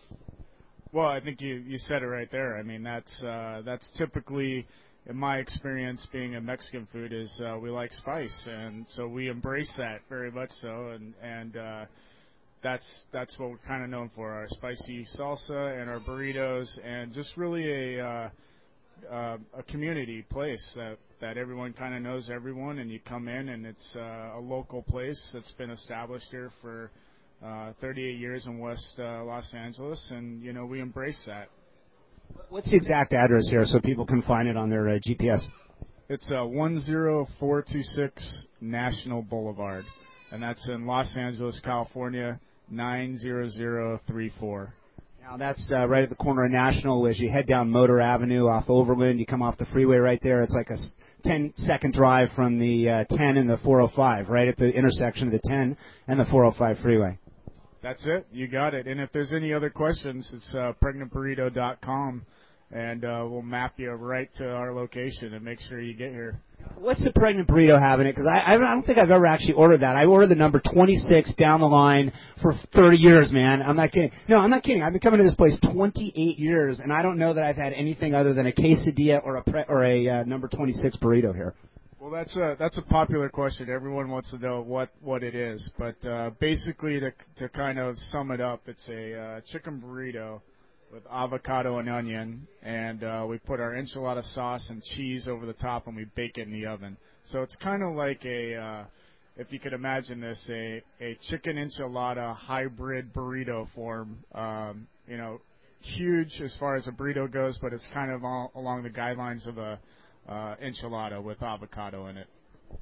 Well, 0.93 1.07
I 1.07 1.21
think 1.21 1.39
you 1.39 1.55
you 1.55 1.77
said 1.77 2.01
it 2.03 2.07
right 2.07 2.29
there. 2.29 2.57
I 2.57 2.63
mean, 2.63 2.83
that's 2.83 3.23
uh, 3.23 3.61
that's 3.63 3.89
typically, 3.97 4.67
in 5.05 5.15
my 5.15 5.37
experience, 5.37 6.05
being 6.11 6.35
a 6.35 6.41
Mexican 6.41 6.85
food 6.91 7.13
is 7.13 7.41
uh, 7.45 7.57
we 7.57 7.69
like 7.69 7.93
spice, 7.93 8.47
and 8.51 8.85
so 8.89 9.07
we 9.07 9.29
embrace 9.29 9.73
that 9.77 10.01
very 10.09 10.31
much 10.31 10.49
so, 10.61 10.89
and 10.89 11.13
and 11.23 11.55
uh, 11.55 11.85
that's 12.61 12.85
that's 13.13 13.39
what 13.39 13.51
we're 13.51 13.57
kind 13.65 13.85
of 13.85 13.89
known 13.89 14.11
for: 14.13 14.31
our 14.33 14.47
spicy 14.49 15.07
salsa 15.17 15.81
and 15.81 15.89
our 15.89 16.01
burritos, 16.01 16.67
and 16.83 17.13
just 17.13 17.37
really 17.37 17.97
a 17.97 18.05
uh, 18.05 18.29
uh, 19.09 19.37
a 19.59 19.63
community 19.69 20.25
place 20.29 20.73
that 20.75 20.97
that 21.21 21.37
everyone 21.37 21.71
kind 21.71 21.95
of 21.95 22.01
knows 22.01 22.29
everyone, 22.29 22.79
and 22.79 22.91
you 22.91 22.99
come 23.07 23.29
in, 23.29 23.47
and 23.47 23.65
it's 23.65 23.95
uh, 23.95 24.37
a 24.37 24.41
local 24.41 24.81
place 24.81 25.31
that's 25.33 25.53
been 25.53 25.71
established 25.71 26.27
here 26.31 26.51
for 26.61 26.91
uh, 27.45 27.73
38 27.81 28.19
years 28.19 28.45
in 28.45 28.59
West 28.59 28.93
uh, 28.99 29.23
Los 29.23 29.53
Angeles, 29.53 30.11
and 30.13 30.41
you 30.41 30.53
know 30.53 30.65
we 30.65 30.79
embrace 30.79 31.21
that. 31.27 31.49
What's 32.49 32.71
the 32.71 32.77
exact 32.77 33.13
address 33.13 33.47
here 33.49 33.65
so 33.65 33.79
people 33.79 34.05
can 34.05 34.21
find 34.21 34.47
it 34.47 34.55
on 34.55 34.69
their 34.69 34.87
uh, 34.87 34.99
GPS? 34.99 35.39
It's 36.07 36.31
uh, 36.31 36.45
10426 36.45 38.45
National 38.61 39.21
Boulevard, 39.21 39.85
and 40.31 40.43
that's 40.43 40.67
in 40.69 40.85
Los 40.85 41.17
Angeles, 41.17 41.59
California, 41.63 42.39
90034. 42.69 44.73
Now 45.23 45.37
that's 45.37 45.71
uh, 45.71 45.87
right 45.87 46.03
at 46.03 46.09
the 46.09 46.15
corner 46.15 46.45
of 46.45 46.51
National. 46.51 47.07
As 47.07 47.19
you 47.19 47.29
head 47.29 47.47
down 47.47 47.69
Motor 47.69 48.01
Avenue 48.01 48.47
off 48.47 48.69
Overland, 48.69 49.19
you 49.19 49.25
come 49.25 49.41
off 49.41 49.57
the 49.57 49.65
freeway 49.67 49.97
right 49.97 50.19
there. 50.21 50.41
It's 50.41 50.53
like 50.53 50.69
a 50.69 50.77
10 51.23 51.53
second 51.57 51.93
drive 51.93 52.29
from 52.35 52.59
the 52.59 52.89
uh, 52.89 53.05
10 53.09 53.37
and 53.37 53.49
the 53.49 53.57
405, 53.59 54.29
right 54.29 54.47
at 54.47 54.57
the 54.57 54.69
intersection 54.69 55.27
of 55.27 55.33
the 55.33 55.41
10 55.47 55.77
and 56.07 56.19
the 56.19 56.25
405 56.25 56.83
freeway. 56.83 57.17
That's 57.81 58.05
it. 58.05 58.27
You 58.31 58.47
got 58.47 58.73
it. 58.75 58.87
And 58.87 58.99
if 58.99 59.11
there's 59.11 59.33
any 59.33 59.53
other 59.53 59.71
questions, 59.71 60.31
it's 60.35 60.55
uh, 60.55 60.73
pregnantburrito.com, 60.83 62.25
and 62.71 63.03
uh, 63.03 63.25
we'll 63.27 63.41
map 63.41 63.73
you 63.77 63.89
right 63.91 64.29
to 64.35 64.49
our 64.49 64.71
location 64.71 65.33
and 65.33 65.43
make 65.43 65.59
sure 65.61 65.81
you 65.81 65.95
get 65.95 66.11
here. 66.11 66.39
What's 66.77 67.03
the 67.03 67.11
pregnant 67.11 67.47
burrito 67.47 67.79
having 67.81 68.05
it? 68.05 68.11
Because 68.11 68.27
I, 68.31 68.53
I 68.53 68.57
don't 68.57 68.83
think 68.83 68.99
I've 68.99 69.09
ever 69.09 69.25
actually 69.25 69.53
ordered 69.53 69.81
that. 69.81 69.95
I 69.95 70.05
ordered 70.05 70.27
the 70.27 70.35
number 70.35 70.61
26 70.73 71.35
down 71.35 71.59
the 71.59 71.65
line 71.65 72.13
for 72.41 72.53
30 72.75 72.97
years, 72.97 73.31
man. 73.31 73.63
I'm 73.63 73.75
not 73.75 73.91
kidding. 73.91 74.11
No, 74.27 74.37
I'm 74.37 74.51
not 74.51 74.61
kidding. 74.61 74.83
I've 74.83 74.91
been 74.91 75.01
coming 75.01 75.17
to 75.17 75.23
this 75.23 75.35
place 75.35 75.57
28 75.73 76.37
years, 76.37 76.79
and 76.79 76.93
I 76.93 77.01
don't 77.01 77.17
know 77.17 77.33
that 77.33 77.43
I've 77.43 77.55
had 77.55 77.73
anything 77.73 78.13
other 78.13 78.35
than 78.35 78.45
a 78.45 78.51
quesadilla 78.51 79.25
or 79.25 79.37
a 79.37 79.43
pre- 79.43 79.65
or 79.67 79.83
a 79.83 80.07
uh, 80.07 80.23
number 80.25 80.47
26 80.47 80.97
burrito 80.97 81.33
here. 81.33 81.55
Well, 82.01 82.09
that's 82.09 82.35
a 82.35 82.55
that's 82.57 82.79
a 82.79 82.81
popular 82.81 83.29
question. 83.29 83.69
Everyone 83.69 84.09
wants 84.09 84.31
to 84.31 84.39
know 84.39 84.61
what 84.61 84.89
what 85.03 85.23
it 85.23 85.35
is, 85.35 85.69
but 85.77 86.03
uh, 86.03 86.31
basically, 86.39 86.99
to 86.99 87.13
to 87.37 87.47
kind 87.49 87.77
of 87.77 87.95
sum 87.95 88.31
it 88.31 88.41
up, 88.41 88.61
it's 88.65 88.89
a 88.89 89.15
uh, 89.15 89.41
chicken 89.51 89.79
burrito 89.79 90.41
with 90.91 91.03
avocado 91.11 91.77
and 91.77 91.87
onion, 91.87 92.47
and 92.63 93.03
uh, 93.03 93.23
we 93.29 93.37
put 93.37 93.59
our 93.59 93.73
enchilada 93.73 94.23
sauce 94.33 94.67
and 94.71 94.81
cheese 94.81 95.27
over 95.27 95.45
the 95.45 95.53
top, 95.53 95.85
and 95.85 95.95
we 95.95 96.05
bake 96.15 96.39
it 96.39 96.47
in 96.47 96.51
the 96.51 96.65
oven. 96.65 96.97
So 97.25 97.43
it's 97.43 97.55
kind 97.57 97.83
of 97.83 97.93
like 97.93 98.25
a 98.25 98.55
uh, 98.55 98.85
if 99.37 99.53
you 99.53 99.59
could 99.59 99.73
imagine 99.73 100.19
this, 100.19 100.43
a 100.49 100.81
a 101.01 101.19
chicken 101.29 101.57
enchilada 101.57 102.35
hybrid 102.35 103.13
burrito 103.13 103.67
form. 103.75 104.17
Um, 104.33 104.87
you 105.07 105.17
know, 105.17 105.39
huge 105.81 106.41
as 106.43 106.57
far 106.59 106.75
as 106.77 106.87
a 106.87 106.91
burrito 106.91 107.31
goes, 107.31 107.59
but 107.61 107.73
it's 107.73 107.87
kind 107.93 108.09
of 108.11 108.23
all, 108.25 108.51
along 108.55 108.81
the 108.81 108.89
guidelines 108.89 109.47
of 109.47 109.59
a 109.59 109.79
uh, 110.27 110.55
enchilada 110.63 111.21
with 111.21 111.41
avocado 111.41 112.07
in 112.07 112.17
it. 112.17 112.27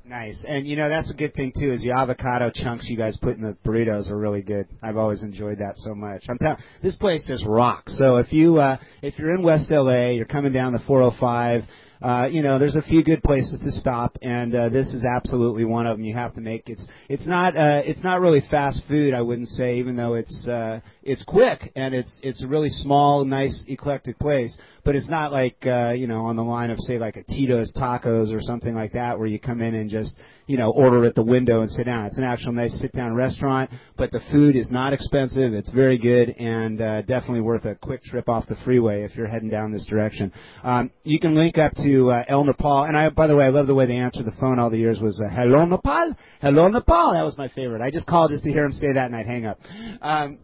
Nice. 0.05 0.43
And 0.47 0.67
you 0.67 0.75
know 0.75 0.89
that's 0.89 1.09
a 1.09 1.13
good 1.13 1.33
thing 1.33 1.51
too. 1.59 1.71
Is 1.71 1.81
the 1.81 1.91
avocado 1.91 2.51
chunks 2.53 2.87
you 2.89 2.97
guys 2.97 3.17
put 3.21 3.37
in 3.37 3.41
the 3.41 3.57
burritos 3.65 4.09
are 4.09 4.17
really 4.17 4.41
good. 4.41 4.67
I've 4.83 4.97
always 4.97 5.23
enjoyed 5.23 5.59
that 5.59 5.73
so 5.77 5.95
much. 5.95 6.23
I'm 6.29 6.37
telling 6.37 6.57
this 6.81 6.95
place 6.95 7.25
just 7.27 7.45
rocks. 7.45 7.97
So 7.97 8.17
if 8.17 8.31
you 8.31 8.57
uh, 8.57 8.77
if 9.01 9.17
you're 9.17 9.33
in 9.33 9.43
West 9.43 9.69
LA, 9.71 10.09
you're 10.09 10.25
coming 10.25 10.53
down 10.53 10.73
the 10.73 10.79
405. 10.85 11.63
Uh, 12.01 12.27
you 12.31 12.41
know, 12.41 12.57
there's 12.59 12.77
a 12.77 12.81
few 12.81 13.03
good 13.03 13.21
places 13.21 13.59
to 13.61 13.71
stop, 13.71 14.17
and 14.21 14.55
uh, 14.55 14.69
this 14.69 14.87
is 14.93 15.03
absolutely 15.03 15.65
one 15.65 15.85
of 15.85 15.97
them. 15.97 16.05
You 16.05 16.15
have 16.15 16.33
to 16.35 16.41
make 16.41 16.69
it's 16.69 16.87
it's 17.09 17.27
not 17.27 17.57
uh, 17.57 17.81
it's 17.83 18.03
not 18.03 18.21
really 18.21 18.41
fast 18.49 18.83
food, 18.87 19.13
I 19.13 19.21
wouldn't 19.21 19.49
say, 19.49 19.79
even 19.79 19.97
though 19.97 20.13
it's 20.13 20.47
uh, 20.47 20.79
it's 21.03 21.23
quick 21.25 21.73
and 21.75 21.93
it's 21.93 22.19
it's 22.23 22.41
a 22.41 22.47
really 22.47 22.69
small, 22.69 23.25
nice, 23.25 23.65
eclectic 23.67 24.17
place. 24.17 24.57
But 24.85 24.95
it's 24.95 25.09
not 25.09 25.33
like 25.33 25.57
uh, 25.65 25.91
you 25.91 26.07
know 26.07 26.25
on 26.25 26.37
the 26.37 26.43
line 26.43 26.69
of 26.69 26.79
say 26.79 26.97
like 26.97 27.17
a 27.17 27.23
Tito's 27.23 27.73
Tacos 27.73 28.33
or 28.33 28.41
something 28.41 28.73
like 28.73 28.93
that, 28.93 29.19
where 29.19 29.27
you 29.27 29.39
come 29.39 29.59
in 29.59 29.75
and 29.75 29.89
just 29.89 30.15
you 30.49 30.57
know 30.57 30.71
order 30.71 31.05
at 31.05 31.13
the 31.13 31.21
window 31.21 31.61
and 31.61 31.69
sit 31.69 31.85
down. 31.85 32.07
It's 32.07 32.17
an 32.17 32.23
actual 32.23 32.53
nice 32.53 32.73
sit 32.81 32.91
down 32.91 33.13
restaurant, 33.13 33.69
but 33.95 34.11
the 34.11 34.19
food 34.31 34.55
is 34.55 34.71
not 34.71 34.93
expensive. 34.93 35.53
It's 35.53 35.69
very 35.69 35.99
good 35.99 36.29
and 36.39 36.81
uh, 36.81 37.01
definitely 37.03 37.41
worth 37.41 37.65
a 37.65 37.75
quick 37.75 38.01
trip 38.01 38.27
off 38.27 38.47
the 38.47 38.55
freeway 38.65 39.03
if 39.03 39.15
you're 39.15 39.27
heading 39.27 39.49
down 39.49 39.71
this 39.71 39.85
direction. 39.85 40.33
Um, 40.63 40.89
you 41.03 41.19
can 41.19 41.35
link 41.35 41.59
up 41.59 41.73
to 41.83 42.09
uh, 42.09 42.23
El 42.27 42.45
Nopal, 42.45 42.87
and 42.87 42.97
I 42.97 43.09
by 43.09 43.27
the 43.27 43.35
way 43.35 43.45
I 43.45 43.49
love 43.49 43.67
the 43.67 43.75
way 43.75 43.85
they 43.85 43.97
answered 43.97 44.25
the 44.25 44.35
phone 44.39 44.57
all 44.57 44.71
the 44.71 44.79
years 44.79 44.99
was 44.99 45.21
uh, 45.23 45.29
Hello 45.29 45.63
Nepal, 45.65 46.15
Hello 46.41 46.67
Nepal. 46.67 47.13
That 47.13 47.23
was 47.23 47.37
my 47.37 47.49
favorite. 47.49 47.83
I 47.83 47.91
just 47.91 48.07
called 48.07 48.31
just 48.31 48.43
to 48.43 48.51
hear 48.51 48.65
him 48.65 48.71
say 48.71 48.93
that 48.93 49.05
and 49.05 49.15
I'd 49.15 49.27
hang 49.27 49.45
up. 49.45 49.59
Um, 50.01 50.39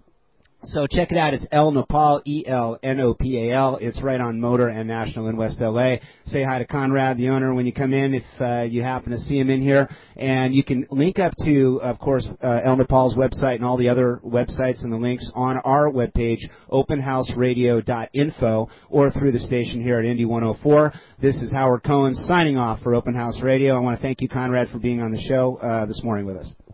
so 0.65 0.87
check 0.87 1.11
it 1.11 1.17
out. 1.17 1.33
It's 1.33 1.45
El 1.51 1.71
Nopal, 1.71 2.21
E-L-N-O-P-A-L. 2.25 3.77
It's 3.81 4.01
right 4.01 4.19
on 4.19 4.39
Motor 4.39 4.69
and 4.69 4.87
National 4.87 5.27
in 5.27 5.37
West 5.37 5.57
LA. 5.59 5.95
Say 6.25 6.43
hi 6.43 6.59
to 6.59 6.65
Conrad, 6.65 7.17
the 7.17 7.29
owner, 7.29 7.53
when 7.53 7.65
you 7.65 7.73
come 7.73 7.93
in, 7.93 8.15
if 8.15 8.23
uh, 8.39 8.63
you 8.63 8.81
happen 8.83 9.11
to 9.11 9.17
see 9.17 9.39
him 9.39 9.49
in 9.49 9.61
here. 9.61 9.89
And 10.15 10.53
you 10.53 10.63
can 10.63 10.87
link 10.89 11.19
up 11.19 11.33
to, 11.45 11.79
of 11.81 11.99
course, 11.99 12.27
uh, 12.41 12.61
El 12.63 12.77
Nopal's 12.77 13.15
website 13.15 13.55
and 13.55 13.65
all 13.65 13.77
the 13.77 13.89
other 13.89 14.19
websites 14.25 14.83
and 14.83 14.91
the 14.91 14.97
links 14.97 15.31
on 15.35 15.57
our 15.57 15.91
webpage, 15.91 16.39
openhouseradio.info, 16.71 18.69
or 18.89 19.11
through 19.11 19.31
the 19.31 19.39
station 19.39 19.81
here 19.81 19.99
at 19.99 20.05
Indy 20.05 20.25
104. 20.25 20.93
This 21.21 21.35
is 21.37 21.51
Howard 21.51 21.83
Cohen 21.83 22.15
signing 22.15 22.57
off 22.57 22.81
for 22.81 22.95
Open 22.95 23.13
House 23.13 23.41
Radio. 23.41 23.75
I 23.75 23.79
want 23.79 23.99
to 23.99 24.01
thank 24.01 24.21
you, 24.21 24.29
Conrad, 24.29 24.69
for 24.69 24.79
being 24.79 25.01
on 25.01 25.11
the 25.11 25.21
show 25.21 25.57
uh, 25.57 25.85
this 25.85 26.01
morning 26.03 26.25
with 26.25 26.37
us. 26.37 26.64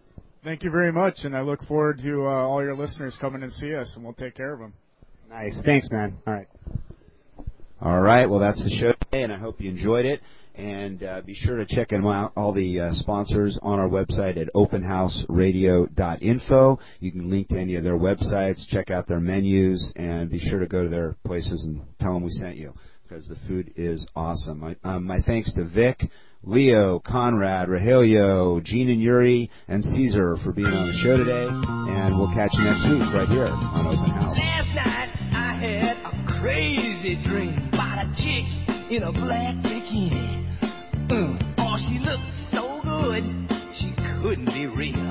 Thank 0.43 0.63
you 0.63 0.71
very 0.71 0.91
much, 0.91 1.17
and 1.23 1.37
I 1.37 1.41
look 1.41 1.61
forward 1.67 1.99
to 1.99 2.25
uh, 2.25 2.31
all 2.31 2.63
your 2.63 2.75
listeners 2.75 3.15
coming 3.21 3.43
and 3.43 3.53
see 3.53 3.75
us, 3.75 3.93
and 3.95 4.03
we'll 4.03 4.15
take 4.15 4.33
care 4.33 4.53
of 4.53 4.59
them. 4.59 4.73
Nice. 5.29 5.55
Thanks, 5.63 5.87
man. 5.91 6.17
All 6.25 6.33
right. 6.33 6.47
All 7.79 8.01
right. 8.01 8.27
Well, 8.27 8.39
that's 8.39 8.63
the 8.63 8.71
show 8.71 8.93
today, 8.93 9.21
and 9.21 9.31
I 9.31 9.37
hope 9.37 9.61
you 9.61 9.69
enjoyed 9.69 10.05
it. 10.05 10.19
And 10.55 11.03
uh, 11.03 11.21
be 11.21 11.35
sure 11.35 11.57
to 11.57 11.65
check 11.67 11.89
them 11.89 12.07
out, 12.07 12.31
all 12.35 12.53
the 12.53 12.79
uh, 12.79 12.89
sponsors 12.93 13.59
on 13.61 13.79
our 13.79 13.87
website 13.87 14.41
at 14.41 14.51
openhouseradio.info. 14.55 16.79
You 16.99 17.11
can 17.11 17.29
link 17.29 17.49
to 17.49 17.59
any 17.59 17.75
of 17.75 17.83
their 17.83 17.99
websites, 17.99 18.67
check 18.67 18.89
out 18.89 19.07
their 19.07 19.19
menus, 19.19 19.93
and 19.95 20.31
be 20.31 20.39
sure 20.39 20.57
to 20.59 20.65
go 20.65 20.81
to 20.81 20.89
their 20.89 21.15
places 21.23 21.65
and 21.65 21.83
tell 21.99 22.15
them 22.15 22.23
we 22.23 22.31
sent 22.31 22.57
you 22.57 22.73
because 23.07 23.27
the 23.27 23.37
food 23.47 23.73
is 23.75 24.07
awesome. 24.15 24.57
My, 24.59 24.75
um, 24.83 25.05
my 25.05 25.21
thanks 25.21 25.53
to 25.53 25.65
Vic, 25.65 26.09
Leo, 26.43 26.99
Conrad, 26.99 27.69
Rogelio, 27.69 28.63
Gene 28.63 28.89
and 28.89 29.01
Yuri, 29.01 29.49
and 29.67 29.83
Cesar 29.83 30.37
for 30.43 30.51
being 30.51 30.67
on 30.67 30.87
the 30.87 30.97
show 31.03 31.17
today. 31.17 31.47
And 31.47 32.17
we'll 32.17 32.33
catch 32.33 32.49
you 32.53 32.63
next 32.63 32.81
week 32.89 33.05
right 33.13 33.29
here 33.29 33.45
on 33.45 33.85
Open 33.85 34.09
House. 34.09 34.37
Last 34.37 34.73
night 34.73 35.09
I 35.33 35.53
had 35.61 35.97
a 36.01 36.39
crazy 36.41 37.21
dream 37.23 37.69
about 37.71 38.05
a 38.05 38.09
chick 38.17 38.45
in 38.89 39.03
a 39.03 39.11
black 39.11 39.53
bikini. 39.61 40.41
Uh, 41.11 41.37
oh, 41.59 41.77
she 41.89 41.99
looked 41.99 42.25
so 42.49 42.81
good, 42.81 43.23
she 43.77 43.93
couldn't 44.21 44.45
be 44.45 44.65
real. 44.65 45.10